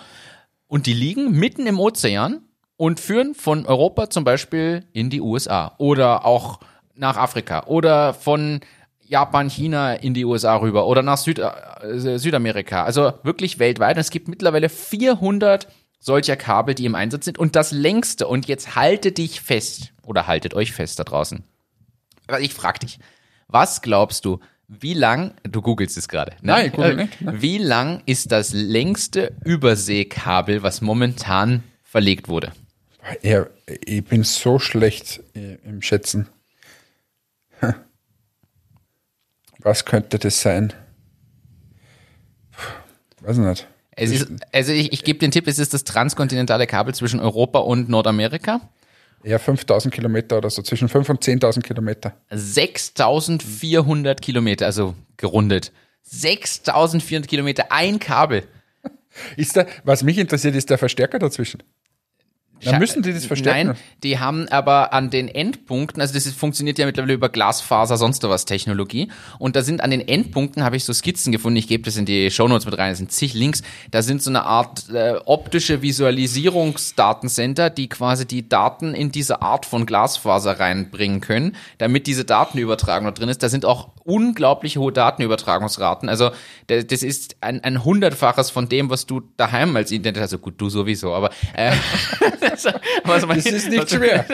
Und 0.67 0.87
die 0.87 0.95
liegen 0.95 1.33
mitten 1.33 1.67
im 1.67 1.79
Ozean 1.79 2.43
und 2.77 2.99
führen 2.99 3.35
von 3.35 3.67
Europa 3.67 4.11
zum 4.11 4.25
Beispiel 4.25 4.87
in 4.93 5.11
die 5.11 5.21
USA 5.21 5.75
oder 5.79 6.25
auch 6.25 6.61
nach 6.95 7.17
Afrika 7.17 7.65
oder 7.67 8.15
von 8.15 8.61
Japan, 9.01 9.51
China 9.51 9.93
in 9.93 10.15
die 10.15 10.25
USA 10.25 10.57
rüber 10.57 10.87
oder 10.87 11.03
nach 11.03 11.19
Süd 11.19 11.39
äh, 11.39 12.19
Südamerika. 12.19 12.85
Also 12.85 13.13
wirklich 13.23 13.59
weltweit. 13.59 13.97
Und 13.97 14.01
es 14.01 14.11
gibt 14.11 14.29
mittlerweile 14.29 14.69
400 14.69 15.69
solcher 15.99 16.37
Kabel, 16.37 16.75
die 16.75 16.87
im 16.87 16.95
Einsatz 16.95 17.27
sind. 17.27 17.39
Und 17.39 17.55
das 17.55 17.73
längste, 17.73 18.27
und 18.27 18.47
jetzt 18.47 18.75
halte 18.75 19.13
dich 19.13 19.41
fest 19.41 19.93
oder 20.03 20.27
haltet 20.27 20.55
euch 20.55 20.73
fest 20.73 20.99
da 20.99 21.05
draußen. 21.05 21.45
Aber 22.33 22.41
ich 22.41 22.55
frag 22.55 22.81
dich, 22.81 22.99
was 23.49 23.83
glaubst 23.83 24.25
du, 24.25 24.41
wie 24.69 24.95
lang, 24.95 25.35
du 25.43 25.61
googelst 25.61 25.99
es 25.99 26.09
gerade, 26.09 26.33
ne? 26.41 26.53
Nein, 26.53 26.67
ich 26.67 26.73
google 26.73 26.97
nicht, 26.97 27.21
ne? 27.21 27.43
Wie 27.43 27.59
lang 27.59 28.03
ist 28.07 28.33
das 28.33 28.53
längste 28.53 29.37
Überseekabel, 29.45 30.63
was 30.63 30.81
momentan 30.81 31.63
verlegt 31.83 32.29
wurde? 32.29 32.53
Ja, 33.21 33.47
ich 33.67 34.05
bin 34.05 34.23
so 34.23 34.59
schlecht 34.59 35.21
äh, 35.35 35.57
im 35.65 35.83
Schätzen. 35.83 36.29
Was 39.59 39.85
könnte 39.85 40.19
das 40.19 40.41
sein? 40.41 40.73
Puh, 42.51 43.27
Weiß 43.27 43.37
nicht. 43.37 43.69
Es 43.95 44.11
ist, 44.11 44.29
also 44.53 44.73
ich, 44.73 44.93
ich 44.93 45.05
gebe 45.05 45.19
den 45.19 45.31
Tipp, 45.31 45.47
es 45.47 45.59
ist 45.59 45.75
das 45.75 45.85
transkontinentale 45.85 46.67
Kabel 46.67 46.95
zwischen 46.95 47.21
Europa 47.21 47.59
und 47.59 47.89
Nordamerika. 47.89 48.61
Eher 49.25 49.39
5000 49.39 49.95
Kilometer 49.95 50.39
oder 50.39 50.51
so, 50.51 50.63
zwischen 50.63 50.89
5.000 50.89 51.11
und 51.11 51.25
10.000 51.25 51.63
Kilometer. 51.63 52.17
6400 52.31 54.21
Kilometer, 54.21 54.67
also 54.67 54.95
gerundet. 55.17 55.73
6400 56.03 57.29
Kilometer, 57.29 57.71
ein 57.71 57.99
Kabel. 57.99 58.45
Ist 59.37 59.57
da, 59.57 59.67
was 59.85 60.03
mich 60.03 60.19
interessiert, 60.19 60.57
ist 60.57 60.71
der 60.71 60.79
Verstärker 60.79 61.19
dazwischen. 61.19 61.63
Dann 62.65 62.79
müssen 62.79 63.03
die 63.03 63.13
das 63.13 63.25
verstärken. 63.27 63.69
Nein, 63.69 63.77
die 64.03 64.19
haben 64.19 64.49
aber 64.49 64.93
an 64.93 65.11
den 65.11 65.29
Endpunkten, 65.29 66.01
also 66.01 66.15
das 66.15 66.27
ist, 66.27 66.39
funktioniert 66.39 66.79
ja 66.79 66.87
mittlerweile 66.87 67.15
über 67.15 67.29
Glasfaser, 67.29 67.97
sonst 67.97 68.23
was 68.23 68.45
Technologie. 68.45 69.09
Und 69.39 69.57
da 69.57 69.63
sind 69.63 69.81
an 69.83 69.91
den 69.91 70.07
Endpunkten, 70.07 70.63
habe 70.65 70.77
ich 70.77 70.85
so 70.85 70.93
Skizzen 70.93 71.33
gefunden, 71.33 71.57
ich 71.57 71.69
gebe 71.69 71.83
das 71.85 71.97
in 71.97 72.07
die 72.07 72.31
Shownotes 72.31 72.65
mit 72.67 72.79
rein, 72.79 72.91
das 72.91 72.99
sind 72.99 73.11
zig 73.13 73.35
Links, 73.35 73.63
da 73.91 74.03
sind 74.03 74.23
so 74.23 74.31
eine 74.31 74.45
Art 74.45 74.89
äh, 74.91 75.15
optische 75.25 75.83
Visualisierungsdatencenter, 75.83 77.71
die 77.71 77.89
quasi 77.89 78.27
die 78.27 78.49
Daten 78.49 78.95
in 78.95 79.11
diese 79.13 79.43
Art 79.43 79.67
von 79.67 79.87
Glasfaser 79.87 80.59
reinbringen 80.61 81.21
können, 81.21 81.57
damit 81.79 82.07
diese 82.07 82.25
Datenübertragung 82.25 83.07
da 83.07 83.11
drin 83.13 83.29
ist. 83.29 83.43
Da 83.43 83.49
sind 83.49 83.65
auch 83.65 83.89
unglaublich 84.05 84.77
hohe 84.79 84.93
Datenübertragungsraten. 84.93 86.09
Also 86.09 86.31
da- 86.67 86.83
das 86.83 87.03
ist 87.03 87.37
ein, 87.41 87.63
ein 87.65 87.85
hundertfaches 87.85 88.51
von 88.51 88.69
dem, 88.69 88.91
was 88.91 89.07
du 89.07 89.23
daheim 89.37 89.75
als 89.77 89.91
Internet, 89.91 90.21
also 90.23 90.39
gut, 90.39 90.55
du 90.61 90.69
sowieso, 90.71 91.15
aber 91.15 91.31
äh, 91.55 91.73
was 93.05 93.27
man, 93.27 93.37
Das 93.37 93.47
ist 93.47 93.69
nicht 93.69 93.83
was, 93.83 93.91
schwer. 93.91 94.25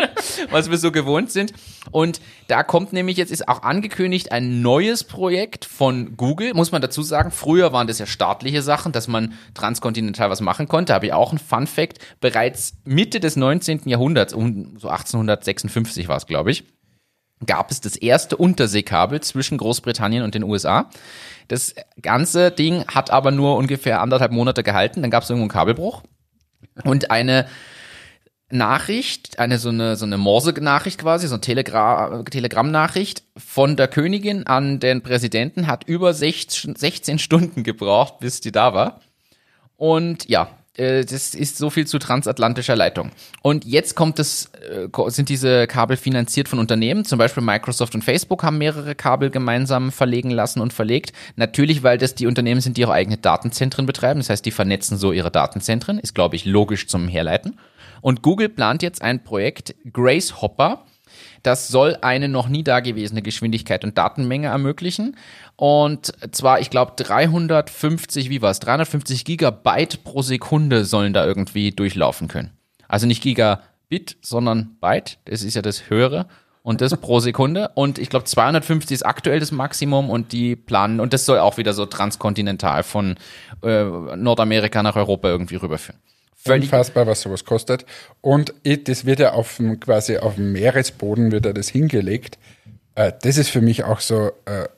was 0.50 0.70
wir 0.70 0.78
so 0.78 0.92
gewohnt 0.92 1.30
sind. 1.30 1.52
Und 1.90 2.20
da 2.48 2.62
kommt 2.62 2.92
nämlich 2.92 3.16
jetzt 3.16 3.30
ist 3.30 3.48
auch 3.48 3.62
angekündigt 3.62 4.32
ein 4.32 4.62
neues 4.62 5.04
Projekt 5.04 5.64
von 5.64 6.16
Google, 6.16 6.54
muss 6.54 6.72
man 6.72 6.82
dazu 6.82 7.02
sagen. 7.02 7.30
Früher 7.30 7.72
waren 7.72 7.86
das 7.86 7.98
ja 7.98 8.06
staatliche 8.06 8.62
Sachen, 8.62 8.92
dass 8.92 9.08
man 9.08 9.34
transkontinental 9.54 10.30
was 10.30 10.40
machen 10.40 10.68
konnte. 10.68 10.94
Habe 10.94 11.06
ich 11.06 11.12
auch 11.12 11.32
ein 11.32 11.38
Fun 11.38 11.66
Fact. 11.66 11.98
Bereits 12.20 12.74
Mitte 12.84 13.20
des 13.20 13.36
19. 13.36 13.82
Jahrhunderts, 13.86 14.32
um 14.32 14.76
so 14.78 14.88
1856 14.88 16.08
war 16.08 16.16
es, 16.16 16.26
glaube 16.26 16.50
ich, 16.50 16.64
gab 17.46 17.70
es 17.70 17.80
das 17.80 17.96
erste 17.96 18.36
Unterseekabel 18.36 19.20
zwischen 19.20 19.58
Großbritannien 19.58 20.22
und 20.22 20.34
den 20.34 20.42
USA. 20.42 20.90
Das 21.46 21.74
ganze 22.02 22.50
Ding 22.50 22.84
hat 22.88 23.10
aber 23.10 23.30
nur 23.30 23.56
ungefähr 23.56 24.00
anderthalb 24.00 24.32
Monate 24.32 24.62
gehalten. 24.62 25.02
Dann 25.02 25.10
gab 25.10 25.22
es 25.22 25.30
irgendwo 25.30 25.44
einen 25.44 25.50
Kabelbruch 25.50 26.02
und 26.84 27.10
eine 27.10 27.46
Nachricht, 28.50 29.38
eine 29.38 29.58
so 29.58 29.68
eine 29.68 29.96
so 29.96 30.06
eine 30.06 30.16
Morse-Nachricht 30.16 31.00
quasi, 31.00 31.26
so 31.28 31.34
eine 31.34 31.42
Telegra 31.42 32.22
Telegramm-Nachricht 32.22 33.22
von 33.36 33.76
der 33.76 33.88
Königin 33.88 34.46
an 34.46 34.80
den 34.80 35.02
Präsidenten 35.02 35.66
hat 35.66 35.84
über 35.84 36.14
16, 36.14 36.74
16 36.74 37.18
Stunden 37.18 37.62
gebraucht, 37.62 38.20
bis 38.20 38.40
die 38.40 38.52
da 38.52 38.72
war. 38.72 39.00
Und 39.76 40.28
ja, 40.28 40.57
äh, 40.78 41.04
das 41.04 41.34
ist 41.34 41.58
so 41.58 41.70
viel 41.70 41.86
zu 41.86 41.98
transatlantischer 41.98 42.76
Leitung. 42.76 43.10
Und 43.42 43.64
jetzt 43.64 43.94
kommt 43.94 44.18
es, 44.18 44.50
äh, 44.70 44.88
sind 45.08 45.28
diese 45.28 45.66
Kabel 45.66 45.96
finanziert 45.96 46.48
von 46.48 46.58
Unternehmen, 46.58 47.04
zum 47.04 47.18
Beispiel 47.18 47.42
Microsoft 47.42 47.94
und 47.94 48.02
Facebook 48.02 48.42
haben 48.42 48.58
mehrere 48.58 48.94
Kabel 48.94 49.30
gemeinsam 49.30 49.92
verlegen 49.92 50.30
lassen 50.30 50.60
und 50.60 50.72
verlegt. 50.72 51.12
Natürlich, 51.36 51.82
weil 51.82 51.98
das 51.98 52.14
die 52.14 52.26
Unternehmen 52.26 52.60
sind, 52.60 52.76
die 52.76 52.82
ihre 52.82 52.92
eigene 52.92 53.16
Datenzentren 53.16 53.86
betreiben. 53.86 54.20
Das 54.20 54.30
heißt, 54.30 54.46
die 54.46 54.50
vernetzen 54.50 54.96
so 54.96 55.12
ihre 55.12 55.30
Datenzentren. 55.30 55.98
Ist, 55.98 56.14
glaube 56.14 56.36
ich, 56.36 56.44
logisch 56.44 56.86
zum 56.86 57.08
Herleiten. 57.08 57.58
Und 58.00 58.22
Google 58.22 58.48
plant 58.48 58.82
jetzt 58.82 59.02
ein 59.02 59.24
Projekt 59.24 59.74
Grace 59.92 60.40
Hopper. 60.40 60.84
Das 61.42 61.68
soll 61.68 61.96
eine 62.00 62.28
noch 62.28 62.48
nie 62.48 62.62
dagewesene 62.62 63.22
Geschwindigkeit 63.22 63.84
und 63.84 63.96
Datenmenge 63.96 64.48
ermöglichen. 64.48 65.16
Und 65.60 66.12
zwar, 66.30 66.60
ich 66.60 66.70
glaube, 66.70 66.92
350, 66.94 68.30
wie 68.30 68.40
war 68.42 68.52
es? 68.52 68.60
350 68.60 69.24
Gigabyte 69.24 70.04
pro 70.04 70.22
Sekunde 70.22 70.84
sollen 70.84 71.12
da 71.12 71.26
irgendwie 71.26 71.72
durchlaufen 71.72 72.28
können. 72.28 72.52
Also 72.86 73.08
nicht 73.08 73.24
Gigabit, 73.24 74.18
sondern 74.22 74.76
Byte. 74.80 75.18
Das 75.24 75.42
ist 75.42 75.56
ja 75.56 75.62
das 75.62 75.90
höhere. 75.90 76.28
Und 76.62 76.80
das 76.80 76.96
pro 76.96 77.18
Sekunde. 77.18 77.72
Und 77.74 77.98
ich 77.98 78.08
glaube, 78.08 78.24
250 78.24 78.94
ist 78.94 79.02
aktuell 79.02 79.40
das 79.40 79.50
Maximum 79.50 80.10
und 80.10 80.30
die 80.30 80.54
planen, 80.54 81.00
und 81.00 81.12
das 81.12 81.26
soll 81.26 81.40
auch 81.40 81.56
wieder 81.56 81.72
so 81.72 81.86
transkontinental 81.86 82.84
von 82.84 83.16
äh, 83.64 83.82
Nordamerika 84.14 84.84
nach 84.84 84.94
Europa 84.94 85.26
irgendwie 85.26 85.56
rüberführen. 85.56 85.98
Völlig 86.36 86.66
Unfassbar, 86.66 87.08
was 87.08 87.22
sowas 87.22 87.44
kostet. 87.44 87.84
Und 88.20 88.54
das 88.64 89.06
wird 89.06 89.18
ja 89.18 89.32
auf 89.32 89.56
dem, 89.56 89.80
quasi 89.80 90.18
auf 90.18 90.36
dem 90.36 90.52
Meeresboden 90.52 91.32
wird 91.32 91.46
ja 91.46 91.52
das 91.52 91.68
hingelegt. 91.68 92.38
Äh, 92.94 93.12
das 93.22 93.38
ist 93.38 93.48
für 93.48 93.60
mich 93.60 93.82
auch 93.82 93.98
so, 93.98 94.30
äh, 94.44 94.68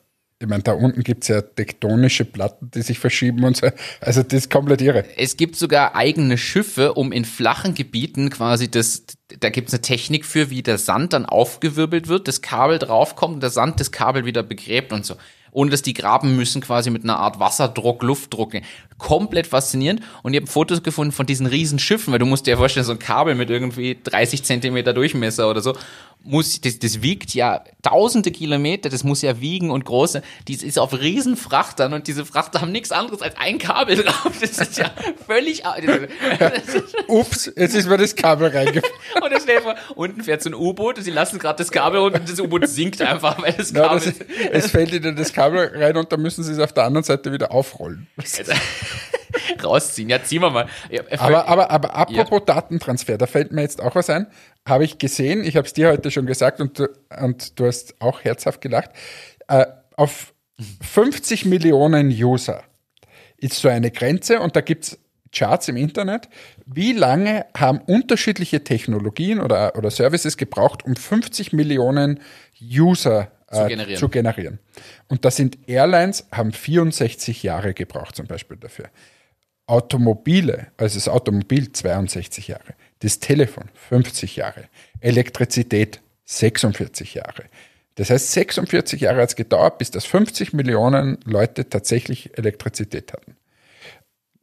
ich 0.43 0.49
meine, 0.49 0.63
da 0.63 0.73
unten 0.73 1.03
gibt 1.03 1.25
es 1.25 1.29
ja 1.29 1.43
tektonische 1.43 2.25
Platten, 2.25 2.71
die 2.71 2.81
sich 2.81 2.99
verschieben 2.99 3.45
und 3.45 3.59
so. 3.59 3.69
Also 4.01 4.23
das 4.23 4.33
ist 4.33 4.51
komplett 4.51 4.81
irre. 4.81 5.05
Es 5.19 5.37
gibt 5.37 5.55
sogar 5.55 5.95
eigene 5.95 6.39
Schiffe, 6.39 6.95
um 6.95 7.13
in 7.13 7.27
flachen 7.27 7.75
Gebieten 7.75 8.31
quasi 8.31 8.71
das, 8.71 9.05
da 9.39 9.51
gibt 9.51 9.69
es 9.69 9.75
eine 9.75 9.83
Technik 9.83 10.25
für, 10.25 10.49
wie 10.49 10.63
der 10.63 10.79
Sand 10.79 11.13
dann 11.13 11.27
aufgewirbelt 11.27 12.09
wird, 12.09 12.27
das 12.27 12.41
Kabel 12.41 12.79
draufkommt 12.79 13.35
und 13.35 13.43
der 13.43 13.51
Sand 13.51 13.81
das 13.81 13.93
Kabel 13.93 14.25
wieder 14.25 14.43
begräbt 14.43 14.95
und 14.95 15.05
so 15.05 15.17
ohne 15.53 15.71
dass 15.71 15.83
die 15.83 15.95
graben 15.95 16.37
müssen, 16.37 16.61
quasi 16.61 16.91
mit 16.91 17.05
einer 17.05 17.19
Art 17.19 17.41
Wasserdruck, 17.41 18.03
Luftdruck. 18.03 18.53
Komplett 18.99 19.47
faszinierend. 19.47 20.03
Und 20.23 20.35
ich 20.35 20.41
habe 20.41 20.51
Fotos 20.51 20.83
gefunden 20.83 21.13
von 21.13 21.27
diesen 21.27 21.47
riesen 21.47 21.79
Schiffen, 21.79 22.13
weil 22.13 22.19
du 22.19 22.27
musst 22.27 22.47
dir 22.47 22.53
ja 22.53 22.57
vorstellen, 22.57 22.87
so 22.87 22.93
ein 22.93 22.99
Kabel 22.99 23.35
mit 23.35 23.51
irgendwie 23.51 23.99
30 24.03 24.45
Zentimeter 24.45 24.93
Durchmesser 24.93 25.51
oder 25.51 25.61
so 25.61 25.75
muss, 26.23 26.61
das, 26.61 26.79
das 26.79 27.03
wiegt 27.03 27.35
ja 27.35 27.65
tausende 27.83 28.31
Kilometer, 28.31 28.89
das 28.89 29.05
muss 29.05 29.23
ja 29.23 29.41
wiegen 29.41 29.71
und 29.71 29.85
große, 29.85 30.23
die 30.49 30.55
ist 30.55 30.79
auf 30.79 30.93
Riesenfrachtern 30.93 31.93
und 31.93 32.07
diese 32.07 32.27
Frachter 32.27 32.61
haben 32.61 32.73
nichts 32.73 32.93
anderes 32.93 33.23
als 33.23 33.37
ein 33.39 33.59
Kabel 33.59 33.97
drauf. 33.97 34.33
Das 34.41 34.59
ist 34.59 34.79
ja 34.79 34.91
völlig. 35.27 35.63
Ups, 37.09 37.51
jetzt 37.57 37.75
ist 37.75 37.89
mir 37.89 37.97
das 37.97 38.15
Kabel 38.15 38.49
reingefallen. 38.49 38.95
und 39.23 39.33
dann 39.33 39.41
stell 39.41 39.63
vor, 39.63 39.75
unten 39.95 40.23
fährt 40.23 40.43
so 40.43 40.51
ein 40.51 40.55
U-Boot 40.55 40.99
und 40.99 41.05
sie 41.05 41.11
lassen 41.11 41.39
gerade 41.39 41.59
das 41.59 41.71
Kabel 41.71 42.01
runter 42.01 42.21
und 42.21 42.29
das 42.29 42.39
U-Boot 42.39 42.69
sinkt 42.69 43.01
einfach, 43.01 43.41
weil 43.43 43.53
das 43.53 43.73
Kabel. 43.73 43.99
Ja, 43.99 44.13
das, 44.51 44.65
es 44.65 44.71
fällt 44.71 44.93
ihnen 44.93 45.17
das 45.17 45.33
Kabel 45.33 45.73
rein 45.75 45.97
und 45.97 46.13
dann 46.13 46.21
müssen 46.21 46.45
sie 46.45 46.53
es 46.53 46.59
auf 46.59 46.73
der 46.73 46.85
anderen 46.85 47.05
Seite 47.05 47.33
wieder 47.33 47.51
aufrollen. 47.53 48.07
rausziehen. 49.65 50.09
Ja, 50.09 50.23
ziehen 50.23 50.43
wir 50.43 50.51
mal. 50.51 50.67
Ja, 50.91 51.03
aber, 51.19 51.49
aber, 51.49 51.71
aber 51.71 51.95
apropos 51.95 52.41
ja. 52.41 52.55
Datentransfer, 52.55 53.19
da 53.19 53.27
fällt 53.27 53.53
mir 53.53 53.63
jetzt 53.63 53.81
auch 53.81 53.95
was 53.95 54.11
ein. 54.11 54.27
Habe 54.71 54.85
ich 54.85 54.99
gesehen, 54.99 55.45
ich 55.45 55.57
habe 55.57 55.67
es 55.67 55.75
dir 55.75 55.89
heute 55.91 56.11
schon 56.11 56.27
gesagt 56.27 56.61
und, 56.61 56.81
und 57.21 57.59
du 57.59 57.67
hast 57.67 58.01
auch 58.01 58.25
herzhaft 58.25 58.61
gelacht. 58.61 58.91
Äh, 59.49 59.67
auf 59.97 60.33
50 60.81 61.45
Millionen 61.45 62.09
User 62.09 62.63
ist 63.37 63.55
so 63.55 63.69
eine 63.69 63.91
Grenze 63.91 64.41
und 64.41 64.57
da 64.57 64.61
gibt 64.61 64.85
es 64.85 64.99
Charts 65.33 65.69
im 65.69 65.77
Internet. 65.77 66.29
Wie 66.67 66.93
lange 66.93 67.47
haben 67.57 67.81
unterschiedliche 67.81 68.65
Technologien 68.65 69.41
oder, 69.41 69.77
oder 69.77 69.91
Services 69.91 70.37
gebraucht, 70.37 70.85
um 70.85 70.97
50 70.97 71.53
Millionen 71.53 72.21
User 72.61 73.31
zu 73.51 73.67
generieren. 73.67 73.99
zu 73.99 74.09
generieren. 74.09 74.59
Und 75.09 75.25
da 75.25 75.31
sind 75.31 75.59
Airlines, 75.69 76.27
haben 76.33 76.53
64 76.53 77.43
Jahre 77.43 77.75
gebraucht 77.75 78.17
zum 78.17 78.27
Beispiel 78.27 78.57
dafür. 78.57 78.91
Automobile, 79.67 80.69
also 80.77 80.97
das 80.97 81.09
Automobil 81.09 81.71
62 81.73 82.49
Jahre, 82.49 82.75
das 83.01 83.19
Telefon 83.19 83.69
50 83.75 84.37
Jahre, 84.37 84.69
Elektrizität 85.01 86.01
46 86.25 87.15
Jahre. 87.15 87.45
Das 87.97 88.11
heißt, 88.11 88.33
46 88.33 89.01
Jahre 89.01 89.23
hat 89.23 89.31
es 89.31 89.37
gedauert, 89.37 89.79
bis 89.79 89.91
das 89.91 90.05
50 90.07 90.53
Millionen 90.53 91.19
Leute 91.25 91.69
tatsächlich 91.69 92.39
Elektrizität 92.39 93.13
hatten. 93.13 93.37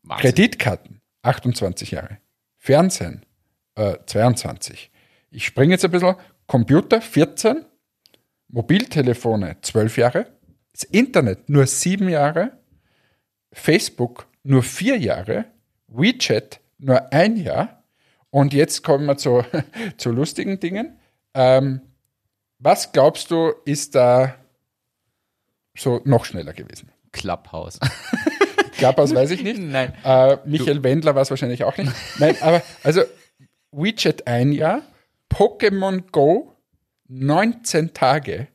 Wahnsinn. 0.04 0.22
Kreditkarten 0.22 1.02
28 1.24 1.92
Jahre, 1.92 2.18
Fernsehen 2.58 3.26
äh, 3.76 3.96
22. 4.06 4.92
Ich 5.32 5.46
springe 5.46 5.74
jetzt 5.74 5.86
ein 5.86 5.92
bisschen, 5.92 6.16
Computer 6.46 7.02
14, 7.02 7.66
Mobiltelefone 8.50 9.58
12 9.62 9.98
Jahre, 9.98 10.28
das 10.72 10.84
Internet 10.84 11.50
nur 11.50 11.68
7 11.68 12.08
Jahre, 12.10 12.54
Facebook 13.52 14.28
nur 14.44 14.64
vier 14.64 14.98
Jahre, 14.98 15.46
WeChat 15.88 16.60
nur 16.78 17.12
ein 17.12 17.36
Jahr. 17.38 17.84
Und 18.30 18.54
jetzt 18.54 18.84
kommen 18.84 19.06
wir 19.06 19.18
zu, 19.18 19.44
zu 19.98 20.12
lustigen 20.12 20.60
Dingen. 20.60 21.00
Ähm, 21.34 21.82
was 22.60 22.92
glaubst 22.92 23.32
du, 23.32 23.54
ist 23.66 23.96
da 23.96 24.36
so 25.78 26.02
noch 26.06 26.26
schneller 26.26 26.54
gewesen? 26.54 26.92
Clubhouse. 27.12 27.80
Clubhouse 28.78 29.14
weiß 29.14 29.32
ich 29.32 29.44
nicht. 29.44 29.60
Nein. 29.62 29.94
Äh, 30.04 30.38
Michael 30.46 30.78
du. 30.78 30.84
Wendler 30.84 31.16
war 31.16 31.22
es 31.22 31.30
wahrscheinlich 31.30 31.64
auch 31.64 31.78
nicht. 31.78 31.92
Nein, 32.20 32.36
aber 32.42 32.62
also 32.84 33.02
WeChat 33.72 34.28
ein 34.28 34.52
Jahr, 34.52 34.82
Pokémon 35.32 36.04
Go 36.12 36.56
19 37.08 37.94
Tage. 37.94 38.48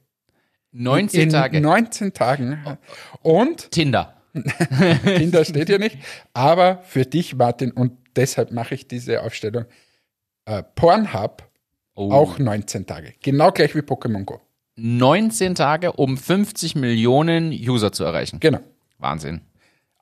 19 0.73 1.21
in 1.21 1.31
Tage. 1.31 1.61
19 1.61 2.13
Tagen. 2.13 2.79
Und 3.23 3.71
Tinder. 3.71 4.17
Kinder 5.05 5.45
steht 5.45 5.69
hier 5.69 5.79
nicht. 5.79 5.99
Aber 6.33 6.83
für 6.85 7.05
dich, 7.05 7.35
Martin, 7.35 7.71
und 7.73 7.99
deshalb 8.17 8.53
mache 8.53 8.75
ich 8.75 8.89
diese 8.89 9.23
Aufstellung, 9.23 9.65
äh, 10.45 10.63
Pornhub 10.75 11.49
oh. 11.95 12.11
auch 12.11 12.39
19 12.39 12.87
Tage. 12.87 13.15
Genau 13.23 13.51
gleich 13.51 13.75
wie 13.75 13.81
Pokémon 13.81 14.25
Go. 14.25 14.41
19 14.77 15.55
Tage, 15.55 15.93
um 15.93 16.17
50 16.17 16.75
Millionen 16.77 17.53
User 17.53 17.93
zu 17.93 18.05
erreichen. 18.05 18.41
Genau. 18.41 18.61
Wahnsinn. 18.99 19.43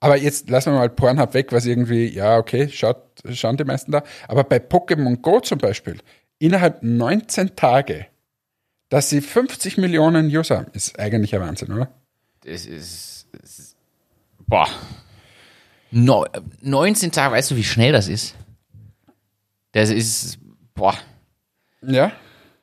Aber 0.00 0.16
jetzt 0.16 0.48
lassen 0.48 0.72
wir 0.72 0.78
mal 0.78 0.88
Pornhub 0.88 1.34
weg, 1.34 1.52
was 1.52 1.66
irgendwie, 1.66 2.06
ja, 2.06 2.38
okay, 2.38 2.68
schaut, 2.70 3.02
schauen 3.32 3.56
die 3.56 3.64
meisten 3.64 3.92
da. 3.92 4.02
Aber 4.28 4.44
bei 4.44 4.56
Pokémon 4.56 5.20
Go 5.20 5.40
zum 5.40 5.58
Beispiel, 5.58 5.98
innerhalb 6.38 6.82
19 6.82 7.56
Tage, 7.56 8.06
dass 8.88 9.10
sie 9.10 9.20
50 9.20 9.76
Millionen 9.76 10.26
User 10.26 10.58
haben, 10.58 10.70
ist 10.72 10.98
eigentlich 10.98 11.34
ein 11.34 11.42
Wahnsinn, 11.42 11.72
oder? 11.72 11.90
Das 12.44 12.64
ist, 12.64 13.28
das 13.32 13.58
ist 13.58 13.76
Boah. 14.50 14.68
No, 15.90 16.26
19 16.60 17.10
Tage, 17.10 17.34
weißt 17.34 17.50
du, 17.50 17.56
wie 17.56 17.64
schnell 17.64 17.92
das 17.92 18.08
ist? 18.08 18.36
Das 19.72 19.90
ist, 19.90 20.38
boah. 20.74 20.94
Ja? 21.82 22.12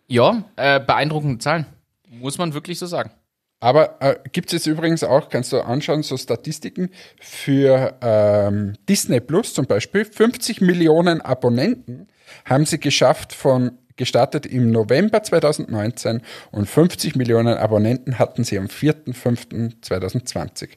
Ja, 0.08 0.44
äh, 0.56 0.80
beeindruckende 0.80 1.38
Zahlen. 1.40 1.66
Muss 2.10 2.38
man 2.38 2.54
wirklich 2.54 2.80
so 2.80 2.86
sagen. 2.86 3.12
Aber 3.60 4.02
äh, 4.02 4.16
gibt 4.32 4.48
es 4.50 4.54
jetzt 4.54 4.68
übrigens 4.68 5.04
auch, 5.04 5.28
kannst 5.30 5.52
du 5.52 5.60
anschauen, 5.62 6.04
so 6.04 6.16
Statistiken 6.16 6.92
für 7.20 7.98
ähm, 8.02 8.76
Disney 8.88 9.20
Plus 9.20 9.54
zum 9.54 9.66
Beispiel. 9.66 10.06
50 10.06 10.62
Millionen 10.62 11.20
Abonnenten 11.22 12.08
haben 12.46 12.66
sie 12.66 12.80
geschafft 12.80 13.34
von 13.34 13.72
gestartet 13.96 14.46
im 14.46 14.72
November 14.72 15.24
2019 15.24 16.22
und 16.52 16.70
50 16.70 17.16
Millionen 17.16 17.58
Abonnenten 17.58 18.20
hatten 18.20 18.44
sie 18.44 18.60
am 18.60 18.68
4.5.2020. 18.68 20.70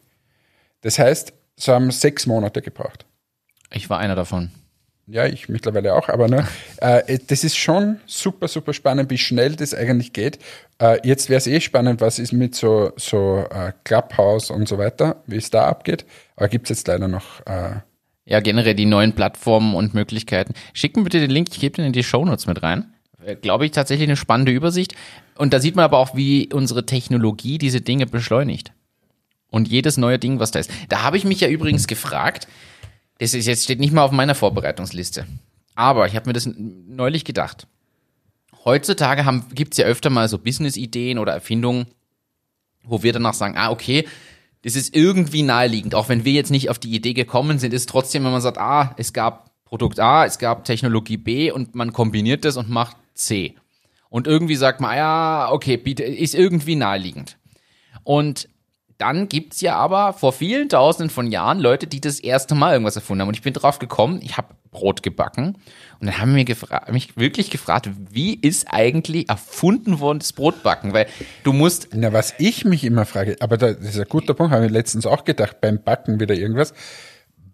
Das 0.81 0.99
heißt, 0.99 1.35
sie 1.61 1.73
haben 1.73 1.91
sechs 1.91 2.27
Monate 2.27 2.63
gebraucht. 2.63 3.07
Ich 3.73 3.89
war 3.91 3.99
einer 3.99 4.17
davon. 4.17 4.51
Ja, 5.07 5.27
ich 5.27 5.49
mittlerweile 5.49 5.95
auch, 5.95 6.09
aber 6.09 6.29
ne, 6.29 6.47
äh, 6.77 7.19
das 7.27 7.43
ist 7.43 7.57
schon 7.57 7.99
super, 8.07 8.47
super 8.47 8.73
spannend, 8.73 9.11
wie 9.11 9.19
schnell 9.19 9.57
das 9.57 9.75
eigentlich 9.75 10.13
geht. 10.13 10.39
Äh, 10.79 10.99
jetzt 11.07 11.29
wäre 11.29 11.39
es 11.39 11.49
eh 11.49 11.61
spannend, 11.61 12.01
was 12.01 12.21
ist 12.21 12.33
mit 12.33 12.55
so, 12.55 12.93
so 12.97 13.45
äh, 13.51 13.73
Clubhouse 13.83 14.51
und 14.51 14.69
so 14.69 14.79
weiter, 14.79 15.17
wie 15.27 15.37
es 15.37 15.51
da 15.51 15.67
abgeht. 15.67 16.07
Aber 16.37 16.49
gibt 16.49 16.71
es 16.71 16.79
jetzt 16.79 16.89
leider 16.89 17.09
noch. 17.09 17.45
Äh, 17.47 17.81
ja, 18.25 18.39
generell 18.39 18.77
die 18.77 18.87
neuen 18.87 19.13
Plattformen 19.13 19.75
und 19.75 19.95
Möglichkeiten. 19.95 20.55
Schick 20.75 20.97
mir 20.97 21.03
bitte 21.03 21.19
den 21.19 21.31
Link, 21.31 21.49
ich 21.51 21.59
gebe 21.59 21.75
den 21.75 21.87
in 21.87 21.93
die 21.93 22.05
Shownotes 22.05 22.47
mit 22.47 22.63
rein. 22.63 22.95
Äh, 23.25 23.35
Glaube 23.35 23.65
ich 23.65 23.73
tatsächlich 23.73 24.09
eine 24.09 24.17
spannende 24.17 24.53
Übersicht. 24.53 24.95
Und 25.37 25.53
da 25.53 25.59
sieht 25.59 25.75
man 25.75 25.85
aber 25.87 25.99
auch, 25.99 26.15
wie 26.15 26.53
unsere 26.53 26.87
Technologie 26.87 27.59
diese 27.59 27.81
Dinge 27.81 28.07
beschleunigt. 28.07 28.73
Und 29.51 29.69
jedes 29.69 29.97
neue 29.97 30.19
Ding, 30.19 30.39
was 30.39 30.53
da 30.53 30.61
ist. 30.61 30.71
Da 30.89 31.03
habe 31.03 31.17
ich 31.17 31.25
mich 31.25 31.41
ja 31.41 31.49
übrigens 31.49 31.87
gefragt, 31.87 32.47
das 33.19 33.35
ist 33.35 33.47
jetzt 33.47 33.65
steht 33.65 33.81
nicht 33.81 33.93
mal 33.93 34.03
auf 34.03 34.13
meiner 34.13 34.35
Vorbereitungsliste. 34.35 35.27
Aber 35.75 36.07
ich 36.07 36.15
habe 36.15 36.29
mir 36.29 36.33
das 36.33 36.49
neulich 36.57 37.25
gedacht. 37.25 37.67
Heutzutage 38.65 39.25
gibt 39.55 39.73
es 39.73 39.79
ja 39.79 39.87
öfter 39.87 40.11
mal 40.11 40.29
so 40.29 40.39
Business-Ideen 40.39 41.19
oder 41.19 41.33
Erfindungen, 41.33 41.87
wo 42.85 43.03
wir 43.03 43.13
danach 43.13 43.35
sagen, 43.35 43.57
ah, 43.57 43.71
okay, 43.71 44.07
das 44.63 44.77
ist 44.77 44.95
irgendwie 44.95 45.43
naheliegend. 45.43 45.95
Auch 45.95 46.09
wenn 46.09 46.25
wir 46.25 46.33
jetzt 46.33 46.51
nicht 46.51 46.69
auf 46.69 46.79
die 46.79 46.95
Idee 46.95 47.15
gekommen 47.15 47.59
sind, 47.59 47.73
ist 47.73 47.89
trotzdem, 47.89 48.25
wenn 48.25 48.33
man 48.33 48.43
sagt, 48.43 48.59
ah, 48.59 48.95
es 48.99 49.13
gab 49.13 49.51
Produkt 49.65 50.01
A, 50.01 50.27
es 50.27 50.39
gab 50.39 50.65
Technologie 50.65 51.17
B 51.17 51.51
und 51.51 51.75
man 51.75 51.93
kombiniert 51.93 52.45
das 52.45 52.57
und 52.57 52.69
macht 52.69 52.97
C. 53.15 53.55
Und 54.11 54.27
irgendwie 54.27 54.57
sagt 54.57 54.81
man, 54.81 54.97
ja, 54.97 55.51
okay, 55.51 55.77
ist 55.77 56.35
irgendwie 56.35 56.75
naheliegend. 56.75 57.39
Und 58.03 58.49
dann 59.01 59.29
gibt's 59.29 59.61
ja 59.61 59.77
aber 59.77 60.13
vor 60.13 60.33
vielen 60.33 60.69
tausenden 60.69 61.11
von 61.11 61.31
Jahren 61.31 61.59
Leute, 61.59 61.87
die 61.87 62.01
das 62.01 62.21
erste 62.21 62.55
Mal 62.55 62.73
irgendwas 62.73 62.97
erfunden 62.97 63.23
haben. 63.23 63.29
Und 63.29 63.35
ich 63.35 63.43
bin 63.43 63.55
drauf 63.55 63.79
gekommen, 63.79 64.21
ich 64.23 64.37
habe 64.37 64.49
Brot 64.71 65.03
gebacken. 65.03 65.57
Und 66.01 66.07
dann 66.07 66.19
haben 66.19 66.35
wir 66.35 66.45
mich 66.93 67.17
wirklich 67.17 67.51
gefragt, 67.51 67.91
wie 68.11 68.35
ist 68.35 68.67
eigentlich 68.71 69.29
erfunden 69.29 70.01
worden 70.01 70.21
das 70.21 70.33
Brotbacken? 70.33 70.93
Weil 70.93 71.07
du 71.43 71.53
musst. 71.53 71.89
Na, 71.93 72.13
was 72.13 72.35
ich 72.39 72.65
mich 72.65 72.85
immer 72.85 73.05
frage, 73.05 73.37
aber 73.41 73.57
das 73.57 73.79
ist 73.79 73.99
ein 73.99 74.07
guter 74.09 74.35
Punkt, 74.35 74.53
habe 74.53 74.67
ich 74.67 74.73
letztens 74.73 75.07
auch 75.07 75.25
gedacht, 75.25 75.61
beim 75.61 75.83
Backen 75.83 76.21
wieder 76.21 76.35
irgendwas. 76.35 76.73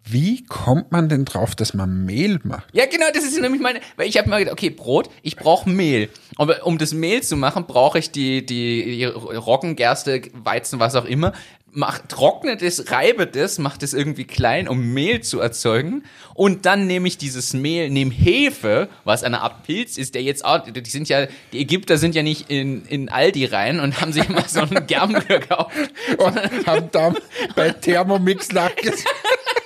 Wie 0.09 0.45
kommt 0.45 0.93
man 0.93 1.09
denn 1.09 1.25
drauf, 1.25 1.57
dass 1.57 1.75
man 1.75 2.05
Mehl 2.05 2.39
macht? 2.45 2.69
Ja, 2.73 2.87
genau, 2.87 3.07
das 3.13 3.25
ist 3.25 3.41
nämlich 3.41 3.61
meine, 3.61 3.81
weil 3.97 4.09
ich 4.09 4.17
habe 4.17 4.31
mir 4.31 4.39
gedacht, 4.39 4.53
okay, 4.53 4.71
Brot, 4.71 5.11
ich 5.23 5.35
brauche 5.35 5.69
Mehl. 5.69 6.11
Aber 6.37 6.65
um 6.65 6.79
das 6.79 6.95
Mehl 6.95 7.25
zu 7.25 7.37
machen, 7.37 7.67
brauche 7.67 7.99
ich 7.99 8.13
die, 8.13 8.47
die, 8.47 8.85
die 8.85 9.05
Roggen, 9.05 9.75
Gerste, 9.75 10.23
Weizen, 10.33 10.79
was 10.79 10.95
auch 10.95 11.07
immer. 11.07 11.33
Mach, 11.73 11.99
trocknet 12.07 12.63
es, 12.63 12.93
reibe 12.93 13.27
das, 13.27 13.59
macht 13.59 13.83
es 13.83 13.95
irgendwie 13.95 14.25
klein, 14.25 14.69
um 14.69 14.95
Mehl 14.95 15.23
zu 15.23 15.41
erzeugen. 15.41 16.05
Und 16.35 16.67
dann 16.67 16.87
nehme 16.87 17.09
ich 17.09 17.19
dieses 17.19 17.53
Mehl, 17.53 17.91
nehme 17.91 18.15
Hefe, 18.15 18.89
was 19.03 19.25
eine 19.25 19.41
Art 19.41 19.65
Pilz 19.65 19.99
ist, 19.99 20.15
der 20.15 20.23
jetzt 20.23 20.45
auch, 20.45 20.61
die 20.61 20.89
sind 20.89 21.09
ja, 21.09 21.27
die 21.53 21.61
Ägypter 21.61 21.99
sind 21.99 22.15
ja 22.15 22.23
nicht 22.23 22.49
in, 22.49 22.87
in 22.87 23.09
Aldi 23.09 23.47
rein 23.47 23.81
und 23.81 24.01
haben 24.01 24.13
sich 24.13 24.29
immer 24.29 24.45
so 24.47 24.61
einen 24.61 24.87
Germ 24.87 25.15
gekauft. 25.29 25.77
Und 26.17 26.67
haben 26.67 26.89
dann 26.93 27.17
bei 27.57 27.71
Thermomix 27.71 28.53
nachgesagt. 28.53 29.05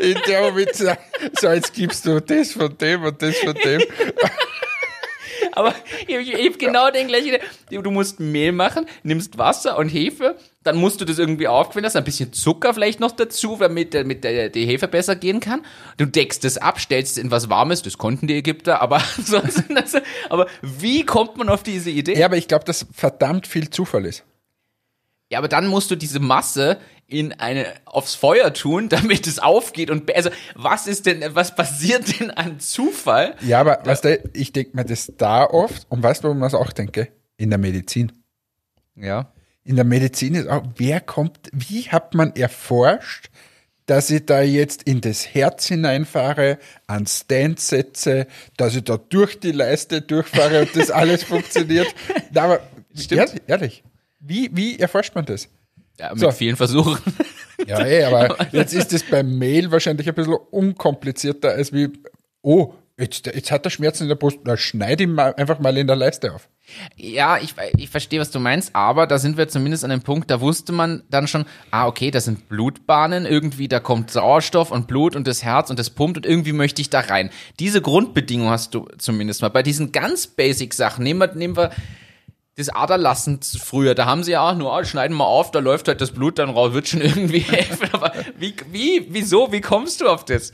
in 0.00 0.16
der 0.26 0.42
Moment 0.42 0.74
sagt, 0.74 1.02
so 1.38 1.48
jetzt 1.48 1.74
gibst 1.74 2.06
du 2.06 2.20
das 2.20 2.52
von 2.52 2.76
dem 2.78 3.04
und 3.04 3.20
das 3.20 3.36
von 3.38 3.54
dem. 3.54 3.82
Aber 5.52 5.74
ich, 6.06 6.16
habe 6.16 6.58
genau 6.58 6.90
den 6.90 7.08
gleichen. 7.08 7.36
Du 7.70 7.90
musst 7.90 8.20
Mehl 8.20 8.52
machen, 8.52 8.86
nimmst 9.02 9.38
Wasser 9.38 9.78
und 9.78 9.88
Hefe, 9.88 10.36
dann 10.62 10.76
musst 10.76 11.00
du 11.00 11.04
das 11.04 11.18
irgendwie 11.18 11.48
aufquellen 11.48 11.84
lassen, 11.84 11.98
ein 11.98 12.04
bisschen 12.04 12.32
Zucker 12.32 12.74
vielleicht 12.74 13.00
noch 13.00 13.12
dazu, 13.12 13.56
damit, 13.58 13.94
damit 13.94 14.24
der, 14.24 14.48
die 14.48 14.66
Hefe 14.66 14.88
besser 14.88 15.16
gehen 15.16 15.40
kann. 15.40 15.64
Du 15.96 16.06
deckst 16.06 16.44
es 16.44 16.58
ab, 16.58 16.80
stellst 16.80 17.16
es 17.16 17.22
in 17.22 17.30
was 17.30 17.50
Warmes, 17.50 17.82
das 17.82 17.98
konnten 17.98 18.26
die 18.26 18.36
Ägypter, 18.36 18.80
aber 18.80 19.00
sonst, 19.24 19.64
aber 20.28 20.46
wie 20.62 21.04
kommt 21.04 21.36
man 21.36 21.48
auf 21.48 21.62
diese 21.62 21.90
Idee? 21.90 22.18
Ja, 22.18 22.26
aber 22.26 22.36
ich 22.36 22.48
glaube, 22.48 22.64
dass 22.64 22.86
verdammt 22.92 23.46
viel 23.46 23.70
Zufall 23.70 24.06
ist. 24.06 24.24
Ja, 25.30 25.38
aber 25.38 25.48
dann 25.48 25.68
musst 25.68 25.90
du 25.90 25.96
diese 25.96 26.20
Masse 26.20 26.78
in 27.06 27.32
eine 27.32 27.66
aufs 27.84 28.14
Feuer 28.14 28.52
tun, 28.52 28.88
damit 28.90 29.26
es 29.26 29.38
aufgeht 29.38 29.90
und 29.90 30.14
also 30.14 30.30
was 30.54 30.86
ist 30.86 31.06
denn 31.06 31.24
was 31.34 31.54
passiert 31.54 32.20
denn 32.20 32.30
an 32.30 32.60
Zufall? 32.60 33.36
Ja, 33.40 33.60
aber 33.60 33.80
weißt 33.84 34.04
du, 34.04 34.30
ich 34.32 34.52
denke 34.52 34.76
mir 34.76 34.84
das 34.84 35.12
da 35.16 35.44
oft 35.44 35.86
und 35.88 36.02
weißt 36.02 36.22
du, 36.22 36.28
warum 36.28 36.38
ich 36.38 36.44
das 36.44 36.54
auch 36.54 36.72
denke? 36.72 37.08
In 37.36 37.50
der 37.50 37.58
Medizin. 37.58 38.12
Ja. 38.94 39.32
In 39.62 39.76
der 39.76 39.84
Medizin 39.84 40.34
ist 40.34 40.48
auch, 40.48 40.64
wer 40.76 41.00
kommt, 41.00 41.48
wie 41.52 41.88
hat 41.88 42.14
man 42.14 42.34
erforscht, 42.34 43.30
dass 43.86 44.10
ich 44.10 44.24
da 44.24 44.40
jetzt 44.40 44.84
in 44.84 45.00
das 45.00 45.34
Herz 45.34 45.66
hineinfahre, 45.66 46.58
an 46.86 47.06
Stand 47.06 47.60
setze, 47.60 48.26
dass 48.56 48.76
ich 48.76 48.84
da 48.84 48.96
durch 48.96 49.40
die 49.40 49.52
Leiste 49.52 50.00
durchfahre 50.00 50.62
und 50.62 50.76
das 50.76 50.90
alles 50.92 51.24
funktioniert. 51.24 51.88
Na, 52.30 52.42
aber 52.42 52.60
Stimmt. 52.94 53.42
ehrlich, 53.46 53.82
wie, 54.20 54.50
wie 54.52 54.78
erforscht 54.78 55.14
man 55.14 55.24
das? 55.24 55.48
Ja, 55.98 56.10
mit 56.10 56.20
so. 56.20 56.30
vielen 56.30 56.56
Versuchen. 56.56 56.98
Ja, 57.66 57.80
ey, 57.80 58.04
aber 58.10 58.38
jetzt 58.52 58.72
ist 58.72 58.90
es 58.94 59.02
beim 59.02 59.36
Mail 59.36 59.70
wahrscheinlich 59.70 60.08
ein 60.08 60.14
bisschen 60.14 60.32
unkomplizierter 60.50 61.50
als 61.50 61.74
wie, 61.74 61.90
oh, 62.40 62.72
jetzt, 62.98 63.26
jetzt 63.26 63.50
hat 63.50 63.66
er 63.66 63.70
Schmerzen 63.70 64.04
in 64.04 64.08
der 64.08 64.16
Brust, 64.16 64.38
na 64.44 64.56
schneid 64.56 65.00
ihn 65.02 65.12
mal, 65.12 65.34
einfach 65.34 65.58
mal 65.58 65.76
in 65.76 65.86
der 65.86 65.96
Leiste 65.96 66.32
auf. 66.32 66.48
Ja, 66.96 67.36
ich, 67.36 67.54
ich 67.76 67.90
verstehe, 67.90 68.18
was 68.18 68.30
du 68.30 68.38
meinst, 68.38 68.74
aber 68.74 69.06
da 69.06 69.18
sind 69.18 69.36
wir 69.36 69.48
zumindest 69.48 69.84
an 69.84 69.90
dem 69.90 70.02
Punkt, 70.02 70.30
da 70.30 70.40
wusste 70.40 70.72
man 70.72 71.02
dann 71.10 71.26
schon, 71.26 71.44
ah, 71.70 71.86
okay, 71.86 72.10
das 72.10 72.26
sind 72.26 72.48
Blutbahnen, 72.48 73.26
irgendwie, 73.26 73.68
da 73.68 73.80
kommt 73.80 74.10
Sauerstoff 74.10 74.70
und 74.70 74.86
Blut 74.86 75.16
und 75.16 75.26
das 75.26 75.42
Herz 75.42 75.68
und 75.68 75.78
das 75.78 75.90
pumpt 75.90 76.16
und 76.16 76.26
irgendwie 76.26 76.52
möchte 76.52 76.80
ich 76.80 76.88
da 76.88 77.00
rein. 77.00 77.30
Diese 77.58 77.82
Grundbedingung 77.82 78.48
hast 78.48 78.74
du 78.74 78.86
zumindest 78.98 79.42
mal. 79.42 79.48
Bei 79.48 79.62
diesen 79.62 79.92
ganz 79.92 80.28
basic 80.28 80.72
Sachen, 80.72 81.04
nehmen 81.04 81.20
wir, 81.20 81.34
nehmen 81.34 81.56
wir 81.56 81.72
das 82.60 82.68
Aderlassen 82.68 83.40
früher, 83.42 83.94
da 83.94 84.06
haben 84.06 84.22
sie 84.22 84.32
ja 84.32 84.48
auch 84.48 84.54
nur, 84.54 84.72
oh, 84.72 84.84
schneiden 84.84 85.16
wir 85.16 85.26
auf, 85.26 85.50
da 85.50 85.58
läuft 85.58 85.88
halt 85.88 86.00
das 86.00 86.12
Blut 86.12 86.38
dann 86.38 86.50
raus, 86.50 86.72
wird 86.72 86.88
schon 86.88 87.00
irgendwie 87.00 87.38
helfen. 87.40 87.88
Aber 87.92 88.12
wie, 88.38 88.54
wie, 88.70 89.06
wieso, 89.08 89.50
wie 89.52 89.60
kommst 89.60 90.00
du 90.00 90.08
auf 90.08 90.24
das? 90.24 90.52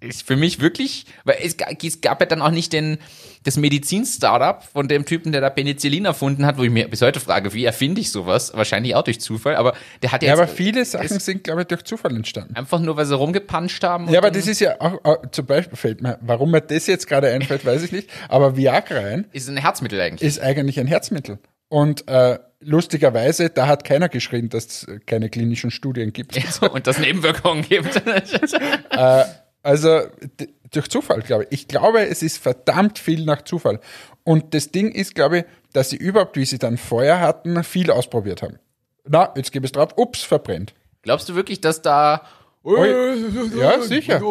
Ist 0.00 0.26
für 0.26 0.36
mich 0.36 0.60
wirklich, 0.60 1.06
weil 1.24 1.38
es, 1.42 1.56
es 1.82 2.00
gab 2.00 2.20
ja 2.20 2.26
dann 2.26 2.42
auch 2.42 2.50
nicht 2.50 2.72
den, 2.72 2.98
das 3.44 3.56
Medizin-Startup 3.56 4.62
von 4.64 4.88
dem 4.88 5.04
Typen, 5.04 5.30
der 5.30 5.40
da 5.40 5.50
Penicillin 5.50 6.06
erfunden 6.06 6.44
hat, 6.46 6.58
wo 6.58 6.62
ich 6.62 6.70
mir 6.70 6.88
bis 6.88 7.02
heute 7.02 7.20
frage, 7.20 7.52
wie 7.52 7.64
erfinde 7.64 8.00
ich 8.00 8.10
sowas? 8.10 8.52
Wahrscheinlich 8.54 8.94
auch 8.94 9.02
durch 9.02 9.20
Zufall, 9.20 9.56
aber 9.56 9.74
der 10.02 10.12
hat 10.12 10.22
ja. 10.22 10.28
Ja, 10.28 10.34
aber 10.34 10.48
viele 10.48 10.84
Sachen 10.84 11.20
sind, 11.20 11.44
glaube 11.44 11.62
ich, 11.62 11.66
durch 11.68 11.84
Zufall 11.84 12.16
entstanden. 12.16 12.56
Einfach 12.56 12.80
nur, 12.80 12.96
weil 12.96 13.06
sie 13.06 13.16
rumgepanscht 13.16 13.84
haben. 13.84 14.08
Ja, 14.08 14.18
aber 14.18 14.30
das 14.30 14.46
ist 14.46 14.60
ja 14.60 14.80
auch, 14.80 15.04
auch, 15.04 15.30
zum 15.30 15.46
Beispiel 15.46 15.76
fällt 15.76 16.02
mir, 16.02 16.18
warum 16.22 16.50
mir 16.50 16.62
das 16.62 16.86
jetzt 16.86 17.06
gerade 17.06 17.30
einfällt, 17.30 17.64
weiß 17.64 17.82
ich 17.82 17.92
nicht, 17.92 18.10
aber 18.28 18.56
Viagra 18.56 18.96
ein. 18.96 19.26
Ist 19.32 19.48
ein 19.48 19.58
Herzmittel 19.58 20.00
eigentlich. 20.00 20.26
Ist 20.28 20.40
eigentlich 20.40 20.80
ein 20.80 20.86
Herzmittel. 20.86 21.38
Und 21.68 22.08
äh, 22.08 22.38
lustigerweise, 22.60 23.50
da 23.50 23.66
hat 23.66 23.84
keiner 23.84 24.08
geschrien, 24.08 24.48
dass 24.48 24.66
es 24.66 24.86
keine 25.06 25.28
klinischen 25.28 25.70
Studien 25.70 26.12
gibt. 26.12 26.34
Ja, 26.62 26.68
und 26.68 26.86
dass 26.86 26.98
Nebenwirkungen 26.98 27.62
gibt. 27.62 27.96
äh, 28.90 29.24
also 29.62 30.02
durch 30.76 30.88
Zufall, 30.88 31.22
glaube 31.22 31.44
ich. 31.44 31.60
Ich 31.60 31.68
glaube, 31.68 32.06
es 32.06 32.22
ist 32.22 32.38
verdammt 32.38 32.98
viel 32.98 33.24
nach 33.24 33.42
Zufall. 33.42 33.80
Und 34.24 34.54
das 34.54 34.70
Ding 34.70 34.90
ist, 34.90 35.14
glaube 35.14 35.38
ich, 35.38 35.44
dass 35.72 35.90
sie 35.90 35.96
überhaupt, 35.96 36.36
wie 36.36 36.44
sie 36.44 36.58
dann 36.58 36.78
Feuer 36.78 37.20
hatten, 37.20 37.62
viel 37.64 37.90
ausprobiert 37.90 38.42
haben. 38.42 38.58
Na, 39.06 39.32
jetzt 39.36 39.52
gebe 39.52 39.66
ich 39.66 39.68
es 39.68 39.72
drauf, 39.72 39.90
ups, 39.96 40.22
verbrennt. 40.22 40.74
Glaubst 41.02 41.28
du 41.28 41.34
wirklich, 41.34 41.60
dass 41.60 41.82
da. 41.82 42.22
Ja, 42.64 43.80
sicher. 43.82 44.22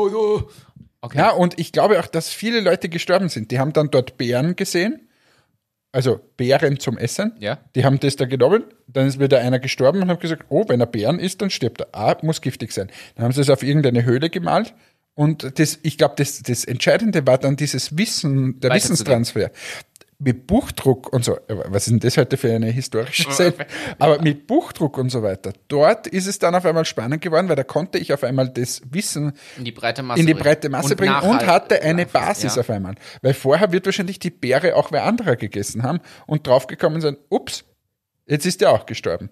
Okay. 1.02 1.18
Ja, 1.18 1.32
und 1.32 1.60
ich 1.60 1.72
glaube 1.72 2.00
auch, 2.00 2.08
dass 2.08 2.30
viele 2.30 2.62
Leute 2.62 2.90
gestorben 2.90 3.30
sind. 3.30 3.52
Die 3.52 3.60
haben 3.60 3.74
dann 3.74 3.92
dort 3.92 4.18
Bären 4.18 4.56
gesehen, 4.56 5.10
also 5.92 6.20
Bären 6.38 6.80
zum 6.80 6.98
Essen. 6.98 7.36
Ja. 7.40 7.60
Die 7.76 7.84
haben 7.84 8.00
das 8.00 8.16
da 8.16 8.26
genommen, 8.26 8.64
dann 8.88 9.08
ist 9.08 9.20
wieder 9.20 9.40
einer 9.40 9.60
gestorben 9.60 10.02
und 10.02 10.10
haben 10.10 10.20
gesagt, 10.20 10.46
oh, 10.48 10.64
wenn 10.68 10.80
er 10.80 10.88
Bären 10.88 11.20
isst, 11.20 11.42
dann 11.42 11.50
stirbt 11.50 11.82
er. 11.82 11.88
Ah, 11.92 12.18
muss 12.22 12.42
giftig 12.42 12.72
sein. 12.72 12.90
Dann 13.16 13.26
haben 13.26 13.34
sie 13.34 13.42
es 13.42 13.50
auf 13.50 13.64
irgendeine 13.64 14.06
Höhle 14.06 14.30
gemalt 14.30 14.74
und 15.16 15.60
das, 15.60 15.80
ich 15.84 15.98
glaube, 15.98 16.16
das, 16.18 16.42
das 16.42 16.66
Entscheidende 16.66 17.26
war 17.28 17.38
dann 17.38 17.56
dieses 17.56 17.98
Wissen, 17.98 18.60
der 18.60 18.74
Wissenstransfer. 18.74 19.52
Mit 20.20 20.48
Buchdruck 20.48 21.12
und 21.12 21.26
so, 21.26 21.38
was 21.48 21.88
ist 21.88 21.92
denn 21.92 22.00
das 22.00 22.16
heute 22.16 22.38
für 22.38 22.54
eine 22.54 22.68
historische 22.68 23.30
Zeit? 23.30 23.56
Aber 24.00 24.22
mit 24.22 24.48
Buchdruck 24.48 24.98
und 24.98 25.10
so 25.10 25.22
weiter. 25.22 25.52
Dort 25.68 26.08
ist 26.08 26.28
es 26.28 26.40
dann 26.40 26.56
auf 26.56 26.66
einmal 26.66 26.86
spannend 26.86 27.22
geworden, 27.22 27.50
weil 27.50 27.58
da 27.58 27.66
konnte 27.66 27.98
ich 27.98 28.14
auf 28.14 28.24
einmal 28.24 28.48
das 28.48 28.82
Wissen 28.90 29.34
in 29.58 29.66
die 29.66 29.74
breite 29.74 30.02
Masse, 30.02 30.24
die 30.24 30.34
breite 30.34 30.70
Masse 30.70 30.92
und 30.92 30.98
bringen 30.98 31.20
und 31.24 31.46
hatte 31.46 31.82
eine 31.82 32.06
Basis 32.06 32.56
ja. 32.56 32.62
auf 32.62 32.70
einmal. 32.70 32.96
Weil 33.22 33.34
vorher 33.34 33.74
wird 33.74 33.86
wahrscheinlich 33.86 34.18
die 34.18 34.30
Beere 34.30 34.78
auch 34.78 34.94
wer 34.94 35.04
anderer 35.04 35.36
gegessen 35.36 35.84
haben 35.84 36.00
und 36.26 36.48
draufgekommen 36.48 37.02
sein, 37.02 37.18
ups, 37.30 37.66
jetzt 38.26 38.46
ist 38.46 38.62
der 38.62 38.72
auch 38.72 38.86
gestorben. 38.86 39.30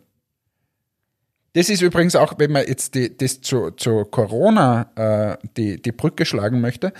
Das 1.53 1.69
ist 1.69 1.81
übrigens 1.81 2.15
auch, 2.15 2.35
wenn 2.37 2.51
man 2.51 2.65
jetzt 2.65 2.95
die, 2.95 3.15
das 3.15 3.41
zu, 3.41 3.71
zu 3.71 4.05
Corona 4.05 4.91
äh, 4.95 5.47
die, 5.57 5.81
die 5.81 5.91
Brücke 5.91 6.25
schlagen 6.25 6.61
möchte, 6.61 6.93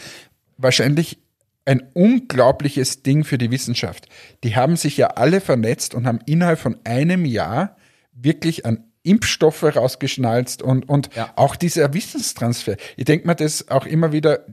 wahrscheinlich 0.57 1.19
ein 1.65 1.83
unglaubliches 1.93 3.03
Ding 3.03 3.23
für 3.23 3.37
die 3.37 3.51
Wissenschaft. 3.51 4.07
Die 4.43 4.55
haben 4.55 4.75
sich 4.75 4.97
ja 4.97 5.07
alle 5.07 5.41
vernetzt 5.41 5.93
und 5.93 6.05
haben 6.07 6.19
innerhalb 6.25 6.59
von 6.59 6.77
einem 6.83 7.25
Jahr 7.25 7.77
wirklich 8.13 8.65
an 8.65 8.83
Impfstoffe 9.03 9.63
rausgeschnalzt 9.63 10.61
und, 10.61 10.87
und 10.89 11.13
ja. 11.15 11.31
auch 11.35 11.55
dieser 11.55 11.93
Wissenstransfer. 11.93 12.75
Ich 12.97 13.05
denke 13.05 13.27
mir 13.27 13.35
das 13.35 13.69
auch 13.69 13.85
immer 13.85 14.11
wieder 14.11 14.45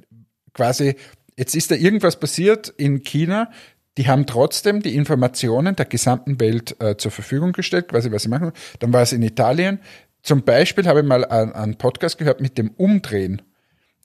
quasi, 0.54 0.96
jetzt 1.36 1.54
ist 1.54 1.70
da 1.70 1.74
irgendwas 1.74 2.18
passiert 2.18 2.68
in 2.76 3.02
China, 3.02 3.50
die 3.98 4.06
haben 4.06 4.26
trotzdem 4.26 4.80
die 4.80 4.94
Informationen 4.94 5.74
der 5.74 5.84
gesamten 5.84 6.40
Welt 6.40 6.76
äh, 6.80 6.96
zur 6.96 7.10
Verfügung 7.10 7.52
gestellt, 7.52 7.88
quasi 7.88 8.12
was 8.12 8.22
sie 8.22 8.28
machen. 8.28 8.52
Dann 8.78 8.92
war 8.92 9.02
es 9.02 9.12
in 9.12 9.22
Italien. 9.22 9.80
Zum 10.22 10.42
Beispiel 10.42 10.86
habe 10.86 11.00
ich 11.00 11.06
mal 11.06 11.24
einen 11.24 11.76
Podcast 11.76 12.16
gehört 12.16 12.40
mit 12.40 12.56
dem 12.58 12.70
Umdrehen. 12.70 13.42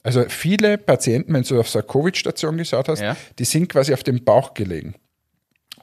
Also 0.02 0.24
viele 0.28 0.78
Patienten, 0.78 1.32
wenn 1.32 1.44
du 1.44 1.60
auf 1.60 1.68
so 1.68 1.78
eine 1.78 1.86
Covid-Station 1.86 2.58
geschaut 2.58 2.88
hast, 2.88 3.00
ja. 3.00 3.16
die 3.38 3.44
sind 3.44 3.68
quasi 3.68 3.94
auf 3.94 4.02
dem 4.02 4.24
Bauch 4.24 4.52
gelegen. 4.54 4.96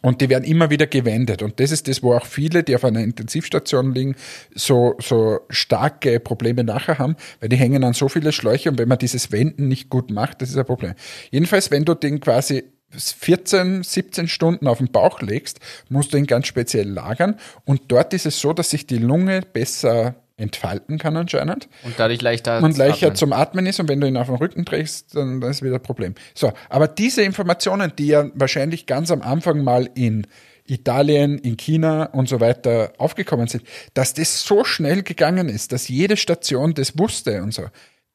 Und 0.01 0.20
die 0.20 0.30
werden 0.30 0.43
immer 0.43 0.70
wieder 0.70 0.88
gewendet. 0.88 1.41
Und 1.41 1.59
das 1.59 1.72
ist 1.72 1.88
das, 1.88 2.03
wo 2.03 2.14
auch 2.14 2.26
viele, 2.26 2.64
die 2.64 2.76
auf 2.76 2.84
einer 2.84 3.01
Intensivstation 3.01 3.93
liegen, 3.93 4.16
so, 4.53 4.95
so 4.99 5.39
starke 5.49 6.20
Probleme 6.20 6.64
nachher 6.64 6.97
haben, 6.97 7.16
weil 7.39 7.49
die 7.49 7.55
hängen 7.55 7.84
an 7.84 7.93
so 7.93 8.09
viele 8.09 8.32
Schläuche 8.32 8.70
und 8.70 8.78
wenn 8.78 8.89
man 8.89 8.97
dieses 8.97 9.32
Wenden 9.32 9.68
nicht 9.68 9.89
gut 9.89 10.12
macht, 10.12 10.41
das 10.41 10.49
ist 10.49 10.57
ein 10.57 10.66
Problem. 10.66 10.95
Jedenfalls, 11.30 11.72
wenn 11.72 11.86
du 11.86 11.93
den 11.93 12.20
quasi 12.20 12.64
14, 12.96 13.84
17 13.84 14.28
Stunden 14.28 14.68
auf 14.68 14.80
den 14.80 14.92
Bauch 14.92 15.22
legst, 15.22 15.60
musst 15.89 16.14
du 16.14 16.18
ihn 16.18 16.28
ganz 16.28 16.48
speziell 16.48 16.89
lagern. 16.89 17.36
Und 17.66 17.84
dort 17.88 18.14
ist 18.14 18.26
es 18.26 18.39
so, 18.39 18.54
dass 18.54 18.70
sich 18.70 18.88
die 18.88 18.98
Lunge 18.98 19.42
besser 19.42 20.16
entfalten 20.38 20.98
kann 20.98 21.16
anscheinend 21.16 21.70
Und 21.84 21.94
dadurch 21.98 22.22
leichter 22.22 22.64
und 22.64 22.76
leichter 22.78 23.08
atmen. 23.08 23.16
zum 23.16 23.34
Atmen 23.34 23.66
ist 23.68 23.80
und 23.80 23.88
wenn 23.88 24.02
du 24.02 24.08
ihn 24.08 24.18
auf 24.18 24.28
den 24.28 24.38
Rücken 24.38 24.66
trägst, 24.66 25.16
dann 25.16 25.39
dann 25.39 25.52
ist 25.52 25.62
wieder 25.62 25.76
ein 25.76 25.84
Problem. 25.84 26.16
So, 26.34 26.52
aber 26.68 26.88
diese 26.88 27.22
Informationen, 27.22 27.94
die 27.98 28.08
ja 28.08 28.30
wahrscheinlich 28.34 28.88
ganz 28.88 29.12
am 29.12 29.22
Anfang 29.22 29.64
mal 29.64 29.89
in 29.94 30.26
Italien, 30.66 31.38
in 31.38 31.58
China 31.58 32.06
und 32.06 32.28
so 32.28 32.39
weiter 32.39 32.94
aufgekommen 32.98 33.48
sind, 33.48 33.64
dass 33.94 34.14
das 34.14 34.42
so 34.42 34.64
schnell 34.64 35.04
gegangen 35.04 35.48
ist, 35.50 35.72
dass 35.72 35.88
jede 35.88 36.18
Station 36.18 36.74
das 36.74 36.98
wusste 36.98 37.44
und 37.44 37.54
so, 37.54 37.64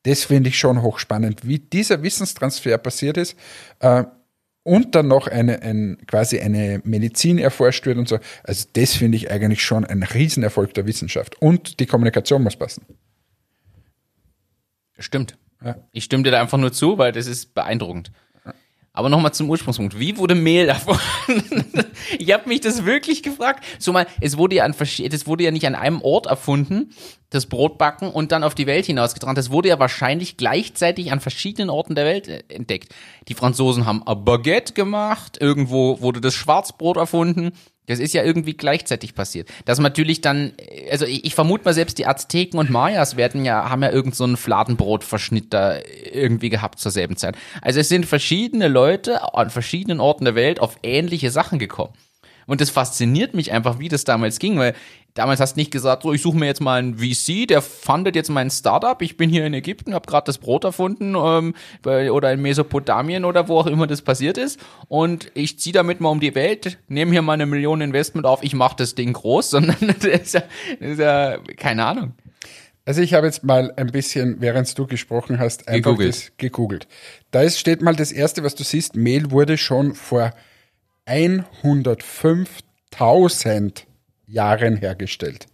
das 0.03 0.25
finde 0.25 0.49
ich 0.49 0.59
schon 0.59 0.83
hochspannend, 0.83 1.47
wie 1.47 1.59
dieser 1.59 2.03
Wissenstransfer 2.03 2.79
passiert 2.79 3.17
ist. 3.17 3.37
Und 4.67 4.97
dann 4.97 5.07
noch 5.07 5.29
eine, 5.29 5.63
ein, 5.63 5.97
quasi 6.09 6.41
eine 6.41 6.81
Medizin 6.83 7.39
erforscht 7.39 7.87
wird 7.87 7.99
und 7.99 8.09
so. 8.09 8.19
Also 8.43 8.67
das 8.73 8.95
finde 8.95 9.17
ich 9.17 9.31
eigentlich 9.31 9.63
schon 9.63 9.85
ein 9.85 10.03
Riesenerfolg 10.03 10.75
der 10.75 10.89
Wissenschaft. 10.89 11.41
Und 11.41 11.79
die 11.79 11.87
Kommunikation 11.87 12.43
muss 12.43 12.57
passen. 12.57 12.85
Stimmt. 14.99 15.39
Ja. 15.65 15.77
Ich 15.93 16.03
stimme 16.03 16.25
dir 16.25 16.33
da 16.33 16.41
einfach 16.41 16.59
nur 16.59 16.73
zu, 16.73 16.99
weil 16.99 17.13
das 17.13 17.29
ist 17.29 17.55
beeindruckend. 17.55 18.11
Aber 18.97 19.11
nochmal 19.11 19.35
zum 19.35 19.51
Ursprungspunkt. 19.51 20.01
Wie 20.01 20.17
wurde 20.17 20.35
Mehl 20.35 20.71
erfunden? 20.71 21.85
ich 22.19 22.33
habe 22.33 22.49
mich 22.49 22.63
das 22.63 22.87
wirklich 22.87 23.23
gefragt. 23.23 23.63
So 23.79 23.93
mal, 23.93 24.07
es 24.23 24.39
wurde 24.39 24.57
ja 24.57 24.65
an 24.65 24.75
das 24.75 25.27
wurde 25.27 25.45
ja 25.45 25.51
nicht 25.51 25.67
an 25.67 25.75
einem 25.75 26.01
Ort 26.01 26.25
erfunden, 26.25 26.95
das 27.29 27.45
Brotbacken 27.45 28.11
und 28.11 28.33
dann 28.33 28.43
auf 28.43 28.55
die 28.55 28.67
Welt 28.67 28.87
hinausgetragen. 28.87 29.35
Das 29.35 29.51
wurde 29.51 29.69
ja 29.69 29.79
wahrscheinlich 29.79 30.39
gleichzeitig 30.39 31.13
an 31.13 31.21
verschiedenen 31.21 31.69
Orten 31.69 31.95
der 31.95 32.07
Welt 32.07 32.27
äh, 32.27 32.43
entdeckt. 32.49 32.95
Die 33.29 33.35
Franzosen 33.35 33.85
haben 33.85 34.03
ein 34.07 34.25
Baguette 34.25 34.73
gemacht, 34.73 35.37
irgendwo 35.43 36.01
wurde 36.01 36.23
das 36.23 36.33
Schwarzbrot 36.33 36.97
erfunden. 36.97 37.53
Das 37.87 37.99
ist 37.99 38.15
ja 38.15 38.25
irgendwie 38.25 38.55
gleichzeitig 38.55 39.15
passiert. 39.15 39.49
Das 39.65 39.79
natürlich 39.79 40.21
dann, 40.21 40.53
also 40.91 41.07
ich, 41.07 41.25
ich 41.25 41.35
vermute 41.35 41.65
mal 41.65 41.75
selbst 41.75 41.99
die 41.99 42.07
Azteken 42.07 42.59
und 42.59 42.71
Mayas 42.71 43.17
werden 43.17 43.45
ja, 43.45 43.71
haben 43.71 43.83
ja 43.83 43.91
irgend 43.91 44.15
so 44.15 44.25
einen 44.25 44.37
Fladenbrotverschnitt 44.37 45.53
da 45.53 45.79
irgendwie 46.13 46.51
gehabt 46.51 46.79
zur 46.79 46.91
selben 46.91 47.17
Zeit. 47.17 47.37
Also 47.63 47.81
es 47.81 47.89
sind 47.89 48.07
verschiedene 48.07 48.69
Leute 48.69 49.35
an 49.35 49.51
verschiedenen 49.51 50.01
Orten 50.01 50.25
der 50.25 50.35
Welt 50.35 50.61
auf 50.61 50.77
ähnliche 50.83 51.31
Sachen 51.31 51.59
gekommen. 51.59 51.93
Und 52.47 52.61
das 52.61 52.71
fasziniert 52.71 53.35
mich 53.35 53.53
einfach, 53.53 53.79
wie 53.79 53.89
das 53.89 54.05
damals 54.05 54.39
ging, 54.39 54.57
weil 54.59 54.75
damals 55.17 55.41
hast 55.41 55.57
du 55.57 55.61
nicht 55.61 55.73
gesagt, 55.73 56.05
so 56.05 56.13
ich 56.13 56.23
suche 56.23 56.37
mir 56.37 56.47
jetzt 56.47 56.61
mal 56.61 56.79
einen 56.79 56.99
VC, 56.99 57.49
der 57.49 57.61
fundet 57.63 58.15
jetzt 58.15 58.31
mein 58.31 58.49
Startup, 58.51 59.03
ich 59.03 59.17
bin 59.17 59.29
hier 59.29 59.45
in 59.45 59.55
Ägypten, 59.55 59.93
habe 59.95 60.07
gerade 60.07 60.27
das 60.27 60.39
Brot 60.39 60.63
erfunden 60.65 61.17
ähm, 61.17 61.57
bei, 61.83 62.13
oder 62.13 62.33
in 62.33 62.41
Mesopotamien 62.41 63.25
oder 63.25 63.49
wo 63.49 63.59
auch 63.59 63.67
immer 63.67 63.89
das 63.89 64.03
passiert 64.03 64.39
ist 64.39 64.61
und 64.89 65.33
ich 65.35 65.59
ziehe 65.59 65.73
damit 65.73 66.01
mal 66.01 66.11
um 66.11 66.21
die 66.21 66.37
Welt, 66.37 66.79
nehme 66.87 67.11
hier 67.11 67.23
mal 67.23 67.33
eine 67.33 67.47
Million 67.47 67.81
Investment 67.81 68.27
auf, 68.27 68.45
ich 68.45 68.55
mache 68.55 68.77
das 68.77 68.95
Ding 68.95 69.13
groß, 69.13 69.51
sondern 69.57 69.77
das 69.81 70.05
ist, 70.05 70.35
ja, 70.35 70.45
das 70.79 70.91
ist 70.91 71.01
ja 71.01 71.39
keine 71.57 71.85
Ahnung. 71.85 72.13
Also 72.85 73.03
ich 73.03 73.15
habe 73.15 73.27
jetzt 73.27 73.43
mal 73.43 73.73
ein 73.77 73.89
bisschen, 73.89 74.41
während 74.41 74.79
du 74.79 74.87
gesprochen 74.87 75.41
hast, 75.41 75.67
einfach 75.67 75.91
Gegoogelt. 75.91 76.15
das 76.15 76.31
gegoogelt. 76.37 76.87
Da 77.33 77.43
ist, 77.43 77.59
steht 77.59 77.83
mal 77.83 77.97
das 77.97 78.13
erste, 78.13 78.45
was 78.45 78.55
du 78.55 78.63
siehst, 78.63 78.95
Mehl 78.95 79.33
wurde 79.33 79.59
schon 79.59 79.95
vor 79.95 80.33
105.000 81.09 83.87
Jahren 84.27 84.77
hergestellt. 84.77 85.47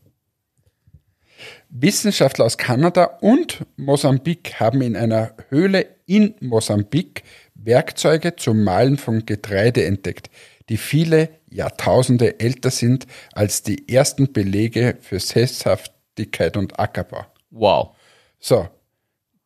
Wissenschaftler 1.69 2.45
aus 2.45 2.59
Kanada 2.59 3.05
und 3.21 3.65
Mosambik 3.77 4.61
haben 4.61 4.83
in 4.83 4.97
einer 4.97 5.35
Höhle 5.49 5.87
in 6.07 6.35
Mosambik 6.41 7.25
Werkzeuge 7.55 8.37
zum 8.37 8.65
Mahlen 8.65 8.97
von 8.99 9.25
Getreide 9.25 9.85
entdeckt, 9.85 10.31
die 10.69 10.77
viele 10.77 11.31
Jahrtausende 11.49 12.41
älter 12.41 12.71
sind 12.71 13.07
als 13.33 13.63
die 13.63 13.89
ersten 13.89 14.33
Belege 14.33 14.97
für 15.01 15.21
Sesshaftigkeit 15.21 16.57
und 16.57 16.79
Ackerbau. 16.79 17.27
Wow. 17.51 17.97
So, 18.39 18.69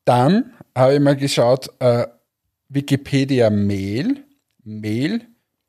dann 0.04 0.54
habe 0.74 0.94
ich 0.94 1.00
mal 1.00 1.16
geschaut, 1.16 1.68
äh, 1.80 2.06
Wikipedia 2.68 3.50
Mehl, 3.50 4.24
Mehl, 4.64 5.22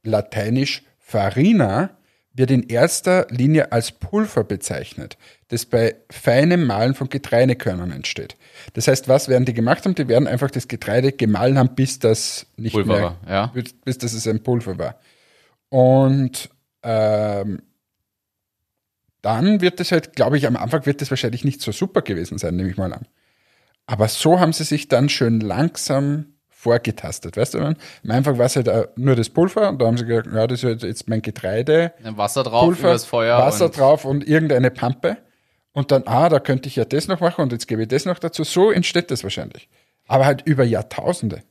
lateinisch 0.03 0.83
Farina, 0.97 1.96
wird 2.37 2.51
in 2.51 2.63
erster 2.63 3.25
Linie 3.29 3.71
als 3.71 3.91
Pulver 3.91 4.43
bezeichnet, 4.43 5.17
das 5.47 5.65
bei 5.65 5.95
feinem 6.11 6.65
Mahlen 6.65 6.93
von 6.93 7.09
Getreidekörnern 7.09 7.91
entsteht. 7.91 8.37
Das 8.73 8.87
heißt, 8.87 9.07
was 9.07 9.27
werden 9.27 9.45
die 9.45 9.53
gemacht 9.53 9.85
haben? 9.85 9.95
Die 9.95 10.07
werden 10.07 10.27
einfach 10.27 10.51
das 10.51 10.67
Getreide 10.67 11.11
gemahlen 11.11 11.57
haben, 11.57 11.75
bis 11.75 11.99
das 11.99 12.45
nicht 12.55 12.73
Pulver 12.73 12.93
mehr, 12.93 13.03
war, 13.03 13.17
ja. 13.27 13.53
bis, 13.83 13.97
das 13.97 14.13
es 14.13 14.27
ein 14.27 14.43
Pulver 14.43 14.77
war. 14.77 14.99
Und 15.69 16.49
ähm, 16.83 17.63
dann 19.21 19.61
wird 19.61 19.79
es 19.79 19.91
halt, 19.91 20.15
glaube 20.15 20.37
ich, 20.37 20.45
am 20.45 20.55
Anfang 20.55 20.85
wird 20.85 21.01
es 21.01 21.09
wahrscheinlich 21.09 21.43
nicht 21.43 21.61
so 21.61 21.71
super 21.71 22.01
gewesen 22.01 22.37
sein, 22.37 22.55
nehme 22.55 22.69
ich 22.69 22.77
mal 22.77 22.93
an. 22.93 23.07
Aber 23.87 24.07
so 24.07 24.39
haben 24.39 24.53
sie 24.53 24.63
sich 24.63 24.87
dann 24.89 25.09
schön 25.09 25.39
langsam 25.39 26.36
vorgetastet, 26.59 27.37
weißt 27.37 27.53
du? 27.53 27.59
Am 27.59 27.75
Anfang 28.07 28.39
war 28.39 28.47
es 28.47 28.55
halt 28.55 28.67
äh, 28.67 28.87
nur 28.95 29.15
das 29.15 29.29
Pulver 29.29 29.69
und 29.69 29.79
da 29.79 29.85
haben 29.85 29.95
sie 29.97 30.05
gesagt, 30.05 30.27
ja, 30.33 30.47
das 30.47 30.59
ist 30.59 30.65
halt 30.65 30.81
jetzt 30.83 31.07
mein 31.07 31.21
Getreide, 31.21 31.93
Dann 32.03 32.17
Wasser 32.17 32.43
drauf, 32.43 32.63
Pulver, 32.65 32.89
übers 32.89 33.05
Feuer. 33.05 33.37
Wasser 33.37 33.65
und 33.65 33.77
drauf 33.77 34.05
und 34.05 34.27
irgendeine 34.27 34.71
Pampe. 34.71 35.17
Und 35.71 35.91
dann, 35.91 36.03
ah, 36.07 36.27
da 36.29 36.39
könnte 36.39 36.67
ich 36.67 36.75
ja 36.75 36.85
das 36.85 37.07
noch 37.07 37.19
machen 37.19 37.41
und 37.43 37.51
jetzt 37.51 37.67
gebe 37.67 37.83
ich 37.83 37.87
das 37.87 38.05
noch 38.05 38.17
dazu. 38.17 38.43
So 38.43 38.71
entsteht 38.71 39.11
das 39.11 39.23
wahrscheinlich. 39.23 39.69
Aber 40.07 40.25
halt 40.25 40.41
über 40.45 40.63
Jahrtausende. 40.63 41.43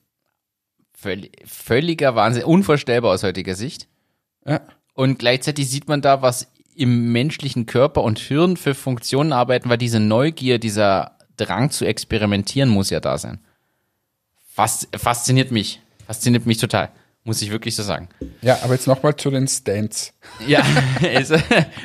völ- 1.00 1.30
völliger 1.44 2.16
Wahnsinn, 2.16 2.42
unvorstellbar 2.44 3.12
aus 3.12 3.22
heutiger 3.22 3.54
Sicht. 3.54 3.86
Ja. 4.44 4.60
Und 4.94 5.20
gleichzeitig 5.20 5.70
sieht 5.70 5.86
man 5.86 6.00
da, 6.02 6.22
was 6.22 6.50
im 6.74 7.12
menschlichen 7.12 7.66
Körper 7.66 8.02
und 8.02 8.18
Hirn 8.18 8.56
für 8.56 8.74
Funktionen 8.74 9.32
arbeiten, 9.32 9.68
weil 9.68 9.78
diese 9.78 10.00
Neugier, 10.00 10.58
dieser 10.58 11.16
Drang 11.36 11.70
zu 11.70 11.84
experimentieren 11.84 12.68
muss 12.68 12.90
ja 12.90 12.98
da 12.98 13.18
sein. 13.18 13.38
Fas 14.56 14.88
fasziniert 14.96 15.50
mich. 15.50 15.82
Fasziniert 16.06 16.46
mich 16.46 16.56
total. 16.56 16.88
Muss 17.24 17.42
ich 17.42 17.50
wirklich 17.50 17.74
so 17.76 17.82
sagen. 17.82 18.08
Ja, 18.40 18.60
aber 18.62 18.72
jetzt 18.72 18.86
nochmal 18.86 19.14
zu 19.16 19.30
den 19.30 19.46
Stands. 19.48 20.14
Ja, 20.46 20.64
es, 21.02 21.30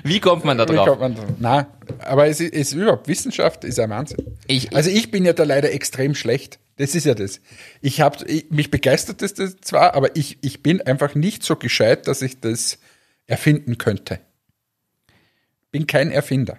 wie 0.05 0.21
kommt 0.21 0.45
man 0.45 0.57
da 0.57 0.69
Wie 0.69 0.73
drauf? 0.75 0.87
kommt 0.87 1.01
man 1.01 1.15
da? 1.15 1.23
Na, 1.39 1.67
aber 1.99 2.27
es 2.27 2.39
ist, 2.39 2.53
es 2.53 2.59
ist 2.69 2.73
überhaupt 2.73 3.09
Wissenschaft 3.09 3.65
ist 3.65 3.77
ein 3.79 3.89
Wahnsinn. 3.89 4.37
Ich- 4.47 4.73
also 4.73 4.89
ich 4.89 5.11
bin 5.11 5.25
ja 5.25 5.33
da 5.33 5.43
leider 5.43 5.73
extrem 5.73 6.15
schlecht. 6.15 6.59
Das 6.77 6.95
ist 6.95 7.05
ja 7.05 7.13
das. 7.13 7.41
Ich 7.81 7.99
habe 7.99 8.23
mich 8.49 8.71
begeistert 8.71 9.21
das, 9.21 9.33
das 9.33 9.57
zwar, 9.59 9.93
aber 9.95 10.15
ich, 10.15 10.37
ich 10.41 10.63
bin 10.63 10.81
einfach 10.81 11.13
nicht 11.13 11.43
so 11.43 11.57
gescheit, 11.57 12.07
dass 12.07 12.21
ich 12.21 12.39
das 12.39 12.79
erfinden 13.27 13.77
könnte. 13.77 14.19
Bin 15.71 15.87
kein 15.87 16.09
Erfinder. 16.11 16.57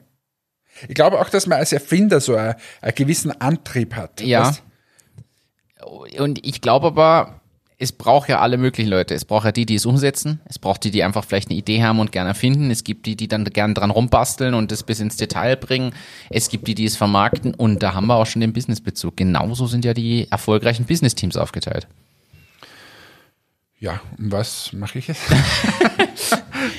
Ich 0.88 0.94
glaube 0.94 1.20
auch, 1.20 1.30
dass 1.30 1.46
man 1.46 1.58
als 1.58 1.72
Erfinder 1.72 2.20
so 2.20 2.34
einen, 2.36 2.54
einen 2.82 2.94
gewissen 2.94 3.30
Antrieb 3.40 3.94
hat. 3.94 4.20
Ja. 4.20 4.48
weißt? 4.48 4.62
Und 6.18 6.46
ich 6.46 6.60
glaube 6.60 6.88
aber, 6.88 7.40
es 7.78 7.92
braucht 7.92 8.28
ja 8.28 8.38
alle 8.38 8.58
möglichen 8.58 8.88
Leute. 8.88 9.14
Es 9.14 9.24
braucht 9.24 9.44
ja 9.44 9.52
die, 9.52 9.66
die 9.66 9.74
es 9.74 9.86
umsetzen. 9.86 10.40
Es 10.44 10.58
braucht 10.58 10.84
die, 10.84 10.90
die 10.90 11.02
einfach 11.02 11.24
vielleicht 11.24 11.50
eine 11.50 11.58
Idee 11.58 11.82
haben 11.82 11.98
und 11.98 12.12
gerne 12.12 12.28
erfinden. 12.28 12.70
Es 12.70 12.84
gibt 12.84 13.06
die, 13.06 13.16
die 13.16 13.26
dann 13.26 13.44
gerne 13.44 13.74
dran 13.74 13.90
rumbasteln 13.90 14.54
und 14.54 14.70
das 14.70 14.84
bis 14.84 15.00
ins 15.00 15.16
Detail 15.16 15.56
bringen. 15.56 15.92
Es 16.30 16.48
gibt 16.48 16.68
die, 16.68 16.74
die 16.74 16.84
es 16.84 16.96
vermarkten. 16.96 17.54
Und 17.54 17.82
da 17.82 17.94
haben 17.94 18.06
wir 18.06 18.14
auch 18.14 18.26
schon 18.26 18.40
den 18.40 18.52
Businessbezug. 18.52 19.16
Genauso 19.16 19.66
sind 19.66 19.84
ja 19.84 19.94
die 19.94 20.28
erfolgreichen 20.30 20.84
Business-Teams 20.84 21.36
aufgeteilt. 21.36 21.88
Ja, 23.80 24.00
und 24.16 24.30
was 24.30 24.72
mache 24.72 24.98
ich 24.98 25.08
jetzt? 25.08 25.22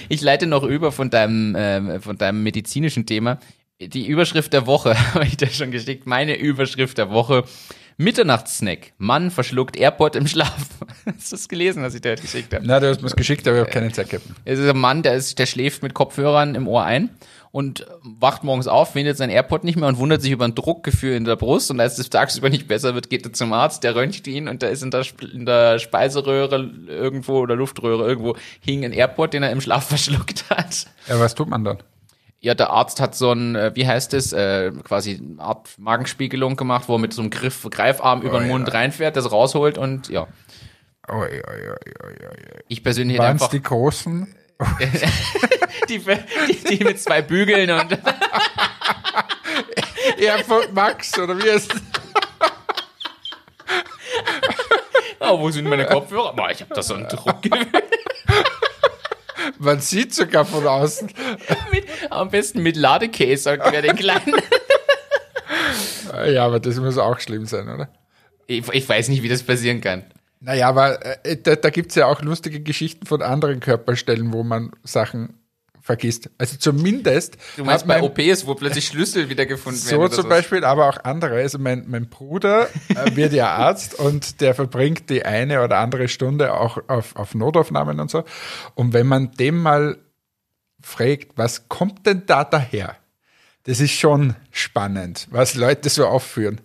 Ich 0.10 0.22
leite 0.22 0.48
noch 0.48 0.64
über 0.64 0.92
von 0.92 1.10
deinem, 1.10 1.56
ähm, 1.58 2.02
von 2.02 2.18
deinem 2.18 2.44
medizinischen 2.44 3.06
Thema. 3.06 3.40
Die 3.80 4.08
Überschrift 4.08 4.54
der 4.54 4.66
Woche 4.66 4.96
habe 5.14 5.26
ich 5.26 5.38
dir 5.38 5.48
schon 5.48 5.72
geschickt. 5.72 6.06
Meine 6.06 6.38
Überschrift 6.38 6.98
der 6.98 7.10
Woche. 7.10 7.44
Mitternachtssnack. 7.98 8.94
Mann 8.98 9.32
verschluckt 9.32 9.78
Airport 9.78 10.16
im 10.16 10.28
Schlaf. 10.28 10.70
Hast 11.06 11.32
du 11.32 11.36
das 11.36 11.48
gelesen, 11.48 11.84
was 11.84 11.96
ich 11.96 12.02
dir 12.02 12.16
geschickt 12.16 12.54
habe? 12.54 12.66
Na, 12.66 12.80
du 12.80 12.90
hast 12.90 13.02
mir 13.02 13.08
es 13.08 13.16
geschickt, 13.16 13.48
aber 13.48 13.58
ich 13.58 13.62
habe 13.62 13.72
keine 13.72 13.92
Zeit 13.92 14.10
gehabt. 14.10 14.26
Es 14.46 14.60
ist 14.60 14.70
ein 14.70 14.78
Mann, 14.78 15.04
der, 15.04 15.16
ist, 15.16 15.38
der 15.40 15.46
schläft 15.46 15.84
mit 15.84 15.94
Kopfhörern 15.94 16.56
im 16.56 16.68
Ohr 16.68 16.84
ein 16.84 17.10
und 17.52 17.86
wacht 18.02 18.44
morgens 18.44 18.68
auf, 18.68 18.94
findet 18.94 19.16
sein 19.16 19.30
AirPod 19.30 19.64
nicht 19.64 19.78
mehr 19.78 19.88
und 19.88 20.00
wundert 20.00 20.24
sich 20.24 20.32
über 20.32 20.44
ein 20.44 20.56
Druckgefühl 20.56 21.16
in 21.16 21.24
der 21.24 21.36
Brust. 21.36 21.70
Und 21.70 21.80
als 21.80 22.00
es 22.00 22.10
tagsüber 22.10 22.50
nicht 22.50 22.68
besser 22.68 22.96
wird, 22.96 23.12
geht 23.12 23.26
er 23.26 23.34
zum 23.34 23.54
Arzt, 23.54 23.84
der 23.84 23.96
röntgt 23.96 24.26
ihn 24.28 24.48
und 24.48 24.64
da 24.64 24.68
ist 24.68 24.82
in 24.82 24.90
der, 24.90 25.06
in 25.34 25.46
der 25.46 25.78
Speiseröhre 25.78 26.72
irgendwo 26.88 27.40
oder 27.40 27.56
Luftröhre 27.56 28.08
irgendwo 28.08 28.36
hing 28.60 28.84
ein 28.84 28.92
AirPod, 28.92 29.34
den 29.34 29.44
er 29.44 29.52
im 29.52 29.62
Schlaf 29.62 29.88
verschluckt 29.88 30.50
hat. 30.50 30.88
Ja, 31.08 31.20
was 31.20 31.36
tut 31.36 31.48
man 31.48 31.64
dann? 31.64 31.78
Ja, 32.44 32.54
der 32.56 32.70
Arzt 32.72 33.00
hat 33.00 33.16
so 33.16 33.32
ein, 33.32 33.56
äh, 33.56 33.72
wie 33.74 33.88
heißt 33.88 34.14
es, 34.14 34.34
äh, 34.34 34.74
quasi 34.84 35.18
eine 35.18 35.42
Art 35.42 35.70
Magenspiegelung 35.78 36.58
gemacht, 36.58 36.90
wo 36.90 36.96
er 36.96 37.00
mit 37.00 37.14
so 37.14 37.22
einem 37.22 37.30
Griff, 37.30 37.66
Greifarm 37.72 38.22
über 38.22 38.38
den 38.40 38.48
ja. 38.48 38.54
Mund 38.54 38.74
reinfährt, 38.74 39.16
das 39.16 39.32
rausholt 39.32 39.78
und 39.78 40.10
ja. 40.10 40.28
Oi, 41.08 41.16
oi, 41.16 41.40
oi, 41.40 41.78
oi, 42.04 42.28
oi. 42.28 42.64
Ich 42.68 42.84
persönlich 42.84 43.18
hätte 43.18 43.30
einfach 43.30 43.48
die 43.48 43.62
großen? 43.62 44.36
die, 45.90 46.00
die, 46.00 46.78
die 46.78 46.84
mit 46.84 47.00
zwei 47.00 47.22
Bügeln 47.22 47.72
und 47.72 47.98
Airport 50.18 50.74
Max 50.74 51.18
oder 51.18 51.38
wie 51.42 51.50
heißt 51.50 51.74
Oh, 55.22 55.40
wo 55.40 55.50
sind 55.50 55.70
meine 55.70 55.86
Kopfhörer? 55.86 56.36
Boah, 56.36 56.52
ich 56.52 56.60
habe 56.60 56.76
da 56.76 56.84
so 56.84 56.96
einen 56.96 57.08
Druckgefühl. 57.08 57.84
Man 59.60 59.80
sieht 59.80 60.14
sogar 60.14 60.46
von 60.46 60.66
außen. 60.66 61.10
mit, 61.72 61.86
am 62.10 62.30
besten 62.30 62.62
mit 62.62 62.76
Ladekäse, 62.76 63.44
sagt 63.44 63.72
wer 63.72 63.82
den 63.82 63.96
kleinen. 63.96 64.36
Ja, 66.28 66.46
aber 66.46 66.60
das 66.60 66.78
muss 66.78 66.98
auch 66.98 67.20
schlimm 67.20 67.46
sein, 67.46 67.68
oder? 67.70 67.90
Ich, 68.48 68.68
ich 68.72 68.88
weiß 68.88 69.10
nicht, 69.10 69.24
wie 69.24 69.30
das 69.30 69.44
passieren 69.44 69.82
kann. 69.82 70.04
Naja, 70.40 70.68
aber 70.68 71.26
äh, 71.26 71.38
da, 71.38 71.56
da 71.56 71.70
gibt 71.70 71.92
es 71.92 71.96
ja 71.96 72.08
auch 72.08 72.22
lustige 72.22 72.60
Geschichten 72.60 73.06
von 73.06 73.22
anderen 73.22 73.62
Körperstellen, 73.62 74.34
wo 74.34 74.44
man 74.44 74.72
Sachen 74.84 75.40
vergisst. 75.84 76.30
Also 76.38 76.56
zumindest. 76.58 77.38
Du 77.58 77.66
meinst 77.66 77.86
bei 77.86 78.02
mein- 78.02 78.04
OPs, 78.10 78.48
wo 78.48 78.56
plötzlich 78.56 78.88
Schlüssel 78.88 79.30
wiedergefunden 79.30 79.86
werden? 79.86 80.10
So 80.12 80.22
zum 80.22 80.30
Beispiel, 80.30 80.64
aber 80.64 80.88
auch 80.88 81.04
andere. 81.04 81.36
Also 81.36 81.60
mein, 81.60 81.84
mein 81.88 82.10
Bruder 82.10 82.70
äh, 82.88 83.16
wird 83.16 83.34
ja 83.34 83.50
Arzt 83.54 83.94
und 84.00 84.40
der 84.40 84.56
verbringt 84.56 85.10
die 85.10 85.26
eine 85.26 85.62
oder 85.62 85.78
andere 85.80 86.08
Stunde 86.08 86.54
auch 86.54 86.78
auf, 86.88 87.16
auf 87.18 87.36
Notaufnahmen 87.36 88.00
und 88.00 88.10
so. 88.10 88.24
Und 88.76 88.94
wenn 88.94 89.08
man 89.08 89.34
dem 89.34 89.58
mal 89.62 89.98
fragt, 90.82 91.38
was 91.38 91.68
kommt 91.68 92.06
denn 92.06 92.24
da 92.26 92.46
daher? 92.46 92.96
Das 93.64 93.80
ist 93.82 93.92
schon 93.92 94.36
spannend, 94.52 95.28
was 95.32 95.56
Leute 95.56 95.90
so 95.90 96.06
aufführen. 96.08 96.62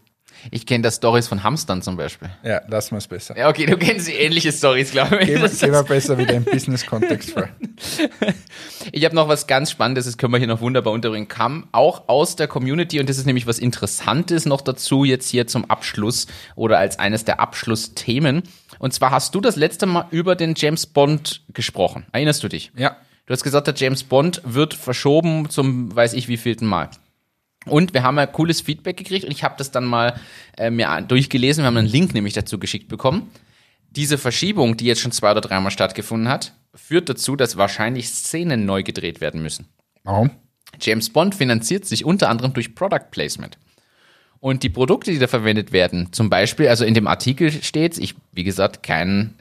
Ich 0.50 0.66
kenne 0.66 0.82
da 0.82 0.90
Stories 0.90 1.28
von 1.28 1.42
Hamstern 1.42 1.82
zum 1.82 1.96
Beispiel. 1.96 2.28
Ja, 2.42 2.60
lassen 2.68 2.92
wir 2.92 2.98
es 2.98 3.06
besser. 3.08 3.36
Ja, 3.36 3.48
okay, 3.48 3.66
du 3.66 3.76
kennst 3.76 4.08
ähnliche 4.08 4.52
Stories, 4.52 4.90
glaube 4.92 5.22
ich. 5.22 5.28
Wir, 5.28 5.38
Das 5.40 5.60
wir 5.62 5.72
ist- 5.72 5.88
besser 5.88 6.18
wieder 6.18 6.34
im 6.34 6.44
Business-Kontext 6.44 7.30
vor. 7.32 7.48
Ich 8.92 9.04
habe 9.04 9.14
noch 9.14 9.28
was 9.28 9.46
ganz 9.46 9.70
Spannendes, 9.70 10.06
das 10.06 10.16
können 10.16 10.32
wir 10.32 10.38
hier 10.38 10.46
noch 10.46 10.60
wunderbar 10.60 10.92
unterbringen. 10.92 11.28
Kam 11.28 11.68
auch 11.72 12.08
aus 12.08 12.36
der 12.36 12.48
Community 12.48 12.98
und 13.00 13.08
das 13.08 13.18
ist 13.18 13.26
nämlich 13.26 13.46
was 13.46 13.58
Interessantes 13.58 14.46
noch 14.46 14.60
dazu 14.62 15.04
jetzt 15.04 15.28
hier 15.28 15.46
zum 15.46 15.66
Abschluss 15.70 16.26
oder 16.56 16.78
als 16.78 16.98
eines 16.98 17.24
der 17.24 17.40
Abschlussthemen. 17.40 18.42
Und 18.78 18.94
zwar 18.94 19.10
hast 19.10 19.34
du 19.34 19.40
das 19.40 19.56
letzte 19.56 19.86
Mal 19.86 20.06
über 20.10 20.36
den 20.36 20.54
James 20.56 20.86
Bond 20.86 21.42
gesprochen. 21.52 22.06
Erinnerst 22.12 22.42
du 22.42 22.48
dich? 22.48 22.70
Ja. 22.76 22.96
Du 23.26 23.32
hast 23.32 23.42
gesagt, 23.42 23.66
der 23.66 23.74
James 23.74 24.04
Bond 24.04 24.40
wird 24.44 24.72
verschoben 24.72 25.50
zum 25.50 25.94
weiß 25.94 26.14
ich 26.14 26.28
wievielten 26.28 26.66
Mal. 26.66 26.88
Und 27.68 27.94
wir 27.94 28.02
haben 28.02 28.16
ja 28.16 28.26
cooles 28.26 28.60
Feedback 28.60 28.96
gekriegt 28.96 29.24
und 29.24 29.30
ich 29.30 29.44
habe 29.44 29.54
das 29.58 29.70
dann 29.70 29.84
mal 29.84 30.18
äh, 30.56 30.70
mir 30.70 31.02
durchgelesen. 31.06 31.62
Wir 31.62 31.66
haben 31.66 31.76
einen 31.76 31.88
Link 31.88 32.14
nämlich 32.14 32.34
dazu 32.34 32.58
geschickt 32.58 32.88
bekommen. 32.88 33.30
Diese 33.90 34.18
Verschiebung, 34.18 34.76
die 34.76 34.84
jetzt 34.84 35.00
schon 35.00 35.12
zwei 35.12 35.30
oder 35.30 35.40
dreimal 35.40 35.70
stattgefunden 35.70 36.28
hat, 36.28 36.52
führt 36.74 37.08
dazu, 37.08 37.36
dass 37.36 37.56
wahrscheinlich 37.56 38.08
Szenen 38.08 38.66
neu 38.66 38.82
gedreht 38.82 39.20
werden 39.20 39.42
müssen. 39.42 39.66
Warum? 40.04 40.30
James 40.80 41.10
Bond 41.10 41.34
finanziert 41.34 41.86
sich 41.86 42.04
unter 42.04 42.28
anderem 42.28 42.52
durch 42.52 42.74
Product 42.74 43.10
Placement. 43.10 43.58
Und 44.40 44.62
die 44.62 44.68
Produkte, 44.68 45.10
die 45.10 45.18
da 45.18 45.26
verwendet 45.26 45.72
werden, 45.72 46.12
zum 46.12 46.30
Beispiel, 46.30 46.68
also 46.68 46.84
in 46.84 46.94
dem 46.94 47.08
Artikel 47.08 47.50
steht, 47.50 47.98
ich, 47.98 48.14
wie 48.32 48.44
gesagt, 48.44 48.82
kein, 48.84 49.34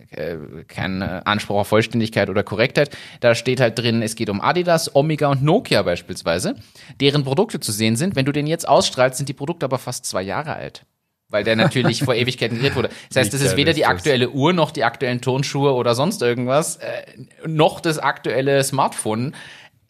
kein 0.67 1.01
äh, 1.01 1.21
Anspruch 1.25 1.57
auf 1.57 1.67
Vollständigkeit 1.67 2.29
oder 2.29 2.43
Korrektheit, 2.43 2.95
da 3.19 3.35
steht 3.35 3.59
halt 3.59 3.77
drin, 3.77 4.01
es 4.01 4.15
geht 4.15 4.29
um 4.29 4.41
Adidas, 4.41 4.95
Omega 4.95 5.27
und 5.27 5.43
Nokia 5.43 5.83
beispielsweise, 5.83 6.55
deren 6.99 7.23
Produkte 7.23 7.59
zu 7.59 7.71
sehen 7.71 7.95
sind. 7.95 8.15
Wenn 8.15 8.25
du 8.25 8.31
den 8.31 8.47
jetzt 8.47 8.67
ausstrahlst, 8.67 9.17
sind 9.17 9.29
die 9.29 9.33
Produkte 9.33 9.65
aber 9.65 9.79
fast 9.79 10.05
zwei 10.05 10.21
Jahre 10.21 10.53
alt. 10.53 10.85
Weil 11.29 11.43
der 11.43 11.57
natürlich 11.57 12.03
vor 12.03 12.15
Ewigkeiten 12.15 12.55
gedreht 12.55 12.75
wurde. 12.75 12.89
Das 13.09 13.17
heißt, 13.17 13.33
das 13.33 13.41
ist 13.41 13.57
weder 13.57 13.73
die 13.73 13.85
aktuelle 13.85 14.29
Uhr, 14.29 14.53
noch 14.53 14.71
die 14.71 14.85
aktuellen 14.85 15.19
Turnschuhe 15.19 15.73
oder 15.73 15.93
sonst 15.93 16.21
irgendwas, 16.21 16.77
äh, 16.77 17.03
noch 17.45 17.81
das 17.81 17.99
aktuelle 17.99 18.63
Smartphone. 18.63 19.35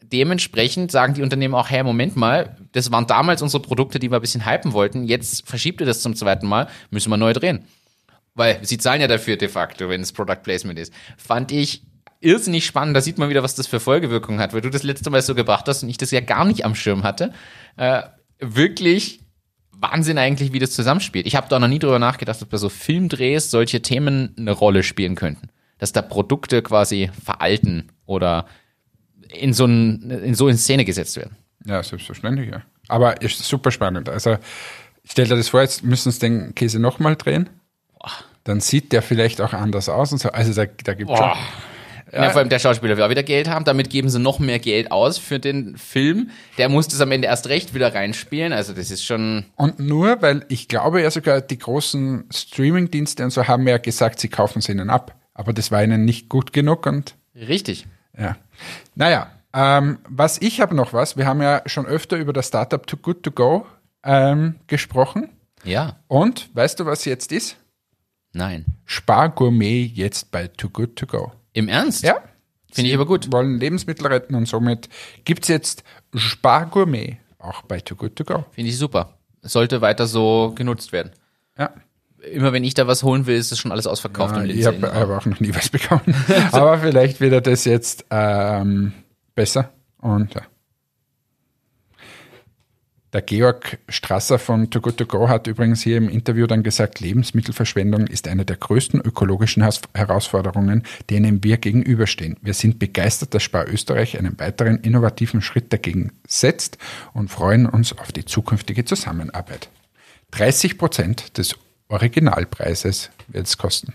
Dementsprechend 0.02 0.92
sagen 0.92 1.14
die 1.14 1.22
Unternehmen 1.22 1.54
auch, 1.54 1.70
hey, 1.70 1.84
Moment 1.84 2.16
mal, 2.16 2.58
das 2.72 2.92
waren 2.92 3.06
damals 3.08 3.42
unsere 3.42 3.62
Produkte, 3.62 4.00
die 4.00 4.10
wir 4.10 4.16
ein 4.16 4.22
bisschen 4.22 4.50
hypen 4.50 4.74
wollten, 4.74 5.04
jetzt 5.04 5.48
verschiebt 5.48 5.82
ihr 5.82 5.86
das 5.86 6.02
zum 6.02 6.16
zweiten 6.16 6.48
Mal, 6.48 6.68
müssen 6.90 7.12
wir 7.12 7.18
neu 7.18 7.34
drehen. 7.34 7.66
Weil 8.38 8.60
sie 8.62 8.78
zahlen 8.78 9.02
ja 9.02 9.08
dafür 9.08 9.36
de 9.36 9.50
facto, 9.50 9.90
wenn 9.90 10.02
es 10.02 10.14
Product 10.14 10.44
Placement 10.44 10.80
ist. 10.80 10.94
Fand 11.18 11.52
ich 11.52 11.84
irrsinnig 12.20 12.66
spannend, 12.66 12.96
da 12.96 13.02
sieht 13.02 13.18
man 13.18 13.30
wieder, 13.30 13.44
was 13.44 13.56
das 13.56 13.68
für 13.68 13.80
Folgewirkungen 13.80 14.40
hat, 14.40 14.54
weil 14.54 14.62
du 14.62 14.70
das 14.70 14.84
letzte 14.84 15.10
Mal 15.10 15.22
so 15.22 15.36
gebracht 15.36 15.68
hast 15.68 15.84
und 15.84 15.90
ich 15.90 15.98
das 15.98 16.12
ja 16.12 16.20
gar 16.20 16.46
nicht 16.46 16.64
am 16.64 16.76
Schirm 16.76 17.04
hatte. 17.04 17.34
Äh, 17.76 18.04
wirklich 18.40 19.22
Wahnsinn 19.72 20.18
eigentlich, 20.18 20.54
wie 20.54 20.60
das 20.60 20.72
zusammenspielt. 20.72 21.28
Ich 21.28 21.36
habe 21.36 21.50
da 21.50 21.60
noch 21.60 21.68
nie 21.68 21.80
drüber 21.80 22.00
nachgedacht, 22.00 22.42
ob 22.42 22.50
bei 22.50 22.58
so 22.58 22.70
Filmdrehs 22.70 23.52
solche 23.52 23.82
Themen 23.82 24.36
eine 24.38 24.52
Rolle 24.52 24.84
spielen 24.84 25.16
könnten. 25.16 25.50
Dass 25.80 25.92
da 25.92 26.02
Produkte 26.02 26.62
quasi 26.62 27.12
veralten 27.24 27.92
oder 28.06 28.48
in 29.30 29.54
so, 29.54 29.66
ein, 29.66 30.10
in 30.10 30.36
so 30.36 30.48
in 30.48 30.58
Szene 30.58 30.86
gesetzt 30.86 31.18
werden. 31.18 31.36
Ja, 31.66 31.84
selbstverständlich, 31.84 32.50
ja. 32.50 32.64
Aber 32.88 33.22
ist 33.22 33.44
super 33.44 33.72
spannend. 33.72 34.10
Also, 34.10 34.38
stell 35.04 35.28
dir 35.28 35.36
das 35.36 35.50
vor, 35.50 35.62
jetzt 35.62 35.84
müssen 35.84 36.12
sie 36.12 36.20
den 36.20 36.56
Käse 36.56 36.80
nochmal 36.80 37.16
drehen. 37.16 37.50
Dann 38.44 38.60
sieht 38.60 38.92
der 38.94 39.02
vielleicht 39.02 39.42
auch 39.42 39.54
anders 39.54 39.90
aus 39.90 40.12
und 40.12 40.20
so. 40.20 40.30
Also, 40.30 40.54
da, 40.54 40.66
da 40.66 40.94
gibt 40.94 41.12
es 41.12 41.18
schon. 41.18 41.32
Ja. 42.14 42.30
vor 42.30 42.40
allem 42.40 42.50
der 42.50 42.60
Schauspieler 42.60 42.96
will 42.96 43.04
auch 43.04 43.10
wieder 43.10 43.24
Geld 43.24 43.50
haben, 43.50 43.66
damit 43.66 43.90
geben 43.90 44.10
sie 44.10 44.20
noch 44.20 44.40
mehr 44.40 44.60
Geld 44.60 44.92
aus 44.92 45.18
für 45.18 45.40
den 45.40 45.78
Film. 45.78 46.30
Der 46.58 46.70
muss 46.70 46.88
das 46.88 47.02
am 47.02 47.12
Ende 47.12 47.28
erst 47.28 47.48
recht 47.48 47.74
wieder 47.74 47.94
reinspielen. 47.94 48.54
Also 48.54 48.74
das 48.74 48.92
ist 48.92 49.04
schon. 49.04 49.46
Und 49.56 49.80
nur, 49.80 50.22
weil 50.22 50.46
ich 50.48 50.70
glaube 50.70 51.02
ja 51.02 51.12
sogar, 51.12 51.42
die 51.42 51.58
großen 51.58 52.30
Streaming-Dienste 52.34 53.24
und 53.24 53.32
so 53.32 53.48
haben 53.48 53.68
ja 53.68 53.78
gesagt, 53.78 54.20
sie 54.20 54.30
kaufen 54.30 54.60
es 54.60 54.70
ihnen 54.70 54.90
ab. 54.90 55.16
Aber 55.34 55.54
das 55.54 55.70
war 55.70 55.84
ihnen 55.84 56.06
nicht 56.06 56.30
gut 56.30 56.54
genug 56.54 56.86
und 56.86 57.16
Richtig. 57.36 57.86
ja. 58.18 58.38
Naja, 58.96 59.30
ähm, 59.54 60.00
was 60.08 60.42
ich 60.42 60.62
habe 60.62 60.76
noch 60.76 60.94
was. 60.94 61.18
Wir 61.18 61.26
haben 61.26 61.42
ja 61.42 61.62
schon 61.66 61.86
öfter 61.86 62.18
über 62.18 62.34
das 62.34 62.48
Startup 62.48 62.86
Too 62.86 62.98
Good 62.98 63.24
To 63.24 63.32
Go 63.32 63.66
ähm, 64.04 64.56
gesprochen. 64.68 65.30
Ja. 65.64 65.98
Und 66.08 66.50
weißt 66.56 66.80
du, 66.80 66.86
was 66.86 67.06
jetzt 67.06 67.32
ist? 67.32 67.58
Nein. 68.34 68.66
Spargourmet 68.86 69.92
jetzt 69.96 70.32
bei 70.32 70.48
Too 70.48 70.70
Good 70.70 70.96
To 70.98 71.06
Go. 71.08 71.32
Im 71.54 71.68
Ernst? 71.68 72.04
Ja, 72.04 72.22
Finde 72.72 72.90
ich 72.90 72.96
aber 72.96 73.06
gut. 73.06 73.32
wollen 73.32 73.60
Lebensmittel 73.60 74.08
retten 74.08 74.36
und 74.36 74.48
somit 74.48 74.90
gibt 75.26 75.44
es 75.44 75.48
jetzt 75.48 75.84
Spargourmet 76.14 77.18
auch 77.40 77.64
bei 77.64 77.80
Too 77.80 77.96
Good 77.96 78.16
To 78.18 78.24
Go. 78.24 78.46
Finde 78.52 78.70
ich 78.70 78.78
super. 78.78 79.18
Sollte 79.42 79.82
weiter 79.82 80.06
so 80.06 80.52
genutzt 80.56 80.92
werden. 80.92 81.12
Ja. 81.58 81.72
Immer 82.32 82.52
wenn 82.52 82.64
ich 82.64 82.74
da 82.74 82.88
was 82.88 83.04
holen 83.04 83.26
will, 83.26 83.38
ist 83.38 83.52
das 83.52 83.60
schon 83.60 83.72
alles 83.72 83.88
ausverkauft 83.88 84.36
im 84.36 84.46
ich 84.46 84.66
habe 84.66 84.92
aber 84.92 85.18
auch 85.18 85.26
noch 85.26 85.40
nie 85.40 85.56
was 85.56 85.70
bekommen. 85.70 86.14
aber 86.52 86.80
vielleicht 86.80 87.20
wird 87.20 87.34
er 87.34 87.42
das 87.42 87.66
jetzt 87.66 88.06
ähm, 88.10 88.94
besser. 89.36 89.72
Und 90.00 90.34
ja. 90.34 90.42
Der 93.14 93.22
Georg 93.22 93.78
Strasser 93.88 94.38
von 94.38 94.70
Too 94.70 94.82
Good 94.82 94.98
To 94.98 95.06
Go 95.06 95.30
hat 95.30 95.48
übrigens 95.48 95.82
hier 95.82 95.96
im 95.96 96.10
Interview 96.10 96.46
dann 96.46 96.62
gesagt, 96.62 97.00
Lebensmittelverschwendung 97.00 98.06
ist 98.06 98.28
eine 98.28 98.44
der 98.44 98.58
größten 98.58 99.00
ökologischen 99.00 99.66
Herausforderungen, 99.94 100.84
denen 101.10 101.42
wir 101.42 101.58
gegenüberstehen. 101.58 102.36
Wir 102.42 102.54
sind 102.54 102.80
begeistert, 102.80 103.34
dass 103.34 103.44
Spar 103.44 103.66
Österreich 103.70 104.20
einen 104.20 104.38
weiteren 104.40 104.80
innovativen 104.80 105.42
Schritt 105.42 105.72
dagegen 105.72 106.12
setzt 106.28 106.78
und 107.14 107.30
freuen 107.30 107.66
uns 107.66 107.98
auf 107.98 108.12
die 108.12 108.26
zukünftige 108.26 108.84
Zusammenarbeit. 108.84 109.70
30 110.32 110.78
Prozent 110.78 111.38
des 111.38 111.56
Originalpreises 111.88 113.10
wird 113.30 113.48
es 113.48 113.58
kosten. 113.58 113.94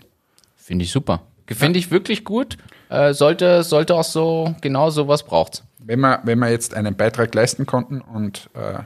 Finde 0.57 0.87
ich 0.87 0.91
super. 0.91 1.21
Finde 1.47 1.79
ich 1.79 1.91
wirklich 1.91 2.25
gut. 2.25 2.57
Äh, 2.89 3.13
sollte, 3.13 3.63
sollte 3.63 3.95
auch 3.95 4.05
so, 4.05 4.55
genau 4.63 4.89
sowas 4.89 5.23
braucht's. 5.23 5.65
Wenn 5.79 6.01
wir, 6.01 6.21
wenn 6.25 6.39
wir 6.39 6.51
jetzt 6.51 6.73
einen 6.73 6.97
Beitrag 6.97 7.35
leisten 7.35 7.67
konnten 7.67 8.01
und 8.01 8.49
äh, 8.55 8.79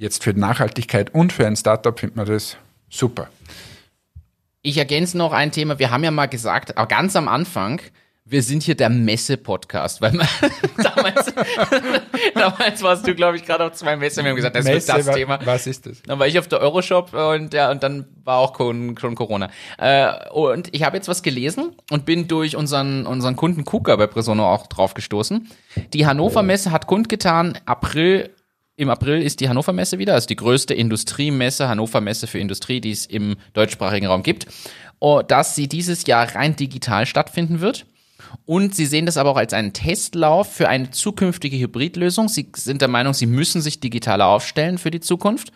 jetzt 0.00 0.24
für 0.24 0.32
Nachhaltigkeit 0.32 1.14
und 1.14 1.32
für 1.32 1.46
ein 1.46 1.56
Startup 1.56 1.98
findet 1.98 2.16
man 2.16 2.26
das 2.26 2.56
super. 2.88 3.28
Ich 4.62 4.78
ergänze 4.78 5.16
noch 5.18 5.32
ein 5.32 5.52
Thema. 5.52 5.78
Wir 5.78 5.90
haben 5.90 6.02
ja 6.04 6.10
mal 6.10 6.26
gesagt, 6.26 6.76
aber 6.76 6.86
ganz 6.88 7.16
am 7.16 7.28
Anfang, 7.28 7.80
wir 8.24 8.42
sind 8.42 8.62
hier 8.62 8.74
der 8.76 8.88
Messe-Podcast, 8.88 10.00
weil 10.00 10.12
man, 10.12 10.26
damals, 10.82 11.32
damals 12.34 12.82
warst 12.82 13.06
du, 13.06 13.14
glaube 13.14 13.36
ich, 13.36 13.44
gerade 13.44 13.64
auf 13.66 13.72
zwei 13.72 13.96
Messen. 13.96 14.24
Wir 14.24 14.30
haben 14.30 14.36
gesagt, 14.36 14.56
das 14.56 14.64
Messe, 14.64 14.88
wird 14.88 14.98
das 15.00 15.06
wa- 15.06 15.12
Thema. 15.12 15.38
Was 15.44 15.66
ist 15.66 15.84
das? 15.86 16.02
Dann 16.02 16.18
war 16.18 16.26
ich 16.26 16.38
auf 16.38 16.48
der 16.48 16.60
Euroshop 16.60 17.12
und 17.12 17.52
ja, 17.52 17.70
und 17.70 17.82
dann 17.82 18.06
war 18.24 18.38
auch 18.38 18.56
schon 18.56 18.94
Corona. 19.14 19.50
Äh, 19.78 20.30
und 20.30 20.68
ich 20.74 20.82
habe 20.84 20.96
jetzt 20.96 21.08
was 21.08 21.22
gelesen 21.22 21.72
und 21.90 22.06
bin 22.06 22.26
durch 22.28 22.56
unseren, 22.56 23.04
unseren 23.06 23.36
Kunden 23.36 23.64
Kuka 23.66 23.96
bei 23.96 24.06
Presono 24.06 24.46
auch 24.50 24.66
drauf 24.66 24.94
gestoßen. 24.94 25.46
Die 25.92 26.06
Hannover 26.06 26.42
Messe 26.42 26.70
hat 26.70 26.86
kundgetan, 26.86 27.58
April, 27.66 28.30
im 28.80 28.88
April 28.88 29.20
ist 29.20 29.40
die 29.40 29.48
Hannover 29.50 29.74
Messe 29.74 29.98
wieder, 29.98 30.14
also 30.14 30.26
die 30.26 30.36
größte 30.36 30.72
Industriemesse, 30.72 31.68
Hannover 31.68 32.00
Messe 32.00 32.26
für 32.26 32.38
Industrie, 32.38 32.80
die 32.80 32.92
es 32.92 33.04
im 33.04 33.36
deutschsprachigen 33.52 34.06
Raum 34.06 34.22
gibt, 34.22 34.46
oh, 35.00 35.20
dass 35.20 35.54
sie 35.54 35.68
dieses 35.68 36.06
Jahr 36.06 36.34
rein 36.34 36.56
digital 36.56 37.04
stattfinden 37.04 37.60
wird. 37.60 37.84
Und 38.46 38.74
sie 38.74 38.86
sehen 38.86 39.04
das 39.04 39.18
aber 39.18 39.30
auch 39.30 39.36
als 39.36 39.52
einen 39.52 39.74
Testlauf 39.74 40.50
für 40.50 40.70
eine 40.70 40.90
zukünftige 40.90 41.58
Hybridlösung. 41.58 42.28
Sie 42.28 42.50
sind 42.56 42.80
der 42.80 42.88
Meinung, 42.88 43.12
sie 43.12 43.26
müssen 43.26 43.60
sich 43.60 43.80
digitaler 43.80 44.26
aufstellen 44.26 44.78
für 44.78 44.90
die 44.90 45.00
Zukunft 45.00 45.52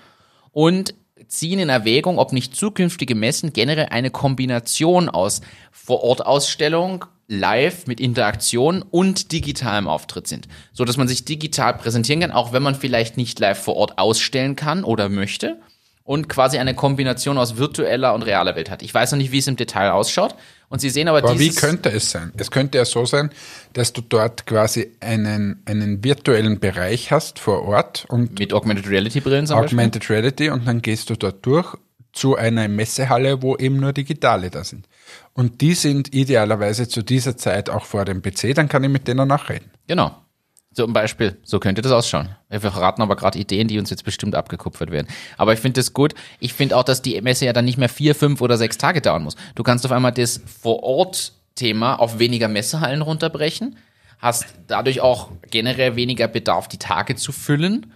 und 0.52 0.94
ziehen 1.26 1.58
in 1.58 1.70
Erwägung, 1.70 2.18
ob 2.18 2.34
nicht 2.34 2.54
zukünftige 2.54 3.14
Messen 3.14 3.54
generell 3.54 3.86
eine 3.90 4.10
Kombination 4.10 5.08
aus 5.08 5.40
Vor-Ort-Ausstellung, 5.72 7.06
live 7.26 7.86
mit 7.86 8.00
Interaktion 8.00 8.82
und 8.82 9.32
digitalem 9.32 9.88
Auftritt 9.88 10.26
sind, 10.26 10.48
so 10.72 10.84
dass 10.84 10.96
man 10.96 11.08
sich 11.08 11.24
digital 11.24 11.74
präsentieren 11.74 12.20
kann, 12.20 12.30
auch 12.32 12.52
wenn 12.52 12.62
man 12.62 12.74
vielleicht 12.74 13.16
nicht 13.16 13.38
live 13.40 13.58
vor 13.58 13.76
Ort 13.76 13.98
ausstellen 13.98 14.56
kann 14.56 14.84
oder 14.84 15.08
möchte. 15.08 15.58
und 16.06 16.28
quasi 16.28 16.58
eine 16.58 16.74
Kombination 16.74 17.38
aus 17.38 17.56
virtueller 17.56 18.14
und 18.14 18.22
realer 18.22 18.54
Welt 18.56 18.70
hat. 18.70 18.82
Ich 18.82 18.92
weiß 18.92 19.12
noch 19.12 19.18
nicht, 19.18 19.32
wie 19.32 19.38
es 19.38 19.46
im 19.46 19.56
Detail 19.56 19.90
ausschaut. 19.90 20.34
Und 20.68 20.80
Sie 20.80 20.90
sehen 20.90 21.08
aber, 21.08 21.18
Aber 21.18 21.38
wie 21.38 21.54
könnte 21.54 21.90
es 21.90 22.10
sein? 22.10 22.32
Es 22.36 22.50
könnte 22.50 22.78
ja 22.78 22.84
so 22.84 23.06
sein, 23.06 23.30
dass 23.72 23.92
du 23.92 24.02
dort 24.02 24.44
quasi 24.44 24.92
einen, 25.00 25.62
einen 25.64 26.04
virtuellen 26.04 26.60
Bereich 26.60 27.10
hast 27.10 27.38
vor 27.38 27.62
Ort 27.62 28.04
und 28.08 28.38
mit 28.38 28.52
Augmented 28.52 28.88
Reality 28.88 29.20
Brillen 29.20 29.46
zum 29.46 29.56
Beispiel. 29.56 29.78
Augmented 29.78 30.10
Reality 30.10 30.50
und 30.50 30.66
dann 30.66 30.82
gehst 30.82 31.08
du 31.10 31.16
dort 31.16 31.44
durch 31.46 31.74
zu 32.12 32.36
einer 32.36 32.68
Messehalle, 32.68 33.42
wo 33.42 33.56
eben 33.56 33.76
nur 33.76 33.92
digitale 33.92 34.50
da 34.50 34.62
sind. 34.62 34.86
Und 35.32 35.60
die 35.60 35.74
sind 35.74 36.14
idealerweise 36.14 36.88
zu 36.88 37.02
dieser 37.02 37.36
Zeit 37.36 37.70
auch 37.70 37.84
vor 37.84 38.04
dem 38.04 38.22
PC, 38.22 38.54
dann 38.54 38.68
kann 38.68 38.84
ich 38.84 38.90
mit 38.90 39.08
denen 39.08 39.30
auch 39.30 39.48
reden. 39.48 39.70
Genau. 39.86 40.14
Zum 40.74 40.92
Beispiel, 40.92 41.38
so 41.44 41.60
könnte 41.60 41.82
das 41.82 41.92
ausschauen. 41.92 42.30
Wir 42.50 42.60
verraten 42.60 43.00
aber 43.00 43.14
gerade 43.14 43.38
Ideen, 43.38 43.68
die 43.68 43.78
uns 43.78 43.90
jetzt 43.90 44.04
bestimmt 44.04 44.34
abgekupfert 44.34 44.90
werden. 44.90 45.06
Aber 45.36 45.52
ich 45.52 45.60
finde 45.60 45.80
das 45.80 45.92
gut. 45.92 46.14
Ich 46.40 46.52
finde 46.52 46.76
auch, 46.76 46.82
dass 46.82 47.00
die 47.00 47.20
Messe 47.20 47.44
ja 47.46 47.52
dann 47.52 47.64
nicht 47.64 47.78
mehr 47.78 47.88
vier, 47.88 48.16
fünf 48.16 48.40
oder 48.40 48.56
sechs 48.56 48.76
Tage 48.76 49.00
dauern 49.00 49.22
muss. 49.22 49.36
Du 49.54 49.62
kannst 49.62 49.84
auf 49.86 49.92
einmal 49.92 50.10
das 50.10 50.40
Vor-Ort-Thema 50.62 51.94
auf 51.94 52.18
weniger 52.18 52.48
Messehallen 52.48 53.02
runterbrechen, 53.02 53.76
hast 54.18 54.46
dadurch 54.66 55.00
auch 55.00 55.30
generell 55.50 55.94
weniger 55.94 56.26
Bedarf, 56.26 56.66
die 56.66 56.78
Tage 56.78 57.14
zu 57.14 57.30
füllen, 57.30 57.92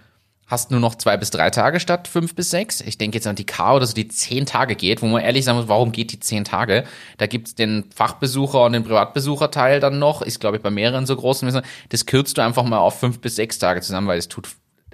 hast 0.48 0.70
nur 0.70 0.80
noch 0.80 0.94
zwei 0.94 1.16
bis 1.16 1.30
drei 1.30 1.50
Tage 1.50 1.78
statt 1.78 2.08
fünf 2.08 2.34
bis 2.34 2.50
sechs. 2.50 2.80
Ich 2.80 2.98
denke 2.98 3.16
jetzt 3.16 3.26
an 3.26 3.36
die 3.36 3.46
K 3.46 3.76
oder 3.76 3.86
so, 3.86 3.94
die 3.94 4.08
zehn 4.08 4.46
Tage 4.46 4.74
geht, 4.74 5.02
wo 5.02 5.06
man 5.06 5.22
ehrlich 5.22 5.44
sagen 5.44 5.58
muss, 5.58 5.68
warum 5.68 5.92
geht 5.92 6.10
die 6.10 6.20
zehn 6.20 6.44
Tage? 6.44 6.84
Da 7.18 7.26
gibt's 7.26 7.54
den 7.54 7.84
Fachbesucher 7.94 8.64
und 8.64 8.72
den 8.72 8.82
Privatbesucherteil 8.82 9.78
dann 9.78 9.98
noch, 9.98 10.22
ist 10.22 10.40
glaube 10.40 10.56
ich 10.56 10.62
bei 10.62 10.70
mehreren 10.70 11.06
so 11.06 11.14
großen. 11.14 11.62
Das 11.90 12.06
kürzt 12.06 12.38
du 12.38 12.42
einfach 12.42 12.64
mal 12.64 12.78
auf 12.78 12.98
fünf 12.98 13.20
bis 13.20 13.36
sechs 13.36 13.58
Tage 13.58 13.82
zusammen, 13.82 14.08
weil 14.08 14.18
es 14.18 14.28
tut, 14.28 14.48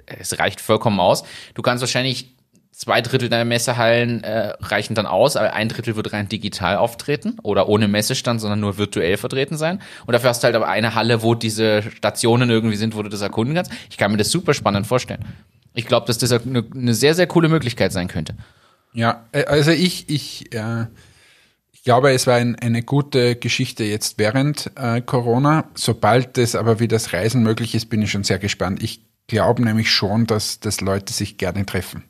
es 0.05 0.37
reicht 0.37 0.59
vollkommen 0.59 0.99
aus. 0.99 1.23
Du 1.53 1.61
kannst 1.61 1.81
wahrscheinlich 1.81 2.34
zwei 2.75 3.01
Drittel 3.01 3.29
deiner 3.29 3.45
Messehallen 3.45 4.23
äh, 4.23 4.53
reichen 4.59 4.95
dann 4.95 5.05
aus, 5.05 5.37
aber 5.37 5.53
ein 5.53 5.69
Drittel 5.69 5.95
wird 5.95 6.11
rein 6.11 6.27
digital 6.27 6.75
auftreten 6.75 7.37
oder 7.41 7.69
ohne 7.69 7.87
Messestand, 7.87 8.41
sondern 8.41 8.59
nur 8.59 8.77
virtuell 8.77 9.17
vertreten 9.17 9.57
sein. 9.57 9.81
Und 10.05 10.11
dafür 10.11 10.29
hast 10.29 10.43
du 10.43 10.45
halt 10.45 10.55
aber 10.55 10.67
eine 10.67 10.93
Halle, 10.93 11.23
wo 11.23 11.35
diese 11.35 11.83
Stationen 11.83 12.49
irgendwie 12.49 12.75
sind, 12.75 12.95
wo 12.95 13.01
du 13.01 13.09
das 13.09 13.21
erkunden 13.21 13.55
kannst. 13.55 13.71
Ich 13.89 13.97
kann 13.97 14.11
mir 14.11 14.17
das 14.17 14.29
super 14.29 14.53
spannend 14.53 14.87
vorstellen. 14.87 15.23
Ich 15.73 15.85
glaube, 15.85 16.05
dass 16.07 16.17
das 16.17 16.31
eine, 16.31 16.65
eine 16.73 16.93
sehr, 16.93 17.15
sehr 17.15 17.27
coole 17.27 17.47
Möglichkeit 17.47 17.93
sein 17.93 18.07
könnte. 18.07 18.35
Ja, 18.93 19.25
äh, 19.31 19.45
also 19.45 19.71
ich, 19.71 20.09
ich, 20.09 20.53
äh, 20.53 20.87
ich 21.71 21.83
glaube, 21.83 22.11
es 22.11 22.27
war 22.27 22.35
ein, 22.35 22.57
eine 22.57 22.83
gute 22.83 23.37
Geschichte 23.37 23.85
jetzt 23.85 24.17
während 24.17 24.71
äh, 24.75 25.01
Corona. 25.01 25.69
Sobald 25.75 26.37
es 26.37 26.55
aber 26.55 26.81
wie 26.81 26.89
das 26.89 27.13
Reisen 27.13 27.41
möglich 27.41 27.73
ist, 27.73 27.89
bin 27.89 28.01
ich 28.01 28.11
schon 28.11 28.25
sehr 28.25 28.39
gespannt. 28.39 28.83
Ich 28.83 29.01
glaube 29.27 29.63
nämlich 29.63 29.91
schon, 29.91 30.27
dass, 30.27 30.59
dass 30.59 30.81
Leute 30.81 31.13
sich 31.13 31.37
gerne 31.37 31.65
treffen. 31.65 32.03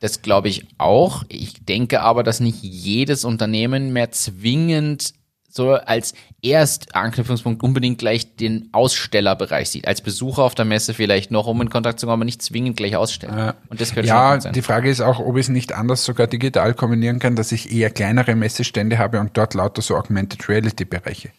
Das 0.00 0.22
glaube 0.22 0.48
ich 0.48 0.66
auch. 0.78 1.24
Ich 1.28 1.64
denke 1.64 2.00
aber, 2.00 2.22
dass 2.22 2.40
nicht 2.40 2.62
jedes 2.62 3.24
Unternehmen 3.24 3.92
mehr 3.92 4.12
zwingend 4.12 5.14
so 5.48 5.72
als 5.72 6.12
Erstanknüpfungspunkt 6.42 7.62
unbedingt 7.62 7.98
gleich 7.98 8.36
den 8.36 8.68
Ausstellerbereich 8.72 9.70
sieht. 9.70 9.88
Als 9.88 10.02
Besucher 10.02 10.42
auf 10.42 10.54
der 10.54 10.66
Messe 10.66 10.92
vielleicht 10.92 11.30
noch, 11.30 11.46
um 11.46 11.60
in 11.62 11.70
Kontakt 11.70 11.98
zu 11.98 12.06
kommen, 12.06 12.20
aber 12.20 12.24
nicht 12.26 12.42
zwingend 12.42 12.76
gleich 12.76 12.94
ausstellen. 12.94 13.54
Und 13.70 13.80
das 13.80 13.94
könnte 13.94 14.08
Ja, 14.08 14.32
schon 14.32 14.40
sein. 14.42 14.52
die 14.52 14.62
Frage 14.62 14.90
ist 14.90 15.00
auch, 15.00 15.18
ob 15.18 15.36
ich 15.36 15.46
es 15.46 15.48
nicht 15.48 15.72
anders 15.72 16.04
sogar 16.04 16.26
digital 16.26 16.74
kombinieren 16.74 17.18
kann, 17.18 17.36
dass 17.36 17.52
ich 17.52 17.72
eher 17.72 17.90
kleinere 17.90 18.34
Messestände 18.36 18.98
habe 18.98 19.18
und 19.18 19.36
dort 19.36 19.54
lauter 19.54 19.80
so 19.80 19.96
Augmented 19.96 20.46
Reality 20.48 20.84
Bereiche. 20.84 21.30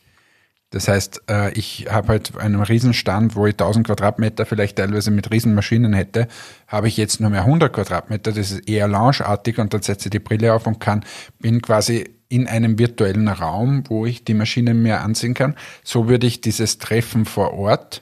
Das 0.69 0.87
heißt, 0.89 1.21
äh, 1.29 1.51
ich 1.53 1.87
habe 1.89 2.09
halt 2.09 2.37
einen 2.37 2.61
Riesenstand, 2.61 3.35
wo 3.35 3.45
ich 3.47 3.53
1000 3.53 3.87
Quadratmeter 3.87 4.45
vielleicht 4.45 4.77
teilweise 4.77 5.11
mit 5.11 5.31
Riesenmaschinen 5.31 5.93
hätte, 5.93 6.27
habe 6.67 6.89
ich 6.89 6.97
jetzt 6.97 7.21
nur 7.21 7.29
mehr 7.29 7.41
100 7.45 7.71
Quadratmeter. 7.71 8.31
Das 8.33 8.51
ist 8.51 8.67
eher 8.67 8.87
loungeartig 8.89 9.59
und 9.59 9.73
dann 9.73 9.81
setze 9.81 10.07
ich 10.07 10.11
die 10.11 10.19
Brille 10.19 10.53
auf 10.53 10.67
und 10.67 10.79
kann, 10.79 11.05
bin 11.39 11.61
quasi 11.61 12.09
in 12.29 12.47
einem 12.47 12.77
virtuellen 12.77 13.29
Raum, 13.29 13.83
wo 13.87 14.05
ich 14.05 14.25
die 14.25 14.33
Maschinen 14.33 14.81
mehr 14.83 15.01
ansehen 15.03 15.33
kann. 15.33 15.55
So 15.85 16.09
würde 16.09 16.27
ich 16.27 16.41
dieses 16.41 16.77
Treffen 16.79 17.23
vor 17.23 17.53
Ort 17.53 18.01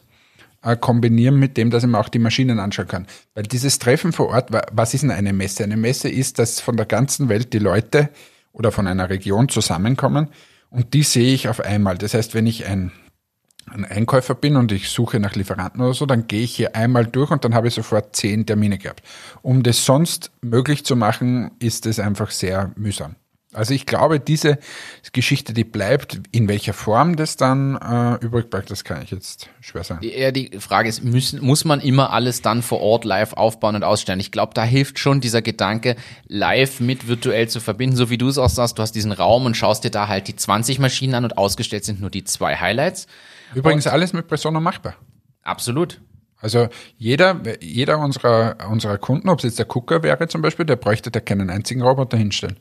äh, 0.64 0.76
kombinieren 0.76 1.38
mit 1.38 1.58
dem, 1.58 1.70
dass 1.70 1.84
ich 1.84 1.90
mir 1.90 2.00
auch 2.00 2.10
die 2.10 2.18
Maschinen 2.18 2.60
anschauen 2.60 2.88
kann. 2.88 3.08
Weil 3.36 3.44
dieses 3.44 3.78
Treffen 3.78 4.12
vor 4.12 4.30
Ort, 4.30 4.52
wa- 4.52 4.66
was 4.72 4.96
ist 4.96 5.02
denn 5.02 5.12
eine 5.12 5.34
Messe? 5.34 5.64
Eine 5.64 5.78
Messe 5.78 6.10
ist, 6.10 6.40
dass 6.40 6.60
von 6.60 6.76
der 6.78 6.88
ganzen 6.88 7.30
Welt 7.30 7.54
die 7.54 7.60
Leute 7.60 8.10
oder 8.54 8.72
von 8.72 8.88
einer 8.88 9.12
Region 9.12 9.50
zusammenkommen 9.50 10.30
und 10.70 10.94
die 10.94 11.04
sehe 11.04 11.34
ich 11.34 11.48
auf 11.48 11.60
einmal. 11.60 11.98
Das 11.98 12.14
heißt, 12.14 12.34
wenn 12.34 12.48
ich 12.48 12.66
ein, 12.66 12.92
ein 13.68 13.86
Einkäufer 13.86 14.36
bin 14.36 14.56
und 14.56 14.72
ich 14.72 14.90
suche 14.90 15.20
nach 15.20 15.36
Lieferanten 15.36 15.82
oder 15.82 15.94
so, 15.94 16.06
dann 16.06 16.28
gehe 16.28 16.44
ich 16.44 16.56
hier 16.56 16.76
einmal 16.76 17.06
durch 17.06 17.32
und 17.32 17.44
dann 17.46 17.56
habe 17.56 17.68
ich 17.68 17.74
sofort 17.74 18.16
zehn 18.16 18.46
Termine 18.46 18.78
gehabt. 18.78 19.02
Um 19.42 19.64
das 19.64 19.86
sonst 19.86 20.32
möglich 20.42 20.86
zu 20.86 20.96
machen, 20.96 21.52
ist 21.60 21.86
es 21.86 22.00
einfach 22.00 22.32
sehr 22.32 22.72
mühsam. 22.76 23.16
Also 23.56 23.74
ich 23.74 23.86
glaube, 23.86 24.20
diese 24.20 24.60
Geschichte, 25.14 25.54
die 25.54 25.64
bleibt, 25.64 26.22
in 26.32 26.48
welcher 26.48 26.74
Form 26.74 27.16
das 27.16 27.38
dann 27.38 27.76
äh, 27.76 28.24
übrig 28.24 28.50
bleibt, 28.50 28.70
das 28.70 28.84
kann 28.84 29.02
ich 29.02 29.12
jetzt 29.12 29.50
schwer 29.62 29.84
sagen. 29.84 30.04
Eher 30.04 30.32
die 30.32 30.52
Frage 30.60 30.90
ist, 30.90 31.04
müssen, 31.04 31.44
muss 31.44 31.66
man 31.66 31.80
immer 31.80 32.12
alles 32.12 32.42
dann 32.42 32.62
vor 32.62 32.82
Ort 32.82 33.06
live 33.06 33.34
aufbauen 33.34 33.76
und 33.76 33.84
ausstellen? 33.84 34.20
Ich 34.20 34.32
glaube, 34.32 34.54
da 34.54 34.64
hilft 34.64 35.00
schon 35.00 35.22
dieser 35.22 35.42
Gedanke, 35.42 35.96
live 36.28 36.80
mit 36.80 37.08
virtuell 37.08 37.48
zu 37.48 37.60
verbinden, 37.60 37.96
so 37.96 38.10
wie 38.10 38.18
du 38.18 38.28
es 38.28 38.38
auch 38.38 38.50
sagst. 38.50 38.78
Du 38.78 38.82
hast 38.82 38.94
diesen 38.94 39.12
Raum 39.12 39.46
und 39.46 39.56
schaust 39.56 39.84
dir 39.84 39.92
da 39.92 40.08
halt 40.08 40.28
die 40.28 40.36
20 40.36 40.80
Maschinen 40.80 41.16
an 41.16 41.24
und 41.24 41.38
ausgestellt 41.38 41.86
sind 41.86 42.02
nur 42.02 42.10
die 42.10 42.24
zwei 42.26 42.56
Highlights. 42.56 43.08
Übrigens 43.54 43.88
alles 43.88 44.14
mit 44.14 44.28
Persona 44.28 44.60
machbar. 44.60 44.96
Absolut. 45.44 46.02
Also 46.42 46.68
jeder, 46.98 47.42
jeder 47.62 48.00
unserer, 48.00 48.58
unserer 48.70 48.98
Kunden, 48.98 49.30
ob 49.30 49.40
es 49.40 49.46
jetzt 49.46 49.60
der 49.60 49.66
Cooker 49.68 50.04
wäre 50.04 50.28
zum 50.28 50.42
Beispiel, 50.42 50.66
der 50.66 50.76
bräuchte 50.76 51.10
da 51.10 51.20
keinen 51.20 51.50
einzigen 51.50 51.82
Roboter 51.82 52.18
hinstellen. 52.18 52.58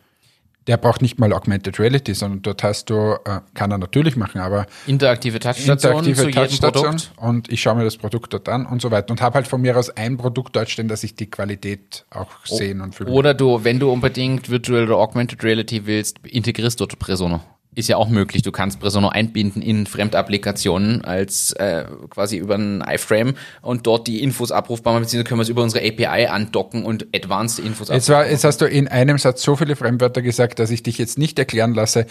Der 0.66 0.76
braucht 0.76 1.02
nicht 1.02 1.18
mal 1.18 1.32
Augmented 1.32 1.78
Reality, 1.78 2.14
sondern 2.14 2.42
dort 2.42 2.62
hast 2.62 2.88
du, 2.88 3.16
äh, 3.24 3.40
kann 3.54 3.70
er 3.70 3.78
natürlich 3.78 4.16
machen, 4.16 4.40
aber 4.40 4.66
Interaktive 4.86 5.38
Touchstationen 5.38 6.06
interaktive 6.06 6.30
Touchstation 6.30 6.96
und 7.16 7.52
ich 7.52 7.60
schaue 7.60 7.76
mir 7.76 7.84
das 7.84 7.96
Produkt 7.96 8.32
dort 8.32 8.48
an 8.48 8.66
und 8.66 8.80
so 8.80 8.90
weiter 8.90 9.10
und 9.10 9.20
habe 9.20 9.34
halt 9.34 9.46
von 9.46 9.60
mir 9.60 9.76
aus 9.76 9.90
ein 9.90 10.16
Produkt 10.16 10.56
dort 10.56 10.70
stehen, 10.70 10.88
dass 10.88 11.04
ich 11.04 11.14
die 11.14 11.30
Qualität 11.30 12.06
auch 12.10 12.44
sehen 12.44 12.80
und 12.80 12.94
fühlen 12.94 13.10
Oder 13.10 13.34
du, 13.34 13.62
wenn 13.64 13.78
du 13.78 13.90
unbedingt 13.90 14.48
Virtual 14.48 14.84
oder 14.84 14.96
Augmented 14.96 15.44
Reality 15.44 15.86
willst, 15.86 16.18
integrierst 16.26 16.80
dort 16.80 16.98
Presono. 16.98 17.40
Ist 17.74 17.88
ja 17.88 17.96
auch 17.96 18.08
möglich. 18.08 18.42
Du 18.42 18.52
kannst 18.52 18.80
Presono 18.80 19.08
einbinden 19.08 19.62
in 19.62 19.86
Fremdapplikationen 19.86 21.04
als 21.04 21.52
äh, 21.52 21.84
quasi 22.10 22.36
über 22.36 22.54
einen 22.54 22.82
iFrame 22.82 23.34
und 23.62 23.86
dort 23.86 24.06
die 24.06 24.22
Infos 24.22 24.52
abrufbar 24.52 24.92
machen, 24.92 25.02
beziehungsweise 25.02 25.28
können 25.28 25.38
wir 25.40 25.42
es 25.42 25.48
über 25.48 25.62
unsere 25.62 25.84
API 25.86 26.26
andocken 26.26 26.84
und 26.84 27.06
advanced 27.14 27.58
Infos 27.58 27.88
Jetzt, 27.88 28.08
war, 28.08 28.28
jetzt 28.28 28.44
hast 28.44 28.60
du 28.60 28.66
in 28.66 28.88
einem 28.88 29.18
Satz 29.18 29.42
so 29.42 29.56
viele 29.56 29.76
Fremdwörter 29.76 30.22
gesagt, 30.22 30.58
dass 30.58 30.70
ich 30.70 30.82
dich 30.82 30.98
jetzt 30.98 31.18
nicht 31.18 31.38
erklären 31.38 31.74
lasse. 31.74 32.06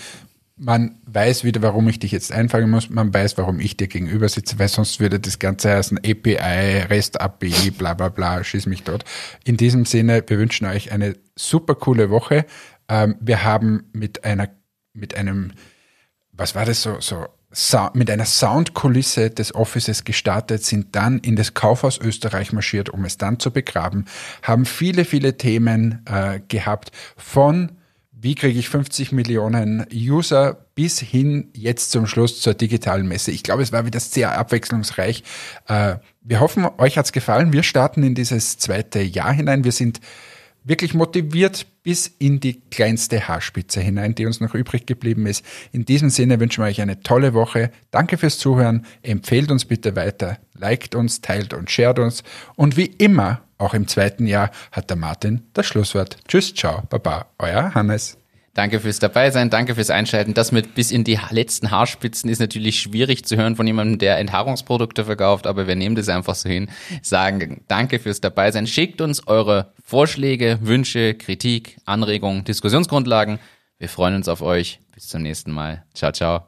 Man 0.55 0.99
weiß 1.07 1.43
wieder, 1.43 1.63
warum 1.63 1.87
ich 1.87 1.97
dich 1.97 2.11
jetzt 2.11 2.31
einfangen 2.31 2.69
muss. 2.69 2.89
Man 2.89 3.11
weiß, 3.11 3.37
warum 3.39 3.59
ich 3.59 3.75
dir 3.75 3.87
gegenüber 3.87 4.29
sitze, 4.29 4.59
weil 4.59 4.67
sonst 4.67 4.99
würde 4.99 5.19
das 5.19 5.39
Ganze 5.39 5.71
heißen 5.71 5.97
API, 5.97 6.85
REST 6.89 7.19
API, 7.19 7.71
bla 7.71 7.95
bla 7.95 8.09
bla, 8.09 8.43
schieß 8.43 8.67
mich 8.67 8.83
dort. 8.83 9.03
In 9.45 9.57
diesem 9.57 9.85
Sinne, 9.85 10.23
wir 10.27 10.37
wünschen 10.37 10.67
euch 10.67 10.91
eine 10.91 11.15
super 11.35 11.73
coole 11.73 12.11
Woche. 12.11 12.45
Ähm, 12.87 13.15
wir 13.19 13.43
haben 13.43 13.89
mit 13.93 14.25
einer, 14.25 14.49
mit 14.93 15.15
einem, 15.15 15.51
was 16.31 16.55
war 16.55 16.65
das 16.65 16.81
so, 16.81 16.99
so 16.99 17.27
mit 17.93 18.09
einer 18.09 18.25
Soundkulisse 18.25 19.29
des 19.29 19.53
Offices 19.53 20.03
gestartet, 20.03 20.63
sind 20.63 20.95
dann 20.95 21.19
in 21.19 21.35
das 21.35 21.53
Kaufhaus 21.53 21.99
Österreich 21.99 22.51
marschiert, 22.51 22.89
um 22.89 23.05
es 23.05 23.17
dann 23.17 23.39
zu 23.39 23.51
begraben, 23.51 24.05
haben 24.41 24.65
viele, 24.65 25.05
viele 25.05 25.37
Themen 25.37 26.03
äh, 26.05 26.39
gehabt 26.47 26.91
von 27.15 27.77
wie 28.23 28.35
kriege 28.35 28.57
ich 28.57 28.69
50 28.69 29.11
Millionen 29.11 29.85
User 29.93 30.65
bis 30.75 30.97
hin 30.97 31.49
jetzt 31.53 31.91
zum 31.91 32.07
Schluss 32.07 32.39
zur 32.39 32.53
digitalen 32.53 33.05
Messe. 33.05 33.31
Ich 33.31 33.43
glaube, 33.43 33.63
es 33.63 33.73
war 33.73 33.85
wieder 33.85 33.99
sehr 33.99 34.37
abwechslungsreich. 34.37 35.25
Äh, 35.67 35.97
wir 36.21 36.39
hoffen, 36.39 36.65
euch 36.77 36.97
hat's 36.97 37.11
gefallen. 37.11 37.51
Wir 37.51 37.63
starten 37.63 38.01
in 38.01 38.15
dieses 38.15 38.57
zweite 38.57 39.01
Jahr 39.01 39.33
hinein. 39.33 39.65
Wir 39.65 39.73
sind 39.73 39.99
wirklich 40.63 40.93
motiviert 40.93 41.67
bis 41.83 42.07
in 42.19 42.39
die 42.39 42.61
kleinste 42.71 43.27
Haarspitze 43.27 43.81
hinein, 43.81 44.15
die 44.15 44.25
uns 44.25 44.39
noch 44.39 44.55
übrig 44.55 44.85
geblieben 44.85 45.27
ist. 45.27 45.45
In 45.71 45.85
diesem 45.85 46.09
Sinne 46.09 46.39
wünschen 46.39 46.63
wir 46.63 46.69
euch 46.69 46.81
eine 46.81 47.01
tolle 47.01 47.33
Woche. 47.33 47.71
Danke 47.91 48.17
fürs 48.17 48.39
Zuhören. 48.39 48.85
Empfehlt 49.01 49.51
uns 49.51 49.65
bitte 49.65 49.95
weiter. 49.95 50.37
Liked 50.53 50.95
uns, 50.95 51.21
teilt 51.21 51.53
uns, 51.53 51.71
shared 51.71 51.99
uns. 51.99 52.23
Und 52.55 52.77
wie 52.77 52.85
immer, 52.85 53.41
auch 53.57 53.73
im 53.73 53.87
zweiten 53.87 54.25
Jahr, 54.25 54.51
hat 54.71 54.89
der 54.89 54.97
Martin 54.97 55.43
das 55.53 55.65
Schlusswort. 55.65 56.17
Tschüss, 56.27 56.53
ciao, 56.53 56.83
baba, 56.89 57.27
euer 57.37 57.73
Hannes. 57.75 58.17
Danke 58.53 58.79
fürs 58.79 58.99
dabei 58.99 59.31
sein, 59.31 59.49
danke 59.49 59.73
fürs 59.73 59.89
Einschalten. 59.89 60.35
Das 60.35 60.51
mit 60.51 60.75
bis 60.75 60.91
in 60.91 61.03
die 61.03 61.17
letzten 61.31 61.71
Haarspitzen 61.71 62.29
ist 62.29 62.39
natürlich 62.39 62.79
schwierig 62.79 63.25
zu 63.25 63.35
hören 63.35 63.55
von 63.55 63.65
jemandem, 63.65 63.97
der 63.97 64.19
Enthaarungsprodukte 64.19 65.05
verkauft, 65.05 65.47
aber 65.47 65.67
wir 65.67 65.75
nehmen 65.75 65.95
das 65.95 66.07
einfach 66.07 66.35
so 66.35 66.49
hin, 66.49 66.69
sagen 67.01 67.63
danke 67.67 67.97
fürs 67.97 68.21
dabei 68.21 68.51
sein. 68.51 68.67
Schickt 68.67 69.01
uns 69.01 69.27
eure 69.27 69.73
Vorschläge, 69.83 70.59
Wünsche, 70.61 71.15
Kritik, 71.15 71.77
Anregungen, 71.85 72.43
Diskussionsgrundlagen. 72.43 73.39
Wir 73.79 73.89
freuen 73.89 74.15
uns 74.15 74.27
auf 74.27 74.41
euch. 74.41 74.79
Bis 74.93 75.07
zum 75.07 75.23
nächsten 75.23 75.51
Mal. 75.51 75.83
Ciao, 75.95 76.11
ciao. 76.11 76.45